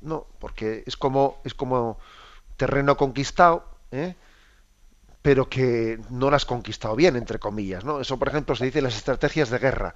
No, 0.00 0.26
porque 0.38 0.84
es 0.86 0.96
como 0.96 1.40
es 1.44 1.52
como 1.52 1.98
terreno 2.56 2.96
conquistado, 2.96 3.68
¿eh? 3.90 4.14
pero 5.20 5.48
que 5.48 6.00
no 6.08 6.30
lo 6.30 6.36
has 6.36 6.46
conquistado 6.46 6.96
bien, 6.96 7.16
entre 7.16 7.38
comillas, 7.38 7.84
¿no? 7.84 8.00
Eso, 8.00 8.18
por 8.18 8.28
ejemplo, 8.28 8.54
se 8.54 8.64
dice 8.64 8.78
en 8.78 8.84
las 8.84 8.96
estrategias 8.96 9.50
de 9.50 9.58
guerra. 9.58 9.94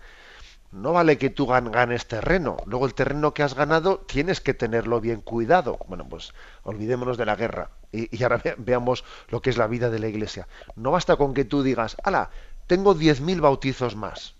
No 0.72 0.94
vale 0.94 1.18
que 1.18 1.28
tú 1.28 1.46
ganes 1.46 2.08
terreno, 2.08 2.56
luego 2.64 2.86
el 2.86 2.94
terreno 2.94 3.34
que 3.34 3.42
has 3.42 3.54
ganado 3.54 3.98
tienes 3.98 4.40
que 4.40 4.54
tenerlo 4.54 5.02
bien 5.02 5.20
cuidado. 5.20 5.78
Bueno, 5.86 6.08
pues 6.08 6.32
olvidémonos 6.62 7.18
de 7.18 7.26
la 7.26 7.36
guerra 7.36 7.70
y, 7.92 8.22
ahora 8.22 8.40
veamos 8.56 9.04
lo 9.28 9.42
que 9.42 9.50
es 9.50 9.58
la 9.58 9.66
vida 9.66 9.90
de 9.90 9.98
la 9.98 10.08
iglesia. 10.08 10.48
No 10.74 10.90
basta 10.90 11.16
con 11.16 11.34
que 11.34 11.44
tú 11.44 11.62
digas, 11.62 11.98
ala, 12.02 12.30
tengo 12.66 12.94
10.000 12.94 13.40
bautizos 13.42 13.96
más. 13.96 14.34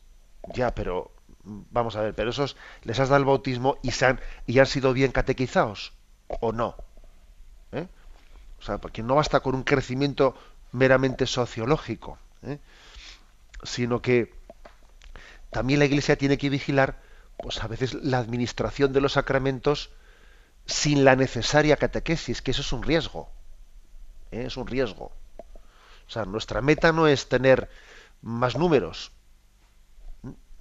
Ya, 0.54 0.74
pero 0.74 1.12
vamos 1.44 1.96
a 1.96 2.00
ver, 2.00 2.14
pero 2.14 2.30
esos 2.30 2.56
les 2.82 2.98
has 2.98 3.10
dado 3.10 3.20
el 3.20 3.26
bautismo 3.26 3.76
y, 3.82 3.90
se 3.90 4.06
han, 4.06 4.20
y 4.46 4.58
han 4.58 4.66
sido 4.66 4.94
bien 4.94 5.12
catequizados, 5.12 5.92
¿o 6.28 6.52
no? 6.52 6.76
¿Eh? 7.72 7.86
O 8.58 8.62
sea, 8.62 8.78
porque 8.78 9.02
no 9.02 9.16
basta 9.16 9.40
con 9.40 9.54
un 9.54 9.64
crecimiento 9.64 10.34
meramente 10.72 11.26
sociológico, 11.26 12.18
¿eh? 12.42 12.58
sino 13.64 14.00
que 14.00 14.32
también 15.52 15.78
la 15.78 15.84
Iglesia 15.84 16.16
tiene 16.16 16.38
que 16.38 16.48
vigilar, 16.48 16.98
pues 17.36 17.62
a 17.62 17.68
veces 17.68 17.92
la 17.92 18.18
administración 18.18 18.92
de 18.92 19.02
los 19.02 19.12
sacramentos 19.12 19.90
sin 20.64 21.04
la 21.04 21.14
necesaria 21.14 21.76
catequesis, 21.76 22.40
que 22.40 22.52
eso 22.52 22.62
es 22.62 22.72
un 22.72 22.82
riesgo, 22.82 23.28
¿eh? 24.30 24.44
es 24.46 24.56
un 24.56 24.66
riesgo. 24.66 25.12
O 26.06 26.10
sea, 26.10 26.24
nuestra 26.24 26.62
meta 26.62 26.90
no 26.92 27.06
es 27.06 27.28
tener 27.28 27.68
más 28.22 28.56
números, 28.56 29.12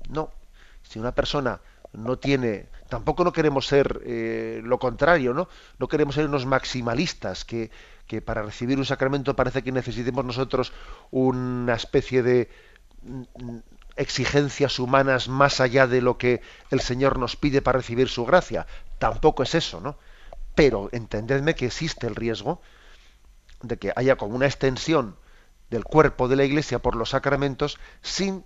no, 0.10 0.30
si 0.84 1.00
una 1.00 1.16
persona 1.16 1.62
no 1.94 2.18
tiene, 2.18 2.68
tampoco 2.90 3.24
no 3.24 3.32
queremos 3.32 3.68
ser 3.68 4.02
eh, 4.06 4.62
lo 4.64 4.78
contrario, 4.78 5.34
¿no? 5.34 5.48
No 5.80 5.88
queremos 5.88 6.16
ser 6.16 6.26
unos 6.26 6.46
maximalistas 6.46 7.46
que, 7.46 7.72
que 8.08 8.22
para 8.22 8.42
recibir 8.42 8.78
un 8.78 8.86
sacramento 8.86 9.38
parece 9.38 9.64
que 9.64 9.72
necesitemos 9.72 10.26
nosotros 10.26 10.74
una 11.12 11.76
especie 11.76 12.24
de 12.24 12.50
exigencias 13.96 14.80
humanas 14.80 15.28
más 15.28 15.60
allá 15.60 15.88
de 15.88 16.02
lo 16.02 16.18
que 16.18 16.42
el 16.70 16.82
Señor 16.82 17.20
nos 17.20 17.36
pide 17.36 17.62
para 17.62 17.80
recibir 17.80 18.10
su 18.10 18.26
gracia. 18.26 18.68
Tampoco 19.00 19.44
es 19.44 19.56
eso, 19.56 19.82
¿no? 19.82 19.98
Pero 20.56 20.90
entendedme 20.92 21.56
que 21.56 21.68
existe 21.68 22.08
el 22.08 22.16
riesgo 22.16 22.62
de 23.62 23.78
que 23.78 23.94
haya 23.96 24.16
como 24.16 24.36
una 24.36 24.48
extensión 24.48 25.16
del 25.70 25.84
cuerpo 25.84 26.28
de 26.28 26.36
la 26.36 26.44
Iglesia 26.44 26.80
por 26.80 26.96
los 26.96 27.10
sacramentos 27.10 27.80
sin 28.02 28.44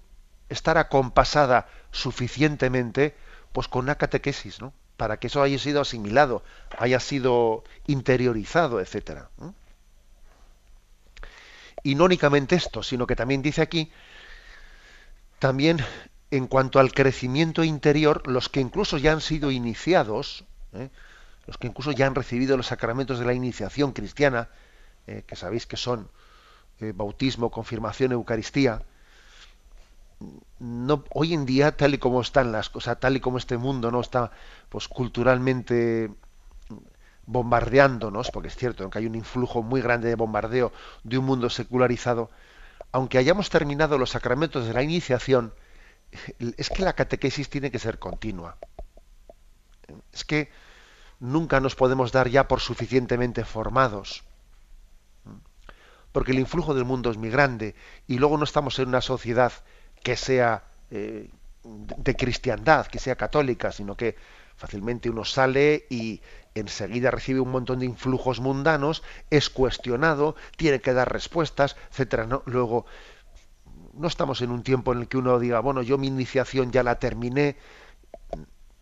estar 0.49 0.77
acompasada 0.77 1.67
suficientemente 1.91 3.15
pues 3.51 3.67
con 3.67 3.85
una 3.85 3.95
catequesis, 3.95 4.61
¿no? 4.61 4.73
Para 4.97 5.17
que 5.17 5.27
eso 5.27 5.41
haya 5.41 5.57
sido 5.57 5.81
asimilado, 5.81 6.43
haya 6.77 6.99
sido 6.99 7.63
interiorizado, 7.87 8.79
etcétera. 8.79 9.29
Y 11.83 11.95
no 11.95 12.05
únicamente 12.05 12.55
esto, 12.55 12.83
sino 12.83 13.07
que 13.07 13.15
también 13.15 13.41
dice 13.41 13.61
aquí, 13.61 13.91
también 15.39 15.79
en 16.31 16.47
cuanto 16.47 16.79
al 16.79 16.91
crecimiento 16.91 17.63
interior, 17.63 18.27
los 18.27 18.49
que 18.49 18.59
incluso 18.59 18.97
ya 18.97 19.11
han 19.11 19.21
sido 19.21 19.51
iniciados, 19.51 20.45
¿eh? 20.73 20.89
los 21.47 21.57
que 21.57 21.67
incluso 21.67 21.91
ya 21.91 22.07
han 22.07 22.15
recibido 22.15 22.57
los 22.57 22.67
sacramentos 22.67 23.19
de 23.19 23.25
la 23.25 23.33
iniciación 23.33 23.93
cristiana, 23.93 24.49
eh, 25.07 25.23
que 25.27 25.35
sabéis 25.35 25.65
que 25.65 25.77
son 25.77 26.09
eh, 26.79 26.93
bautismo, 26.95 27.51
confirmación, 27.51 28.11
Eucaristía, 28.11 28.81
no 30.59 31.03
hoy 31.11 31.33
en 31.33 31.45
día 31.45 31.75
tal 31.75 31.93
y 31.93 31.97
como 31.97 32.21
están 32.21 32.51
las 32.51 32.69
cosas 32.69 32.99
tal 32.99 33.17
y 33.17 33.19
como 33.19 33.37
este 33.37 33.57
mundo 33.57 33.91
no 33.91 33.99
está 33.99 34.31
pues 34.69 34.87
culturalmente 34.87 36.09
bombardeándonos 37.25 38.31
porque 38.31 38.47
es 38.47 38.55
cierto 38.55 38.89
que 38.89 38.99
hay 38.99 39.05
un 39.07 39.15
influjo 39.15 39.61
muy 39.61 39.81
grande 39.81 40.07
de 40.07 40.15
bombardeo 40.15 40.71
de 41.03 41.17
un 41.17 41.25
mundo 41.25 41.49
secularizado 41.49 42.29
aunque 42.95 43.17
hayamos 43.17 43.49
terminado 43.49 43.97
los 43.97 44.11
sacramentos 44.11 44.65
de 44.65 44.73
la 44.73 44.81
iniciación 44.81 45.53
es 46.39 46.69
que 46.69 46.81
la 46.81 46.93
catequesis 46.93 47.49
tiene 47.49 47.69
que 47.69 47.77
ser 47.77 47.99
continua. 47.99 48.55
Es 50.13 50.23
que 50.23 50.49
nunca 51.19 51.59
nos 51.59 51.75
podemos 51.75 52.13
dar 52.13 52.29
ya 52.29 52.47
por 52.47 52.61
suficientemente 52.61 53.43
formados. 53.43 54.23
Porque 56.13 56.31
el 56.31 56.39
influjo 56.39 56.73
del 56.73 56.85
mundo 56.85 57.11
es 57.11 57.17
muy 57.17 57.29
grande 57.29 57.75
y 58.07 58.17
luego 58.17 58.37
no 58.37 58.45
estamos 58.45 58.79
en 58.79 58.87
una 58.87 59.01
sociedad 59.01 59.51
que 60.01 60.15
sea 60.15 60.63
eh, 60.89 61.29
de 61.65 62.15
cristiandad, 62.15 62.87
que 62.87 62.99
sea 62.99 63.17
católica, 63.17 63.73
sino 63.73 63.97
que 63.97 64.15
fácilmente 64.57 65.09
uno 65.09 65.25
sale 65.25 65.85
y 65.89 66.21
enseguida 66.55 67.11
recibe 67.11 67.41
un 67.41 67.51
montón 67.51 67.79
de 67.79 67.85
influjos 67.85 68.39
mundanos, 68.39 69.03
es 69.29 69.49
cuestionado, 69.49 70.35
tiene 70.57 70.79
que 70.79 70.93
dar 70.93 71.11
respuestas, 71.11 71.75
etcétera. 71.91 72.27
Luego, 72.45 72.85
no 73.93 74.07
estamos 74.07 74.41
en 74.41 74.51
un 74.51 74.63
tiempo 74.63 74.93
en 74.93 74.99
el 74.99 75.07
que 75.07 75.17
uno 75.17 75.39
diga, 75.39 75.59
bueno, 75.59 75.81
yo 75.81 75.97
mi 75.97 76.07
iniciación 76.07 76.71
ya 76.71 76.83
la 76.83 76.99
terminé. 76.99 77.57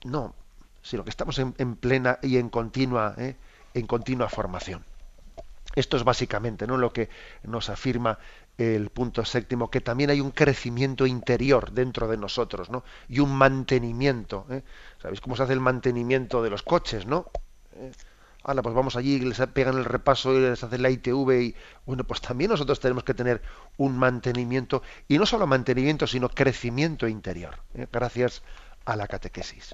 No, 0.05 0.35
sino 0.81 1.03
que 1.03 1.09
estamos 1.09 1.39
en, 1.39 1.75
plena 1.75 2.19
y 2.21 2.37
en 2.37 2.49
continua, 2.49 3.15
¿eh? 3.17 3.35
en 3.73 3.87
continua 3.87 4.29
formación. 4.29 4.85
Esto 5.75 5.97
es 5.97 6.03
básicamente 6.03 6.67
¿no? 6.67 6.77
lo 6.77 6.93
que 6.93 7.09
nos 7.43 7.69
afirma 7.69 8.19
el 8.57 8.89
punto 8.89 9.25
séptimo, 9.25 9.69
que 9.69 9.81
también 9.81 10.09
hay 10.09 10.21
un 10.21 10.31
crecimiento 10.31 11.05
interior 11.05 11.71
dentro 11.71 12.07
de 12.07 12.17
nosotros, 12.17 12.69
¿no? 12.69 12.83
Y 13.09 13.19
un 13.19 13.35
mantenimiento. 13.35 14.45
¿eh? 14.49 14.63
¿Sabéis 15.01 15.21
cómo 15.21 15.35
se 15.35 15.43
hace 15.43 15.53
el 15.53 15.59
mantenimiento 15.59 16.43
de 16.43 16.49
los 16.49 16.61
coches, 16.61 17.05
no? 17.05 17.25
¿Eh? 17.75 17.91
Ahora, 18.43 18.61
pues 18.61 18.75
vamos 18.75 18.97
allí, 18.97 19.19
les 19.19 19.39
pegan 19.53 19.77
el 19.77 19.85
repaso 19.85 20.33
y 20.33 20.41
les 20.41 20.61
hacen 20.61 20.81
la 20.81 20.89
ITV 20.89 21.31
y 21.41 21.55
bueno, 21.85 22.03
pues 22.03 22.19
también 22.19 22.51
nosotros 22.51 22.79
tenemos 22.81 23.05
que 23.05 23.13
tener 23.13 23.41
un 23.77 23.97
mantenimiento 23.97 24.83
y 25.07 25.17
no 25.17 25.25
solo 25.25 25.47
mantenimiento, 25.47 26.07
sino 26.07 26.27
crecimiento 26.27 27.07
interior, 27.07 27.59
¿eh? 27.73 27.87
gracias 27.91 28.43
a 28.83 28.97
la 28.97 29.07
catequesis. 29.07 29.73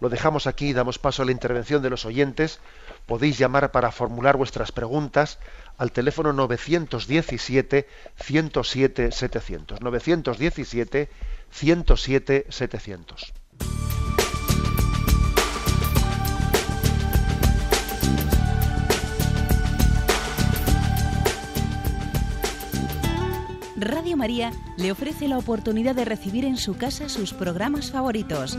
Lo 0.00 0.08
dejamos 0.08 0.46
aquí, 0.46 0.72
damos 0.72 0.98
paso 0.98 1.22
a 1.22 1.24
la 1.24 1.32
intervención 1.32 1.82
de 1.82 1.90
los 1.90 2.04
oyentes. 2.04 2.60
Podéis 3.06 3.38
llamar 3.38 3.72
para 3.72 3.90
formular 3.90 4.36
vuestras 4.36 4.70
preguntas 4.70 5.38
al 5.76 5.92
teléfono 5.92 6.32
917 6.32 7.88
107 8.16 9.12
700. 9.12 9.80
917 9.80 11.08
107 11.50 12.46
700. 12.48 13.32
Radio 23.80 24.16
María 24.16 24.50
le 24.76 24.90
ofrece 24.90 25.28
la 25.28 25.38
oportunidad 25.38 25.94
de 25.94 26.04
recibir 26.04 26.44
en 26.44 26.56
su 26.56 26.76
casa 26.76 27.08
sus 27.08 27.32
programas 27.32 27.92
favoritos 27.92 28.58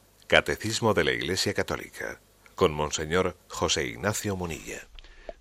Catecismo 0.35 0.93
de 0.93 1.03
la 1.03 1.11
Iglesia 1.11 1.53
Católica 1.53 2.17
con 2.55 2.71
Monseñor 2.73 3.35
José 3.49 3.85
Ignacio 3.85 4.37
Munilla. 4.37 4.77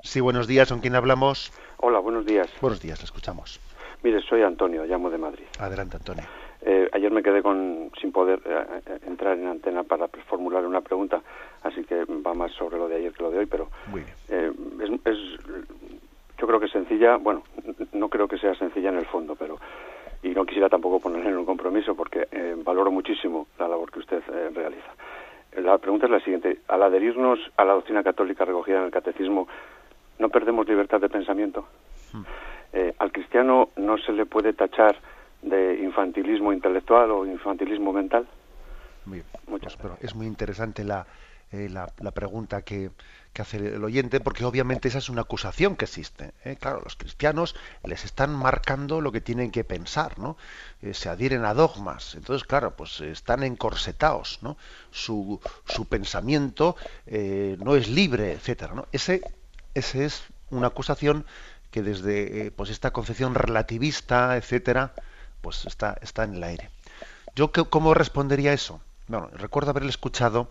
Sí, 0.03 0.19
buenos 0.19 0.49
días, 0.49 0.69
¿con 0.69 0.81
quién 0.81 0.97
hablamos? 0.97 1.53
Hola, 1.77 2.01
buenos 2.01 2.27
días. 2.27 2.49
Buenos 2.61 2.81
días, 2.81 2.99
le 2.99 3.05
escuchamos. 3.05 3.61
Mire, 4.03 4.21
soy 4.29 4.43
Antonio, 4.43 4.85
llamo 4.87 5.09
de 5.09 5.19
Madrid. 5.19 5.45
Adelante, 5.61 5.97
Antonio. 5.97 6.25
Eh, 6.63 6.89
ayer 6.93 7.13
me 7.13 7.23
quedé 7.23 7.41
con 7.41 7.93
sin 8.01 8.11
poder 8.11 8.41
eh, 8.45 8.81
eh, 8.85 8.99
entrar 9.07 9.39
en 9.39 9.47
antena 9.47 9.85
para 9.85 10.09
formular 10.29 10.67
una 10.67 10.81
pregunta, 10.81 11.23
así 11.63 11.85
que 11.85 12.05
va 12.07 12.35
más 12.35 12.51
sobre 12.55 12.77
lo 12.77 12.89
de 12.89 12.97
ayer 12.97 13.13
que 13.13 13.23
lo 13.23 13.31
de 13.31 13.39
hoy, 13.39 13.47
pero 13.47 13.71
Muy 13.87 14.01
bien. 14.03 14.15
eh, 14.29 14.51
es, 14.83 14.91
es- 15.07 15.41
yo 16.37 16.47
creo 16.49 16.59
que 16.59 16.67
es 16.67 16.73
sencilla, 16.73 17.15
bueno, 17.17 17.45
no 17.93 18.09
creo 18.09 18.27
que 18.27 18.39
sea 18.39 18.57
sencilla 18.57 18.89
en 18.89 18.97
el 18.97 19.07
fondo, 19.07 19.37
pero 19.37 19.57
y 20.23 20.31
no 20.31 20.45
quisiera 20.45 20.69
tampoco 20.69 21.01
ponerle 21.01 21.31
en 21.31 21.39
un 21.39 21.47
compromiso 21.47 21.95
porque 21.95 22.29
eh, 22.31 22.55
valoro 22.63 22.91
muchísimo 22.91 23.47
la 23.59 23.69
labor 23.69 23.91
que 23.91 24.01
usted 24.01 24.23
eh, 24.33 24.51
realiza. 24.55 24.93
La 25.57 25.79
pregunta 25.79 26.07
es 26.07 26.13
la 26.13 26.21
siguiente: 26.21 26.59
al 26.69 26.83
adherirnos 26.83 27.39
a 27.57 27.65
la 27.65 27.73
doctrina 27.73 28.03
católica 28.03 28.45
recogida 28.45 28.79
en 28.79 28.85
el 28.85 28.91
catecismo, 28.91 29.49
¿no 30.19 30.29
perdemos 30.29 30.69
libertad 30.69 31.01
de 31.01 31.09
pensamiento? 31.09 31.67
Eh, 32.73 32.95
al 32.99 33.11
cristiano 33.11 33.71
no 33.77 33.99
se 33.99 34.13
le 34.13 34.27
puede 34.27 34.53
tachar 34.53 34.97
de 35.43 35.81
infantilismo 35.81 36.53
intelectual 36.53 37.11
o 37.11 37.27
infantilismo 37.27 37.93
mental. 37.93 38.27
Muy 39.07 39.19
bien. 39.19 39.27
Muchas 39.49 39.77
Pues, 39.77 39.83
pero 39.83 40.07
es 40.07 40.15
muy 40.15 40.27
interesante 40.27 40.85
la, 40.85 41.07
eh, 41.51 41.69
la, 41.69 41.89
la 42.01 42.11
pregunta 42.13 42.63
que, 42.63 42.91
que 43.33 43.43
hace 43.43 43.57
el 43.59 43.85
oyente, 43.85 44.21
porque 44.21 44.45
obviamente 44.45 44.89
esa 44.89 44.99
es 44.99 45.09
una 45.09 45.23
acusación 45.23 45.77
que 45.77 45.85
existe. 45.85 46.33
¿eh? 46.45 46.57
Claro, 46.61 46.81
los 46.83 46.97
cristianos 46.97 47.55
les 47.85 48.05
están 48.05 48.35
marcando 48.35 49.01
lo 49.01 49.13
que 49.13 49.21
tienen 49.21 49.51
que 49.53 49.63
pensar, 49.65 50.19
¿no? 50.19 50.37
Eh, 50.83 50.95
se 50.95 51.09
adhieren 51.09 51.45
a 51.45 51.55
dogmas. 51.55 52.15
Entonces, 52.17 52.47
claro, 52.47 52.75
pues 52.77 53.01
eh, 53.01 53.11
están 53.13 53.43
encorsetados, 53.45 54.39
¿no? 54.43 54.57
Su, 54.91 55.41
su 55.67 55.87
pensamiento 55.87 56.77
eh, 57.07 57.57
no 57.61 57.77
es 57.77 57.89
libre, 57.89 58.33
etcétera, 58.33 58.75
¿no? 58.75 58.87
Ese, 58.93 59.23
ese 59.75 60.05
es 60.05 60.23
una 60.51 60.69
acusación 60.69 61.25
que 61.71 61.83
desde 61.83 62.51
pues 62.51 62.71
esta 62.71 62.91
concepción 62.93 63.35
relativista, 63.37 64.37
etcétera, 64.37 64.93
pues 65.41 65.65
está, 65.67 65.97
está 66.03 66.25
en 66.25 66.35
el 66.35 66.43
aire. 66.43 66.71
¿Yo 67.37 67.53
qué- 67.53 67.65
cómo 67.65 67.95
respondería 67.95 68.51
a 68.51 68.55
eso? 68.55 68.81
Bueno, 69.09 69.29
recuerdo 69.35 69.71
haberle 69.71 69.91
escuchado. 69.91 70.51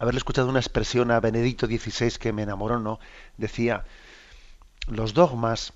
Haberle 0.00 0.18
escuchado 0.18 0.48
una 0.48 0.58
expresión 0.58 1.10
a 1.10 1.20
Benedicto 1.20 1.66
XVI 1.66 2.12
que 2.18 2.32
me 2.32 2.42
enamoró, 2.42 2.80
¿no? 2.80 2.98
Decía, 3.36 3.84
los 4.88 5.12
dogmas 5.12 5.74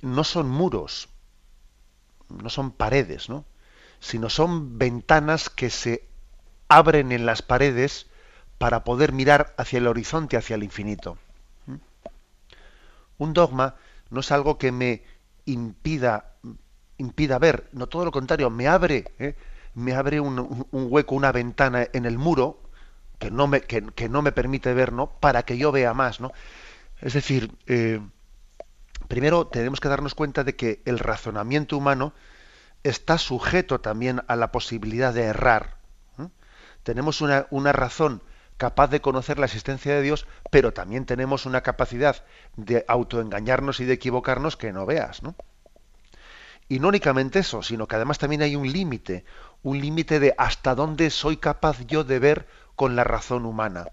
no 0.00 0.24
son 0.24 0.48
muros, 0.48 1.10
no 2.30 2.48
son 2.48 2.72
paredes, 2.72 3.28
¿no? 3.28 3.44
Sino 4.00 4.30
son 4.30 4.78
ventanas 4.78 5.50
que 5.50 5.68
se 5.68 6.08
abren 6.68 7.12
en 7.12 7.26
las 7.26 7.42
paredes 7.42 8.06
para 8.56 8.84
poder 8.84 9.12
mirar 9.12 9.54
hacia 9.58 9.78
el 9.78 9.86
horizonte, 9.86 10.38
hacia 10.38 10.56
el 10.56 10.64
infinito. 10.64 11.18
¿m? 11.66 11.78
Un 13.18 13.34
dogma 13.34 13.76
no 14.08 14.20
es 14.20 14.32
algo 14.32 14.56
que 14.56 14.72
me 14.72 15.02
impida 15.44 16.32
impida 16.96 17.38
ver, 17.38 17.68
no 17.72 17.86
todo 17.86 18.04
lo 18.06 18.10
contrario, 18.10 18.50
me 18.50 18.66
abre, 18.66 19.12
¿eh? 19.20 19.36
me 19.74 19.94
abre 19.94 20.18
un 20.18 20.66
hueco, 20.72 21.14
una 21.14 21.30
ventana 21.30 21.86
en 21.92 22.06
el 22.06 22.18
muro 22.18 22.67
que 23.18 23.30
no 23.30 23.46
me, 23.46 23.60
que, 23.62 24.08
no 24.08 24.22
me 24.22 24.32
permite 24.32 24.72
ver, 24.74 24.92
¿no? 24.92 25.10
Para 25.20 25.42
que 25.44 25.58
yo 25.58 25.72
vea 25.72 25.94
más, 25.94 26.20
¿no? 26.20 26.32
Es 27.00 27.14
decir, 27.14 27.52
eh, 27.66 28.00
primero 29.08 29.46
tenemos 29.46 29.80
que 29.80 29.88
darnos 29.88 30.14
cuenta 30.14 30.44
de 30.44 30.56
que 30.56 30.82
el 30.84 30.98
razonamiento 30.98 31.76
humano 31.76 32.12
está 32.84 33.18
sujeto 33.18 33.80
también 33.80 34.22
a 34.28 34.36
la 34.36 34.52
posibilidad 34.52 35.12
de 35.12 35.24
errar. 35.24 35.78
Tenemos 36.84 37.20
una, 37.20 37.46
una 37.50 37.72
razón 37.72 38.22
capaz 38.56 38.88
de 38.88 39.00
conocer 39.00 39.38
la 39.38 39.46
existencia 39.46 39.94
de 39.94 40.02
Dios, 40.02 40.26
pero 40.50 40.72
también 40.72 41.04
tenemos 41.04 41.44
una 41.44 41.62
capacidad 41.62 42.24
de 42.56 42.84
autoengañarnos 42.88 43.80
y 43.80 43.84
de 43.84 43.94
equivocarnos 43.94 44.56
que 44.56 44.72
no 44.72 44.86
veas, 44.86 45.22
¿no? 45.22 45.36
Y 46.68 46.80
no 46.80 46.88
únicamente 46.88 47.38
eso, 47.38 47.62
sino 47.62 47.86
que 47.86 47.96
además 47.96 48.18
también 48.18 48.42
hay 48.42 48.54
un 48.54 48.70
límite, 48.70 49.24
un 49.62 49.80
límite 49.80 50.20
de 50.20 50.34
hasta 50.36 50.74
dónde 50.74 51.08
soy 51.10 51.38
capaz 51.38 51.86
yo 51.86 52.04
de 52.04 52.18
ver 52.18 52.46
con 52.78 52.94
la 52.94 53.02
razón 53.02 53.44
humana. 53.44 53.88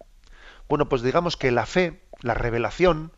Bueno, 0.69 0.87
pues 0.87 1.01
digamos 1.01 1.37
que 1.37 1.49
la 1.49 1.65
fe, 1.65 2.03
la 2.21 2.35
revelación, 2.35 3.11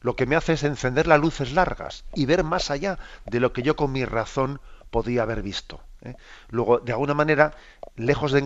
lo 0.00 0.16
que 0.16 0.26
me 0.26 0.34
hace 0.34 0.54
es 0.54 0.64
encender 0.64 1.06
las 1.06 1.20
luces 1.20 1.52
largas 1.52 2.04
y 2.14 2.26
ver 2.26 2.42
más 2.42 2.72
allá 2.72 2.98
de 3.24 3.38
lo 3.38 3.52
que 3.52 3.62
yo 3.62 3.76
con 3.76 3.92
mi 3.92 4.04
razón 4.04 4.60
podía 4.90 5.22
haber 5.22 5.40
visto. 5.40 5.80
¿eh? 6.02 6.16
Luego, 6.50 6.80
de 6.80 6.90
alguna 6.90 7.14
manera, 7.14 7.54
lejos 7.94 8.32
de 8.32 8.40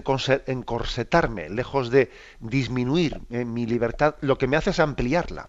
encorsetarme, 0.46 1.48
lejos 1.48 1.88
de 1.88 2.12
disminuir 2.38 3.18
eh, 3.30 3.46
mi 3.46 3.64
libertad, 3.64 4.16
lo 4.20 4.36
que 4.36 4.46
me 4.46 4.58
hace 4.58 4.70
es 4.70 4.78
ampliarla. 4.78 5.46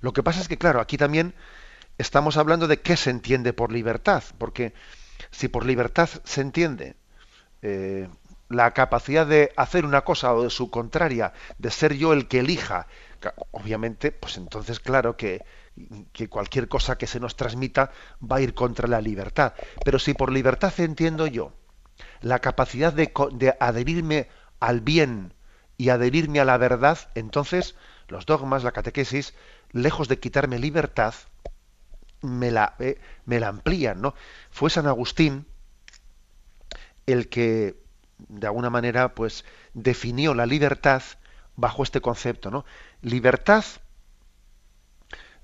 Lo 0.00 0.12
que 0.12 0.24
pasa 0.24 0.40
es 0.40 0.48
que, 0.48 0.58
claro, 0.58 0.80
aquí 0.80 0.98
también 0.98 1.32
estamos 1.96 2.36
hablando 2.38 2.66
de 2.66 2.80
qué 2.80 2.96
se 2.96 3.10
entiende 3.10 3.52
por 3.52 3.70
libertad, 3.70 4.24
porque 4.36 4.74
si 5.30 5.46
por 5.46 5.64
libertad 5.64 6.08
se 6.24 6.40
entiende 6.40 6.96
eh, 7.62 8.08
la 8.48 8.72
capacidad 8.72 9.26
de 9.26 9.52
hacer 9.56 9.84
una 9.84 10.02
cosa 10.02 10.34
o 10.34 10.44
de 10.44 10.50
su 10.50 10.70
contraria, 10.70 11.32
de 11.58 11.70
ser 11.70 11.94
yo 11.94 12.12
el 12.12 12.28
que 12.28 12.40
elija, 12.40 12.86
obviamente, 13.50 14.12
pues 14.12 14.36
entonces 14.36 14.78
claro 14.80 15.16
que, 15.16 15.44
que 16.12 16.28
cualquier 16.28 16.68
cosa 16.68 16.96
que 16.96 17.06
se 17.06 17.20
nos 17.20 17.36
transmita 17.36 17.90
va 18.20 18.36
a 18.36 18.40
ir 18.40 18.54
contra 18.54 18.88
la 18.88 19.00
libertad. 19.00 19.54
Pero 19.84 19.98
si 19.98 20.14
por 20.14 20.32
libertad 20.32 20.72
entiendo 20.78 21.26
yo 21.26 21.52
la 22.20 22.38
capacidad 22.40 22.92
de 22.92 23.56
adherirme 23.58 24.28
al 24.60 24.80
bien 24.80 25.34
y 25.76 25.88
adherirme 25.88 26.40
a 26.40 26.44
la 26.44 26.56
verdad, 26.56 26.98
entonces 27.14 27.74
los 28.08 28.26
dogmas, 28.26 28.64
la 28.64 28.72
catequesis, 28.72 29.34
lejos 29.72 30.08
de 30.08 30.18
quitarme 30.18 30.58
libertad, 30.58 31.14
me 32.22 32.50
la, 32.50 32.74
eh, 32.78 32.98
me 33.24 33.40
la 33.40 33.48
amplían, 33.48 34.00
¿no? 34.00 34.14
Fue 34.50 34.70
San 34.70 34.86
Agustín 34.86 35.46
el 37.06 37.28
que, 37.28 37.76
de 38.18 38.46
alguna 38.46 38.70
manera, 38.70 39.14
pues, 39.14 39.44
definió 39.74 40.34
la 40.34 40.46
libertad 40.46 41.02
bajo 41.56 41.82
este 41.82 42.00
concepto, 42.00 42.50
¿no? 42.50 42.64
Libertad 43.02 43.64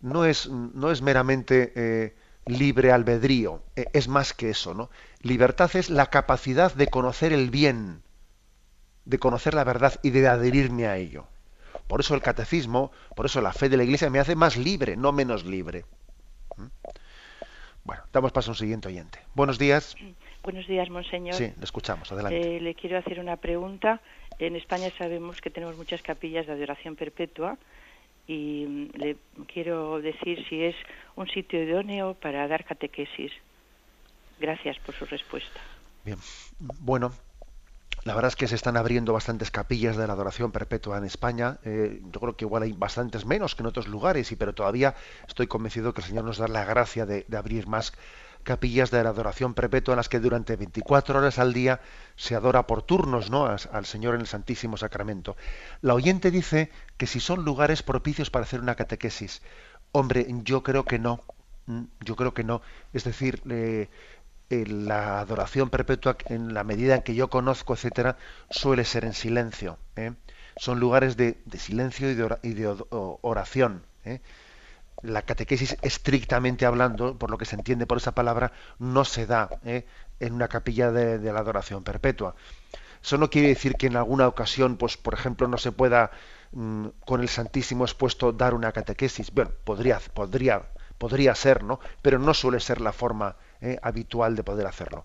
no 0.01 0.25
es, 0.25 0.49
no 0.49 0.91
es 0.91 1.01
meramente 1.03 1.73
eh, 1.77 2.17
libre 2.47 2.93
albedrío, 2.93 3.63
eh, 3.77 3.87
es 3.93 4.09
más 4.09 4.33
que 4.33 4.51
eso, 4.51 4.75
¿no? 4.75 4.91
Libertad 5.21 5.71
es 5.75 5.91
la 5.91 6.07
capacidad 6.07 6.75
de 6.75 6.89
conocer 6.89 7.33
el 7.33 7.51
bien, 7.51 8.03
de 9.05 9.19
conocer 9.19 9.55
la 9.55 9.65
verdad 9.65 9.99
y 10.03 10.11
de 10.11 10.29
adherirme 10.29 10.87
a 10.87 10.97
ello. 10.97 11.27
Por 11.87 12.01
eso 12.01 12.15
el 12.15 12.23
catecismo, 12.23 12.91
por 13.15 13.27
eso 13.27 13.41
la 13.41 13.53
fe 13.53 13.69
de 13.69 13.77
la 13.77 13.85
Iglesia 13.85 14.11
me 14.11 14.19
hace 14.19 14.35
más 14.35 14.57
libre, 14.57 14.97
no 14.97 15.13
menos 15.13 15.45
libre. 15.45 15.85
¿Mm? 16.57 16.67
Bueno, 17.85 18.03
damos 18.13 18.33
paso 18.33 18.51
a 18.51 18.53
un 18.53 18.57
siguiente 18.57 18.89
oyente. 18.89 19.21
Buenos 19.35 19.59
días. 19.59 19.95
Buenos 20.43 20.67
días, 20.67 20.91
monseñor. 20.91 21.35
Sí, 21.35 21.53
le 21.57 21.65
escuchamos. 21.65 22.11
Adelante. 22.11 22.57
Eh, 22.57 22.61
le 22.61 22.75
quiero 22.75 22.99
hacer 22.99 23.21
una 23.21 23.37
pregunta. 23.37 24.01
En 24.39 24.57
España 24.57 24.89
sabemos 24.99 25.41
que 25.41 25.51
tenemos 25.51 25.77
muchas 25.77 26.03
capillas 26.03 26.47
de 26.47 26.53
adoración 26.53 26.97
perpetua 26.97 27.59
y 28.27 28.91
le 28.95 29.17
quiero 29.47 30.01
decir 30.01 30.45
si 30.49 30.65
es 30.65 30.77
un 31.15 31.29
sitio 31.29 31.63
idóneo 31.63 32.15
para 32.15 32.49
dar 32.49 32.65
catequesis. 32.65 33.33
Gracias 34.41 34.79
por 34.81 34.95
su 34.97 35.05
respuesta. 35.05 35.61
Bien. 36.05 36.19
Bueno, 36.59 37.13
la 38.05 38.15
verdad 38.17 38.31
es 38.31 38.37
que 38.37 38.49
se 38.49 38.57
están 38.57 38.77
abriendo 38.77 39.13
bastantes 39.13 39.53
capillas 39.53 39.97
de 39.97 40.09
la 40.09 40.15
adoración 40.15 40.51
perpetua 40.51 40.99
en 40.99 41.05
España. 41.05 41.59
Eh, 41.65 42.01
yo 42.11 42.21
creo 42.21 42.37
que 42.37 42.45
igual 42.45 42.65
hay 42.65 42.73
bastantes 42.73 43.25
menos 43.25 43.55
que 43.55 43.63
en 43.63 43.67
otros 43.67 43.87
lugares, 43.87 44.33
y 44.33 44.37
pero 44.37 44.55
todavía 44.55 44.97
estoy 45.29 45.47
convencido 45.47 45.95
que 45.95 46.01
el 46.01 46.09
Señor 46.09 46.25
nos 46.25 46.39
da 46.39 46.49
la 46.49 46.65
gracia 46.65 47.07
de, 47.07 47.25
de 47.29 47.37
abrir 47.37 47.69
más 47.69 47.93
capillas 48.43 48.91
de 48.91 49.03
la 49.03 49.11
adoración 49.11 49.55
perpetua 49.55 49.95
en 49.95 49.97
las 49.99 50.09
que 50.09 50.21
durante 50.21 50.57
24 50.57 51.19
horas 51.19 51.39
al 51.39 51.53
día 51.53 51.81
se 52.17 52.35
adora 52.35 52.67
por 52.67 52.83
turnos 52.83 53.31
¿no? 53.31 53.47
Al 53.47 53.87
Señor 53.87 54.15
en 54.15 54.23
el 54.23 54.27
Santísimo 54.27 54.77
Sacramento. 54.77 55.37
La 55.81 55.95
oyente 55.95 56.31
dice 56.31 56.71
que 56.97 57.07
si 57.07 57.21
son 57.21 57.45
lugares 57.45 57.83
propicios 57.83 58.31
para 58.31 58.45
hacer 58.45 58.61
una 58.61 58.75
catequesis. 58.75 59.43
Hombre, 59.93 60.27
yo 60.45 60.63
creo 60.63 60.85
que 60.85 60.99
no. 60.99 61.21
Mm, 61.67 61.85
Yo 62.01 62.17
creo 62.17 62.35
que 62.35 62.45
no. 62.45 62.63
Es 62.93 63.05
decir, 63.05 63.43
eh, 63.51 63.89
eh, 64.51 64.67
la 64.67 65.21
adoración 65.21 65.71
perpetua, 65.71 66.17
en 66.27 66.55
la 66.55 66.65
medida 66.65 66.97
en 66.97 67.03
que 67.03 67.15
yo 67.15 67.29
conozco, 67.31 67.75
etcétera, 67.75 68.17
suele 68.51 68.85
ser 68.85 69.05
en 69.05 69.15
silencio. 69.15 69.79
¿eh? 69.97 70.13
Son 70.57 70.81
lugares 70.81 71.17
de, 71.17 71.39
silencio 71.59 72.11
y 72.11 72.15
de, 72.15 72.37
y 72.43 72.55
de 72.55 72.75
oración. 73.23 73.83
La 75.03 75.23
catequesis, 75.23 75.77
estrictamente 75.83 76.65
hablando, 76.65 77.19
por 77.19 77.31
lo 77.31 77.39
que 77.39 77.45
se 77.45 77.57
entiende 77.57 77.87
por 77.87 77.99
esa 77.99 78.13
palabra, 78.13 78.53
no 78.79 79.05
se 79.05 79.27
da 79.27 79.51
¿eh? 79.65 79.85
en 80.21 80.33
una 80.33 80.49
capilla 80.49 80.93
de, 80.93 81.19
de 81.19 81.33
la 81.33 81.41
adoración 81.41 81.83
perpetua. 81.83 82.35
Eso 83.03 83.19
no 83.19 83.31
quiere 83.31 83.49
decir 83.49 83.75
que 83.75 83.89
en 83.89 83.97
alguna 83.97 84.29
ocasión, 84.29 84.77
pues, 84.77 84.97
por 84.97 85.15
ejemplo, 85.15 85.49
no 85.49 85.59
se 85.59 85.73
pueda 85.73 86.13
mm, 86.53 86.87
con 87.05 87.21
el 87.21 87.29
Santísimo 87.29 87.85
expuesto 87.85 88.33
dar 88.33 88.55
una 88.55 88.73
catequesis. 88.73 89.33
Bueno, 89.33 89.51
podría, 89.65 89.99
podría, 90.15 90.63
podría 90.99 91.35
ser, 91.35 91.65
¿no? 91.65 91.81
Pero 92.01 92.19
no 92.21 92.33
suele 92.33 92.61
ser 92.61 92.81
la 92.81 92.93
forma 92.93 93.37
eh, 93.61 93.79
habitual 93.83 94.37
de 94.37 94.45
poder 94.45 94.67
hacerlo. 94.67 95.05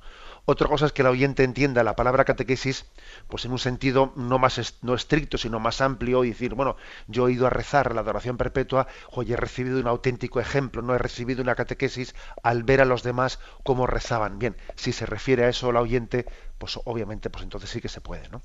Otra 0.49 0.69
cosa 0.69 0.85
es 0.85 0.93
que 0.93 1.01
el 1.01 1.09
oyente 1.09 1.43
entienda 1.43 1.83
la 1.83 1.97
palabra 1.97 2.23
catequesis 2.23 2.89
pues 3.27 3.43
en 3.43 3.51
un 3.51 3.59
sentido 3.59 4.13
no 4.15 4.39
más 4.39 4.79
no 4.81 4.93
estricto, 4.93 5.37
sino 5.37 5.59
más 5.59 5.81
amplio 5.81 6.23
y 6.23 6.29
decir, 6.29 6.53
bueno, 6.53 6.77
yo 7.07 7.27
he 7.27 7.33
ido 7.33 7.47
a 7.47 7.49
rezar 7.49 7.93
la 7.93 7.99
adoración 7.99 8.37
perpetua, 8.37 8.87
hoy 9.11 9.33
he 9.33 9.35
recibido 9.35 9.77
un 9.77 9.87
auténtico 9.87 10.39
ejemplo, 10.39 10.81
no 10.81 10.95
he 10.95 10.99
recibido 10.99 11.43
una 11.43 11.55
catequesis 11.55 12.15
al 12.43 12.63
ver 12.63 12.79
a 12.79 12.85
los 12.85 13.03
demás 13.03 13.41
cómo 13.63 13.87
rezaban. 13.87 14.39
Bien, 14.39 14.55
si 14.75 14.93
se 14.93 15.05
refiere 15.05 15.43
a 15.43 15.49
eso 15.49 15.69
el 15.69 15.75
oyente, 15.75 16.25
pues 16.59 16.79
obviamente 16.85 17.29
pues 17.29 17.43
entonces 17.43 17.69
sí 17.69 17.81
que 17.81 17.89
se 17.89 17.99
puede, 17.99 18.29
¿no? 18.29 18.41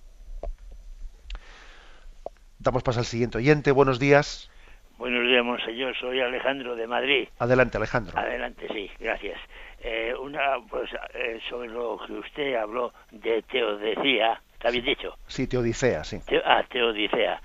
Damos 2.58 2.82
paso 2.82 2.98
al 2.98 3.06
siguiente 3.06 3.38
oyente. 3.38 3.70
Buenos 3.70 4.00
días. 4.00 4.50
Buenos 4.98 5.24
días, 5.26 5.44
monseñor. 5.44 5.96
Soy 5.98 6.20
Alejandro 6.20 6.74
de 6.74 6.86
Madrid. 6.86 7.28
Adelante, 7.38 7.76
Alejandro. 7.76 8.18
Adelante, 8.18 8.66
sí, 8.72 8.90
gracias. 8.98 9.38
Eh, 9.84 10.14
una, 10.14 10.58
pues, 10.70 10.88
eh, 11.14 11.40
sobre 11.48 11.68
lo 11.68 11.98
que 12.06 12.12
usted 12.12 12.54
habló 12.54 12.92
de 13.10 13.42
teodicea, 13.42 14.40
¿está 14.52 14.70
bien 14.70 14.84
dicho? 14.84 15.16
Sí, 15.26 15.48
teodicea, 15.48 16.04
sí. 16.04 16.18
ah, 16.44 16.62
teodicea. 16.68 17.40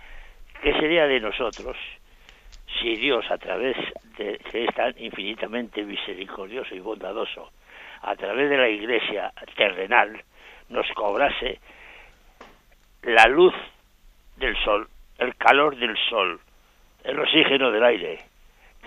¿Qué 0.62 0.72
sería 0.74 1.08
de 1.08 1.20
nosotros 1.20 1.76
si 2.80 2.96
Dios, 2.96 3.26
a 3.32 3.40
través 3.40 3.76
de 4.18 4.38
que 4.52 4.66
es 4.66 4.76
tan 4.76 4.94
infinitamente 5.00 5.84
misericordioso 5.84 6.76
y 6.76 6.80
bondadoso, 6.80 7.50
a 8.02 8.16
través 8.16 8.50
de 8.52 8.58
la 8.58 8.70
Iglesia 8.70 9.32
terrenal, 9.56 10.22
nos 10.70 10.86
cobrase 10.94 11.60
la 13.02 13.26
luz 13.26 13.54
del 14.36 14.56
sol, 14.64 14.88
el 15.18 15.36
calor 15.38 15.76
del 15.76 15.98
sol, 16.10 16.40
el 17.04 17.20
oxígeno 17.20 17.72
del 17.72 17.84
aire, 17.84 18.20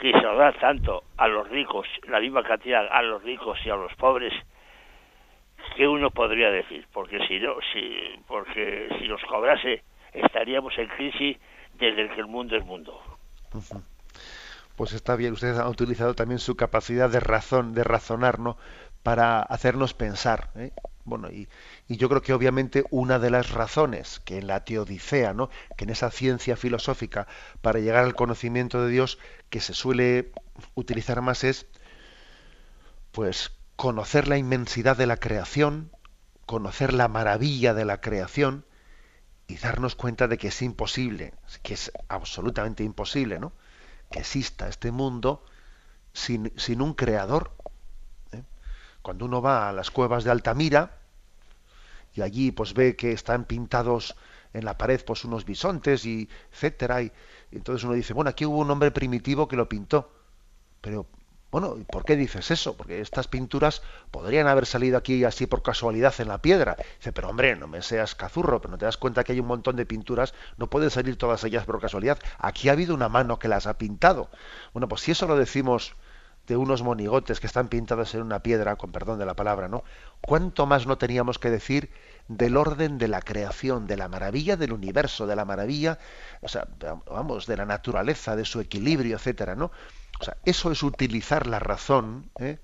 que 0.00 0.12
se 0.12 0.22
da 0.22 0.52
tanto 0.52 1.04
a 1.16 1.28
los 1.28 1.48
ricos, 1.48 1.86
la 2.08 2.20
misma 2.20 2.42
cantidad 2.42 2.86
a 2.90 3.02
los 3.02 3.22
ricos 3.22 3.58
y 3.64 3.70
a 3.70 3.76
los 3.76 3.94
pobres, 3.94 4.32
que 5.76 5.86
uno 5.86 6.10
podría 6.10 6.50
decir, 6.50 6.86
porque 6.92 7.18
si 7.26 7.38
no, 7.38 7.54
si, 7.72 8.20
porque 8.26 8.88
si 8.98 9.08
nos 9.08 9.22
cobrase 9.24 9.82
estaríamos 10.12 10.76
en 10.78 10.88
crisis 10.88 11.36
desde 11.74 12.08
que 12.08 12.20
el 12.20 12.26
mundo 12.26 12.56
es 12.56 12.64
mundo. 12.64 13.00
Pues 14.76 14.92
está 14.92 15.16
bien, 15.16 15.34
usted 15.34 15.56
ha 15.56 15.68
utilizado 15.68 16.14
también 16.14 16.38
su 16.38 16.56
capacidad 16.56 17.10
de 17.10 17.20
razón, 17.20 17.74
de 17.74 17.84
razonar, 17.84 18.38
¿no? 18.38 18.56
Para 19.02 19.40
hacernos 19.40 19.94
pensar. 19.94 20.48
¿eh? 20.56 20.72
Bueno, 21.04 21.30
y, 21.30 21.48
yo 21.88 22.08
creo 22.08 22.22
que 22.22 22.32
obviamente 22.32 22.84
una 22.90 23.18
de 23.18 23.30
las 23.30 23.50
razones 23.50 24.20
que 24.24 24.38
en 24.38 24.46
la 24.46 24.64
teodicea, 24.64 25.32
¿no? 25.32 25.50
que 25.76 25.84
en 25.84 25.90
esa 25.90 26.10
ciencia 26.10 26.56
filosófica 26.56 27.26
para 27.62 27.80
llegar 27.80 28.04
al 28.04 28.14
conocimiento 28.14 28.82
de 28.82 28.90
Dios 28.90 29.18
que 29.48 29.60
se 29.60 29.74
suele 29.74 30.32
utilizar 30.74 31.22
más 31.22 31.44
es 31.44 31.66
pues 33.12 33.52
conocer 33.76 34.28
la 34.28 34.36
inmensidad 34.36 34.96
de 34.96 35.06
la 35.06 35.16
creación, 35.16 35.90
conocer 36.46 36.92
la 36.92 37.08
maravilla 37.08 37.74
de 37.74 37.84
la 37.84 38.00
creación 38.00 38.64
y 39.48 39.56
darnos 39.56 39.96
cuenta 39.96 40.28
de 40.28 40.38
que 40.38 40.48
es 40.48 40.62
imposible, 40.62 41.34
que 41.62 41.74
es 41.74 41.90
absolutamente 42.08 42.84
imposible, 42.84 43.40
¿no? 43.40 43.52
que 44.10 44.20
exista 44.20 44.68
este 44.68 44.92
mundo 44.92 45.44
sin, 46.12 46.52
sin 46.56 46.82
un 46.82 46.94
creador. 46.94 47.52
Cuando 49.02 49.24
uno 49.24 49.40
va 49.40 49.68
a 49.68 49.72
las 49.72 49.90
cuevas 49.90 50.24
de 50.24 50.30
Altamira 50.30 51.00
y 52.14 52.22
allí 52.22 52.52
pues 52.52 52.74
ve 52.74 52.96
que 52.96 53.12
están 53.12 53.44
pintados 53.44 54.16
en 54.52 54.64
la 54.64 54.76
pared 54.76 55.00
pues 55.04 55.24
unos 55.24 55.44
bisontes 55.44 56.04
y 56.04 56.28
etcétera 56.52 57.02
y, 57.02 57.12
entonces 57.52 57.84
uno 57.84 57.94
dice 57.94 58.12
bueno 58.12 58.30
aquí 58.30 58.44
hubo 58.44 58.58
un 58.58 58.70
hombre 58.70 58.90
primitivo 58.90 59.46
que 59.46 59.56
lo 59.56 59.68
pintó 59.68 60.10
pero 60.80 61.06
bueno 61.50 61.76
¿por 61.90 62.04
qué 62.04 62.16
dices 62.16 62.50
eso? 62.50 62.76
porque 62.76 63.00
estas 63.00 63.28
pinturas 63.28 63.82
podrían 64.10 64.46
haber 64.48 64.66
salido 64.66 64.98
aquí 64.98 65.24
así 65.24 65.46
por 65.46 65.62
casualidad 65.62 66.14
en 66.18 66.28
la 66.28 66.40
piedra. 66.40 66.76
Dice 66.98 67.12
pero 67.12 67.28
hombre 67.28 67.56
no 67.56 67.66
me 67.66 67.82
seas 67.82 68.14
cazurro 68.14 68.60
pero 68.60 68.72
no 68.72 68.78
te 68.78 68.84
das 68.84 68.96
cuenta 68.96 69.24
que 69.24 69.32
hay 69.32 69.40
un 69.40 69.48
montón 69.48 69.76
de 69.76 69.86
pinturas 69.86 70.34
no 70.58 70.68
pueden 70.68 70.90
salir 70.90 71.16
todas 71.16 71.42
ellas 71.44 71.64
por 71.64 71.80
casualidad. 71.80 72.18
Aquí 72.38 72.68
ha 72.68 72.72
habido 72.72 72.94
una 72.94 73.08
mano 73.08 73.38
que 73.38 73.48
las 73.48 73.66
ha 73.66 73.78
pintado 73.78 74.30
bueno 74.72 74.88
pues 74.88 75.02
si 75.02 75.12
eso 75.12 75.26
lo 75.26 75.36
decimos 75.36 75.94
de 76.50 76.56
unos 76.56 76.82
monigotes 76.82 77.38
que 77.38 77.46
están 77.46 77.68
pintados 77.68 78.12
en 78.16 78.22
una 78.22 78.42
piedra, 78.42 78.74
con 78.74 78.90
perdón 78.90 79.20
de 79.20 79.24
la 79.24 79.34
palabra, 79.34 79.68
¿no? 79.68 79.84
¿Cuánto 80.20 80.66
más 80.66 80.84
no 80.84 80.98
teníamos 80.98 81.38
que 81.38 81.48
decir 81.48 81.90
del 82.26 82.56
orden 82.56 82.98
de 82.98 83.06
la 83.06 83.22
creación, 83.22 83.86
de 83.86 83.96
la 83.96 84.08
maravilla 84.08 84.56
del 84.56 84.72
universo, 84.72 85.28
de 85.28 85.36
la 85.36 85.44
maravilla, 85.44 86.00
o 86.40 86.48
sea, 86.48 86.66
vamos, 87.06 87.46
de 87.46 87.56
la 87.56 87.66
naturaleza, 87.66 88.34
de 88.34 88.44
su 88.44 88.58
equilibrio, 88.58 89.14
etcétera, 89.14 89.54
¿no? 89.54 89.70
O 90.20 90.24
sea, 90.24 90.38
eso 90.44 90.72
es 90.72 90.82
utilizar 90.82 91.46
la 91.46 91.60
razón, 91.60 92.30
¿eh? 92.40 92.58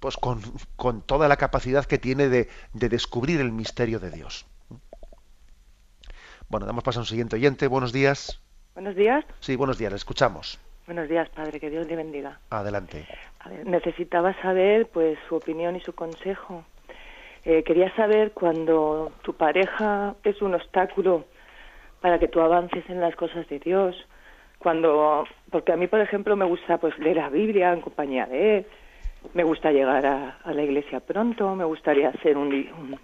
pues 0.00 0.16
con, 0.16 0.40
con, 0.76 1.02
toda 1.02 1.28
la 1.28 1.36
capacidad 1.36 1.84
que 1.84 1.98
tiene 1.98 2.30
de, 2.30 2.48
de, 2.72 2.88
descubrir 2.88 3.38
el 3.42 3.52
misterio 3.52 4.00
de 4.00 4.10
Dios. 4.10 4.46
Bueno, 6.48 6.64
damos 6.64 6.84
paso 6.84 7.00
a 7.00 7.02
un 7.02 7.06
siguiente 7.06 7.36
oyente. 7.36 7.66
Buenos 7.66 7.92
días. 7.92 8.40
Buenos 8.72 8.96
días. 8.96 9.26
Sí, 9.40 9.56
buenos 9.56 9.76
días, 9.76 9.92
le 9.92 9.96
escuchamos. 9.96 10.58
Buenos 10.88 11.06
días, 11.06 11.28
padre, 11.28 11.60
que 11.60 11.68
Dios 11.68 11.86
le 11.86 11.96
bendiga. 11.96 12.38
Adelante. 12.48 13.04
A 13.40 13.50
ver, 13.50 13.66
necesitaba 13.66 14.32
saber, 14.40 14.86
pues, 14.86 15.18
su 15.28 15.36
opinión 15.36 15.76
y 15.76 15.80
su 15.80 15.94
consejo. 15.94 16.64
Eh, 17.44 17.62
quería 17.62 17.94
saber 17.94 18.32
cuando 18.32 19.12
tu 19.20 19.34
pareja 19.34 20.14
es 20.24 20.40
un 20.40 20.54
obstáculo 20.54 21.26
para 22.00 22.18
que 22.18 22.26
tú 22.26 22.40
avances 22.40 22.88
en 22.88 23.02
las 23.02 23.14
cosas 23.16 23.46
de 23.50 23.58
Dios, 23.58 24.02
cuando, 24.58 25.26
porque 25.50 25.72
a 25.72 25.76
mí, 25.76 25.88
por 25.88 26.00
ejemplo, 26.00 26.36
me 26.36 26.46
gusta, 26.46 26.78
pues, 26.78 26.98
leer 26.98 27.18
la 27.18 27.28
Biblia 27.28 27.74
en 27.74 27.82
compañía 27.82 28.24
de 28.24 28.56
él, 28.56 28.66
me 29.34 29.44
gusta 29.44 29.70
llegar 29.70 30.06
a, 30.06 30.38
a 30.42 30.54
la 30.54 30.62
iglesia 30.62 31.00
pronto, 31.00 31.54
me 31.54 31.64
gustaría 31.64 32.08
hacer 32.08 32.38
un, 32.38 32.46
un, 32.48 32.98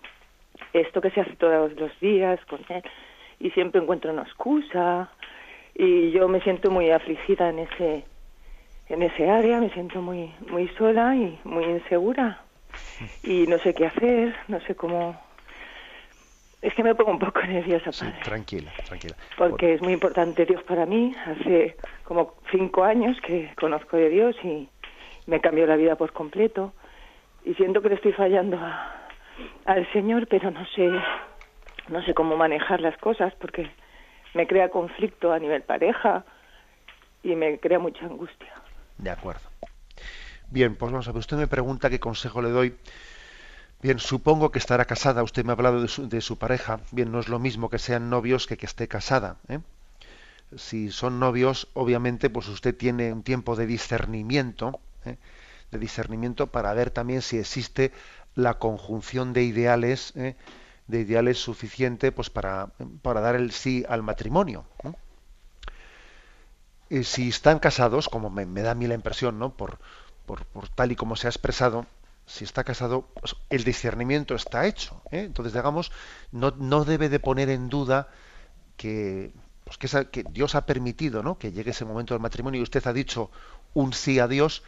esto 0.73 1.03
que 1.03 1.11
se 1.11 1.21
hace 1.21 1.37
todos 1.37 1.75
los 1.75 2.01
días 2.01 2.41
con 2.47 2.61
él, 2.71 2.83
y 3.41 3.51
siempre 3.51 3.83
encuentro 3.83 4.11
una 4.11 4.23
excusa 4.23 5.11
y 5.75 6.11
yo 6.13 6.29
me 6.29 6.41
siento 6.41 6.71
muy 6.71 6.91
afligida 6.91 7.49
en 7.51 7.61
ese 7.61 8.05
en 8.89 9.03
ese 9.03 9.29
área 9.29 9.61
me 9.61 9.71
siento 9.71 10.01
muy 10.03 10.33
muy 10.51 10.69
sola 10.79 11.15
y 11.17 11.39
muy 11.45 11.65
insegura. 11.65 12.41
Y 13.23 13.47
no 13.47 13.59
sé 13.59 13.75
qué 13.75 13.87
hacer 13.87 14.35
no 14.49 14.61
sé 14.61 14.75
cómo 14.75 15.21
es 16.63 16.73
que 16.75 16.83
me 16.83 16.95
pongo 16.95 17.11
un 17.13 17.19
poco 17.19 17.41
nerviosa 17.47 17.91
padre. 17.91 18.21
tranquila 18.23 18.73
tranquila. 18.87 19.17
Porque 19.37 19.75
es 19.75 19.83
muy 19.83 19.93
importante 19.93 20.47
Dios 20.47 20.63
para 20.63 20.87
mí. 20.87 21.15
Hace 21.27 21.77
como 22.05 22.35
cinco 22.51 22.85
años 22.85 23.21
que 23.21 23.53
conozco 23.59 23.97
de 23.97 24.09
Dios 24.11 24.37
y 24.45 24.69
me 25.27 25.41
cambió 25.41 25.67
la 25.67 25.77
vida 25.77 25.97
por 25.97 26.13
completo. 26.13 26.73
Y 27.45 27.55
siento 27.55 27.83
que 27.83 27.91
le 27.91 27.97
estoy 27.97 28.13
fallando 28.13 28.59
a, 28.59 29.09
al 29.65 29.91
Señor 29.93 30.27
pero 30.29 30.51
no 30.51 30.65
sé 30.67 30.91
no 31.89 32.03
sé 32.05 32.15
cómo 32.15 32.37
manejar 32.37 32.81
las 32.81 32.97
cosas 32.99 33.35
porque 33.35 33.69
me 34.35 34.47
crea 34.47 34.69
conflicto 34.69 35.33
a 35.33 35.39
nivel 35.39 35.63
pareja 35.63 36.25
y 37.23 37.35
me 37.35 37.59
crea 37.59 37.79
mucha 37.79 38.05
angustia. 38.05 38.53
De 38.99 39.11
acuerdo. 39.11 39.49
Bien, 40.51 40.77
pues 40.77 40.93
vamos 40.93 41.09
a 41.09 41.13
ver, 41.13 41.21
usted 41.21 41.37
me 41.37 41.47
pregunta 41.47 41.91
qué 41.91 41.99
consejo 41.99 42.43
le 42.43 42.51
doy. 42.51 42.77
Bien, 43.83 43.99
supongo 43.99 44.51
que 44.51 44.59
estará 44.59 44.85
casada, 44.85 45.23
usted 45.23 45.45
me 45.45 45.53
ha 45.53 45.55
hablado 45.55 45.83
de 45.83 45.89
su, 45.89 46.09
de 46.09 46.21
su 46.21 46.39
pareja. 46.39 46.81
Bien, 46.91 47.11
no 47.11 47.21
es 47.21 47.29
lo 47.29 47.39
mismo 47.39 47.71
que 47.71 47.79
sean 47.79 48.11
novios 48.11 48.47
que 48.47 48.57
que 48.57 48.67
esté 48.67 48.89
casada. 48.89 49.37
¿eh? 49.49 49.59
Si 50.57 50.91
son 50.91 51.19
novios, 51.19 51.69
obviamente, 51.75 52.31
pues 52.31 52.49
usted 52.49 52.77
tiene 52.77 53.13
un 53.13 53.23
tiempo 53.23 53.57
de 53.57 53.67
discernimiento, 53.67 54.79
¿eh? 55.05 55.17
de 55.71 55.79
discernimiento 55.79 56.47
para 56.47 56.73
ver 56.73 56.91
también 56.91 57.23
si 57.23 57.39
existe 57.39 57.93
la 58.35 58.55
conjunción 58.55 59.33
de 59.33 59.43
ideales 59.43 60.13
¿eh? 60.17 60.37
De 60.87 61.01
ideales 61.01 61.39
suficiente 61.39 62.13
pues 62.13 62.31
para, 62.31 62.71
para 63.03 63.21
dar 63.21 63.37
el 63.37 63.53
sí 63.53 63.85
al 63.89 64.03
matrimonio. 64.03 64.65
¿no? 64.83 64.97
Eh, 66.91 67.05
si 67.05 67.29
están 67.29 67.59
casados, 67.59 68.09
como 68.09 68.31
me, 68.31 68.47
da 68.63 68.73
a 68.73 68.75
mí 68.75 68.87
la 68.87 68.95
impresión, 68.95 69.39
¿no? 69.39 69.57
Por, 69.57 69.79
por, 70.27 70.45
por, 70.47 70.69
tal 70.69 70.93
y 70.93 70.97
como 70.97 71.17
se 71.17 71.27
ha 71.27 71.31
expresado, 71.31 71.87
si 72.27 72.45
está 72.45 72.65
casado, 72.65 73.09
pues 73.21 73.37
el 73.51 73.65
discernimiento 73.65 74.35
está 74.35 74.67
hecho. 74.67 75.01
¿eh? 75.11 75.21
Entonces, 75.21 75.53
digamos, 75.53 75.93
no, 76.33 76.53
no 76.53 76.85
debe 76.85 77.09
de 77.09 77.21
poner 77.21 77.49
en 77.49 77.69
duda 77.69 78.09
que, 78.77 79.33
pues 79.65 79.79
que, 79.79 80.07
que, 80.11 80.25
Dios 80.31 80.55
ha 80.55 80.67
permitido 80.67 81.23
¿no? 81.23 81.39
que 81.39 81.53
llegue 81.53 81.71
ese 81.71 81.85
momento 81.85 82.15
del 82.15 82.23
matrimonio 82.23 82.61
y 82.61 82.63
usted 82.63 82.87
ha 82.87 82.93
dicho 82.93 83.31
un 83.73 83.93
sí 83.93 84.19
a 84.19 84.29
Dios. 84.29 84.63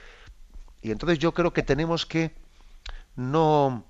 Y 0.82 0.90
entonces 0.90 1.18
yo 1.18 1.32
creo 1.32 1.52
que 1.52 1.62
tenemos 1.62 2.06
que 2.06 2.32
no 3.14 3.84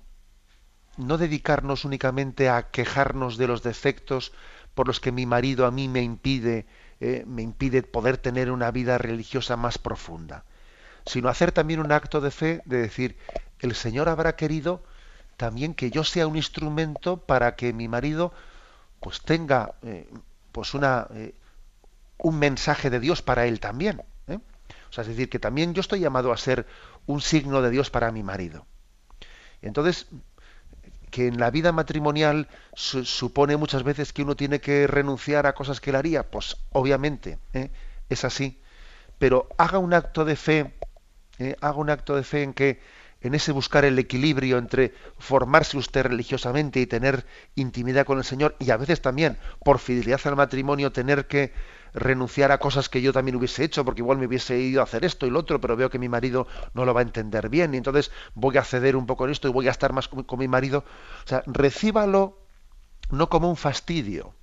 no 0.97 1.17
dedicarnos 1.17 1.85
únicamente 1.85 2.49
a 2.49 2.69
quejarnos 2.69 3.37
de 3.37 3.47
los 3.47 3.63
defectos 3.63 4.33
por 4.75 4.87
los 4.87 4.99
que 4.99 5.11
mi 5.11 5.25
marido 5.25 5.65
a 5.65 5.71
mí 5.71 5.87
me 5.87 6.01
impide, 6.01 6.65
eh, 6.99 7.23
me 7.25 7.41
impide 7.41 7.83
poder 7.83 8.17
tener 8.17 8.51
una 8.51 8.71
vida 8.71 8.97
religiosa 8.97 9.55
más 9.57 9.77
profunda, 9.77 10.43
sino 11.05 11.29
hacer 11.29 11.51
también 11.51 11.79
un 11.79 11.91
acto 11.91 12.21
de 12.21 12.31
fe 12.31 12.61
de 12.65 12.77
decir, 12.77 13.17
el 13.59 13.73
Señor 13.75 14.09
habrá 14.09 14.35
querido 14.35 14.83
también 15.35 15.73
que 15.73 15.91
yo 15.91 16.03
sea 16.03 16.27
un 16.27 16.35
instrumento 16.35 17.17
para 17.17 17.55
que 17.55 17.73
mi 17.73 17.87
marido 17.87 18.33
pues 18.99 19.21
tenga 19.21 19.75
eh, 19.83 20.09
pues 20.51 20.73
una 20.73 21.07
eh, 21.13 21.35
un 22.17 22.39
mensaje 22.39 22.89
de 22.89 22.99
Dios 22.99 23.21
para 23.21 23.45
él 23.45 23.59
también. 23.59 24.01
es 24.27 25.07
decir, 25.07 25.29
que 25.29 25.37
también 25.37 25.73
yo 25.75 25.81
estoy 25.81 25.99
llamado 25.99 26.31
a 26.31 26.37
ser 26.37 26.65
un 27.05 27.21
signo 27.21 27.61
de 27.61 27.69
Dios 27.69 27.91
para 27.91 28.11
mi 28.11 28.23
marido. 28.23 28.65
Entonces, 29.61 30.07
que 31.17 31.25
en 31.25 31.39
la 31.39 31.49
vida 31.49 31.71
matrimonial 31.71 32.47
supone 32.75 33.57
muchas 33.57 33.81
veces 33.81 34.13
que 34.13 34.21
uno 34.21 34.35
tiene 34.35 34.61
que 34.61 34.85
renunciar 34.85 35.47
a 35.47 35.55
cosas 35.55 35.81
que 35.81 35.89
él 35.89 35.95
haría, 35.95 36.29
pues 36.29 36.57
obviamente 36.71 37.39
¿eh? 37.53 37.71
es 38.07 38.23
así. 38.23 38.61
Pero 39.17 39.49
haga 39.57 39.79
un 39.79 39.95
acto 39.95 40.25
de 40.25 40.35
fe, 40.35 40.75
¿eh? 41.39 41.55
haga 41.59 41.77
un 41.77 41.89
acto 41.89 42.15
de 42.15 42.23
fe 42.23 42.43
en 42.43 42.53
que 42.53 42.79
en 43.27 43.35
ese 43.35 43.51
buscar 43.51 43.85
el 43.85 43.99
equilibrio 43.99 44.57
entre 44.57 44.93
formarse 45.17 45.77
usted 45.77 46.03
religiosamente 46.03 46.79
y 46.79 46.87
tener 46.87 47.25
intimidad 47.55 48.05
con 48.05 48.17
el 48.17 48.23
Señor 48.23 48.55
y 48.59 48.71
a 48.71 48.77
veces 48.77 49.01
también 49.01 49.37
por 49.63 49.79
fidelidad 49.79 50.19
al 50.25 50.35
matrimonio 50.35 50.91
tener 50.91 51.27
que 51.27 51.53
renunciar 51.93 52.51
a 52.51 52.59
cosas 52.59 52.89
que 52.89 53.01
yo 53.01 53.13
también 53.13 53.35
hubiese 53.35 53.63
hecho, 53.63 53.83
porque 53.83 54.01
igual 54.01 54.17
me 54.17 54.27
hubiese 54.27 54.57
ido 54.59 54.81
a 54.81 54.83
hacer 54.83 55.03
esto 55.03 55.25
y 55.25 55.29
lo 55.29 55.39
otro, 55.39 55.59
pero 55.59 55.75
veo 55.75 55.89
que 55.89 55.99
mi 55.99 56.09
marido 56.09 56.47
no 56.73 56.85
lo 56.85 56.93
va 56.93 57.01
a 57.01 57.03
entender 57.03 57.49
bien, 57.49 57.73
y 57.73 57.77
entonces 57.77 58.11
voy 58.35 58.57
a 58.57 58.63
ceder 58.63 58.95
un 58.95 59.05
poco 59.05 59.25
en 59.25 59.31
esto 59.31 59.47
y 59.47 59.51
voy 59.51 59.67
a 59.67 59.71
estar 59.71 59.93
más 59.93 60.07
con, 60.07 60.39
mi 60.39 60.47
marido. 60.47 60.83
O 61.25 61.27
sea, 61.27 61.43
recíbalo 61.47 62.39
no 63.09 63.29
como 63.29 63.49
un 63.49 63.55
fastidio, 63.57 64.33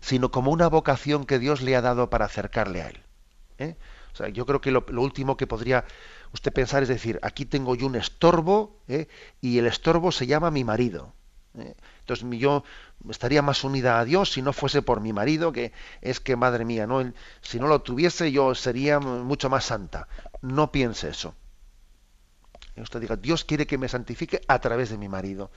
sino 0.00 0.30
como 0.30 0.50
una 0.50 0.68
vocación 0.68 1.24
que 1.24 1.38
Dios 1.38 1.60
le 1.60 1.76
ha 1.76 1.82
dado 1.82 2.10
para 2.10 2.26
acercarle 2.26 2.82
a 2.82 2.88
Él. 2.88 3.02
¿eh? 3.58 3.76
Sea, 4.18 4.28
yo 4.30 4.44
creo 4.46 4.60
que 4.60 4.72
lo, 4.72 4.84
último 5.00 5.36
que 5.36 5.46
podría 5.46 5.84
usted 6.32 6.52
pensar 6.52 6.82
es 6.82 6.88
decir, 6.88 7.20
aquí 7.22 7.44
tengo 7.46 7.76
yo 7.76 7.86
un 7.86 7.94
estorbo 7.94 8.80
¿eh? 8.88 9.06
y 9.40 9.58
el 9.58 9.66
estorbo 9.66 10.10
se 10.10 10.26
llama 10.26 10.50
mi 10.50 10.64
marido. 10.64 11.14
¿eh? 11.56 11.76
Entonces 12.00 12.26
yo 12.40 12.64
estaría 13.08 13.42
más 13.42 13.62
unida 13.62 14.00
a 14.00 14.04
Dios 14.04 14.32
si 14.32 14.42
no 14.42 14.52
fuese 14.52 14.82
por 14.82 15.00
mi 15.00 15.12
marido, 15.12 15.52
que 15.52 15.72
es 16.00 16.18
que, 16.18 16.34
madre 16.34 16.64
mía, 16.64 16.88
no, 16.88 17.12
si 17.42 17.60
no 17.60 17.68
lo 17.68 17.80
tuviese 17.82 18.32
yo 18.32 18.56
sería 18.56 18.98
mucho 18.98 19.48
más 19.50 19.66
santa. 19.66 20.08
No 20.42 20.72
piense 20.72 21.10
eso. 21.10 21.36
usted 22.76 23.00
diga, 23.00 23.14
Dios 23.14 23.44
quiere 23.44 23.68
que 23.68 23.78
me 23.78 23.88
santifique 23.88 24.40
a 24.48 24.58
través 24.58 24.90
de 24.90 24.98
mi 24.98 25.08
marido, 25.08 25.52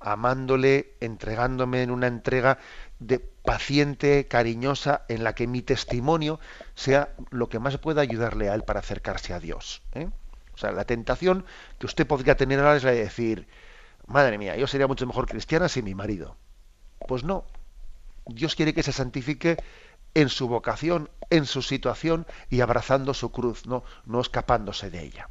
amándole, 0.00 0.94
entregándome 1.00 1.82
en 1.82 1.90
una 1.90 2.06
entrega 2.06 2.58
de 2.98 3.18
paciente, 3.18 4.26
cariñosa, 4.28 5.04
en 5.08 5.24
la 5.24 5.34
que 5.34 5.46
mi 5.46 5.62
testimonio 5.62 6.40
sea 6.74 7.14
lo 7.30 7.48
que 7.48 7.58
más 7.58 7.78
pueda 7.78 8.02
ayudarle 8.02 8.48
a 8.48 8.54
él 8.54 8.62
para 8.62 8.80
acercarse 8.80 9.32
a 9.32 9.40
Dios. 9.40 9.82
¿eh? 9.92 10.08
O 10.54 10.58
sea, 10.58 10.72
la 10.72 10.84
tentación 10.84 11.44
que 11.78 11.86
usted 11.86 12.06
podría 12.06 12.36
tener 12.36 12.58
ahora 12.60 12.76
es 12.76 12.84
la 12.84 12.92
de 12.92 13.00
decir, 13.00 13.46
madre 14.06 14.38
mía, 14.38 14.56
yo 14.56 14.66
sería 14.66 14.86
mucho 14.86 15.06
mejor 15.06 15.26
cristiana 15.26 15.68
sin 15.68 15.84
mi 15.84 15.94
marido. 15.94 16.36
Pues 17.06 17.24
no. 17.24 17.44
Dios 18.26 18.56
quiere 18.56 18.74
que 18.74 18.82
se 18.82 18.92
santifique 18.92 19.56
en 20.14 20.28
su 20.30 20.48
vocación, 20.48 21.10
en 21.30 21.44
su 21.44 21.62
situación 21.62 22.26
y 22.48 22.62
abrazando 22.62 23.12
su 23.12 23.30
cruz, 23.30 23.66
no, 23.66 23.84
no 24.06 24.20
escapándose 24.20 24.90
de 24.90 25.02
ella. 25.02 25.28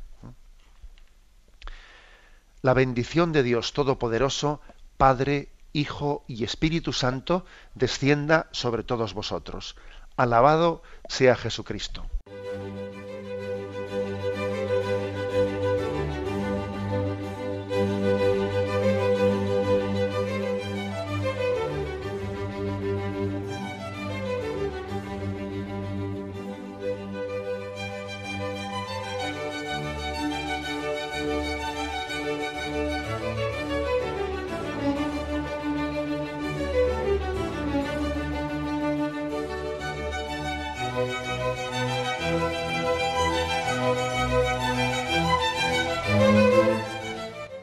La 2.66 2.74
bendición 2.74 3.32
de 3.32 3.43
Dios 3.43 3.74
Todopoderoso, 3.74 4.59
Padre, 4.97 5.49
Hijo 5.72 6.24
y 6.28 6.43
Espíritu 6.43 6.93
Santo, 6.93 7.45
descienda 7.76 8.47
sobre 8.49 8.82
todos 8.82 9.13
vosotros. 9.13 9.76
Alabado 10.18 10.82
sea 11.07 11.36
Jesucristo. 11.36 12.07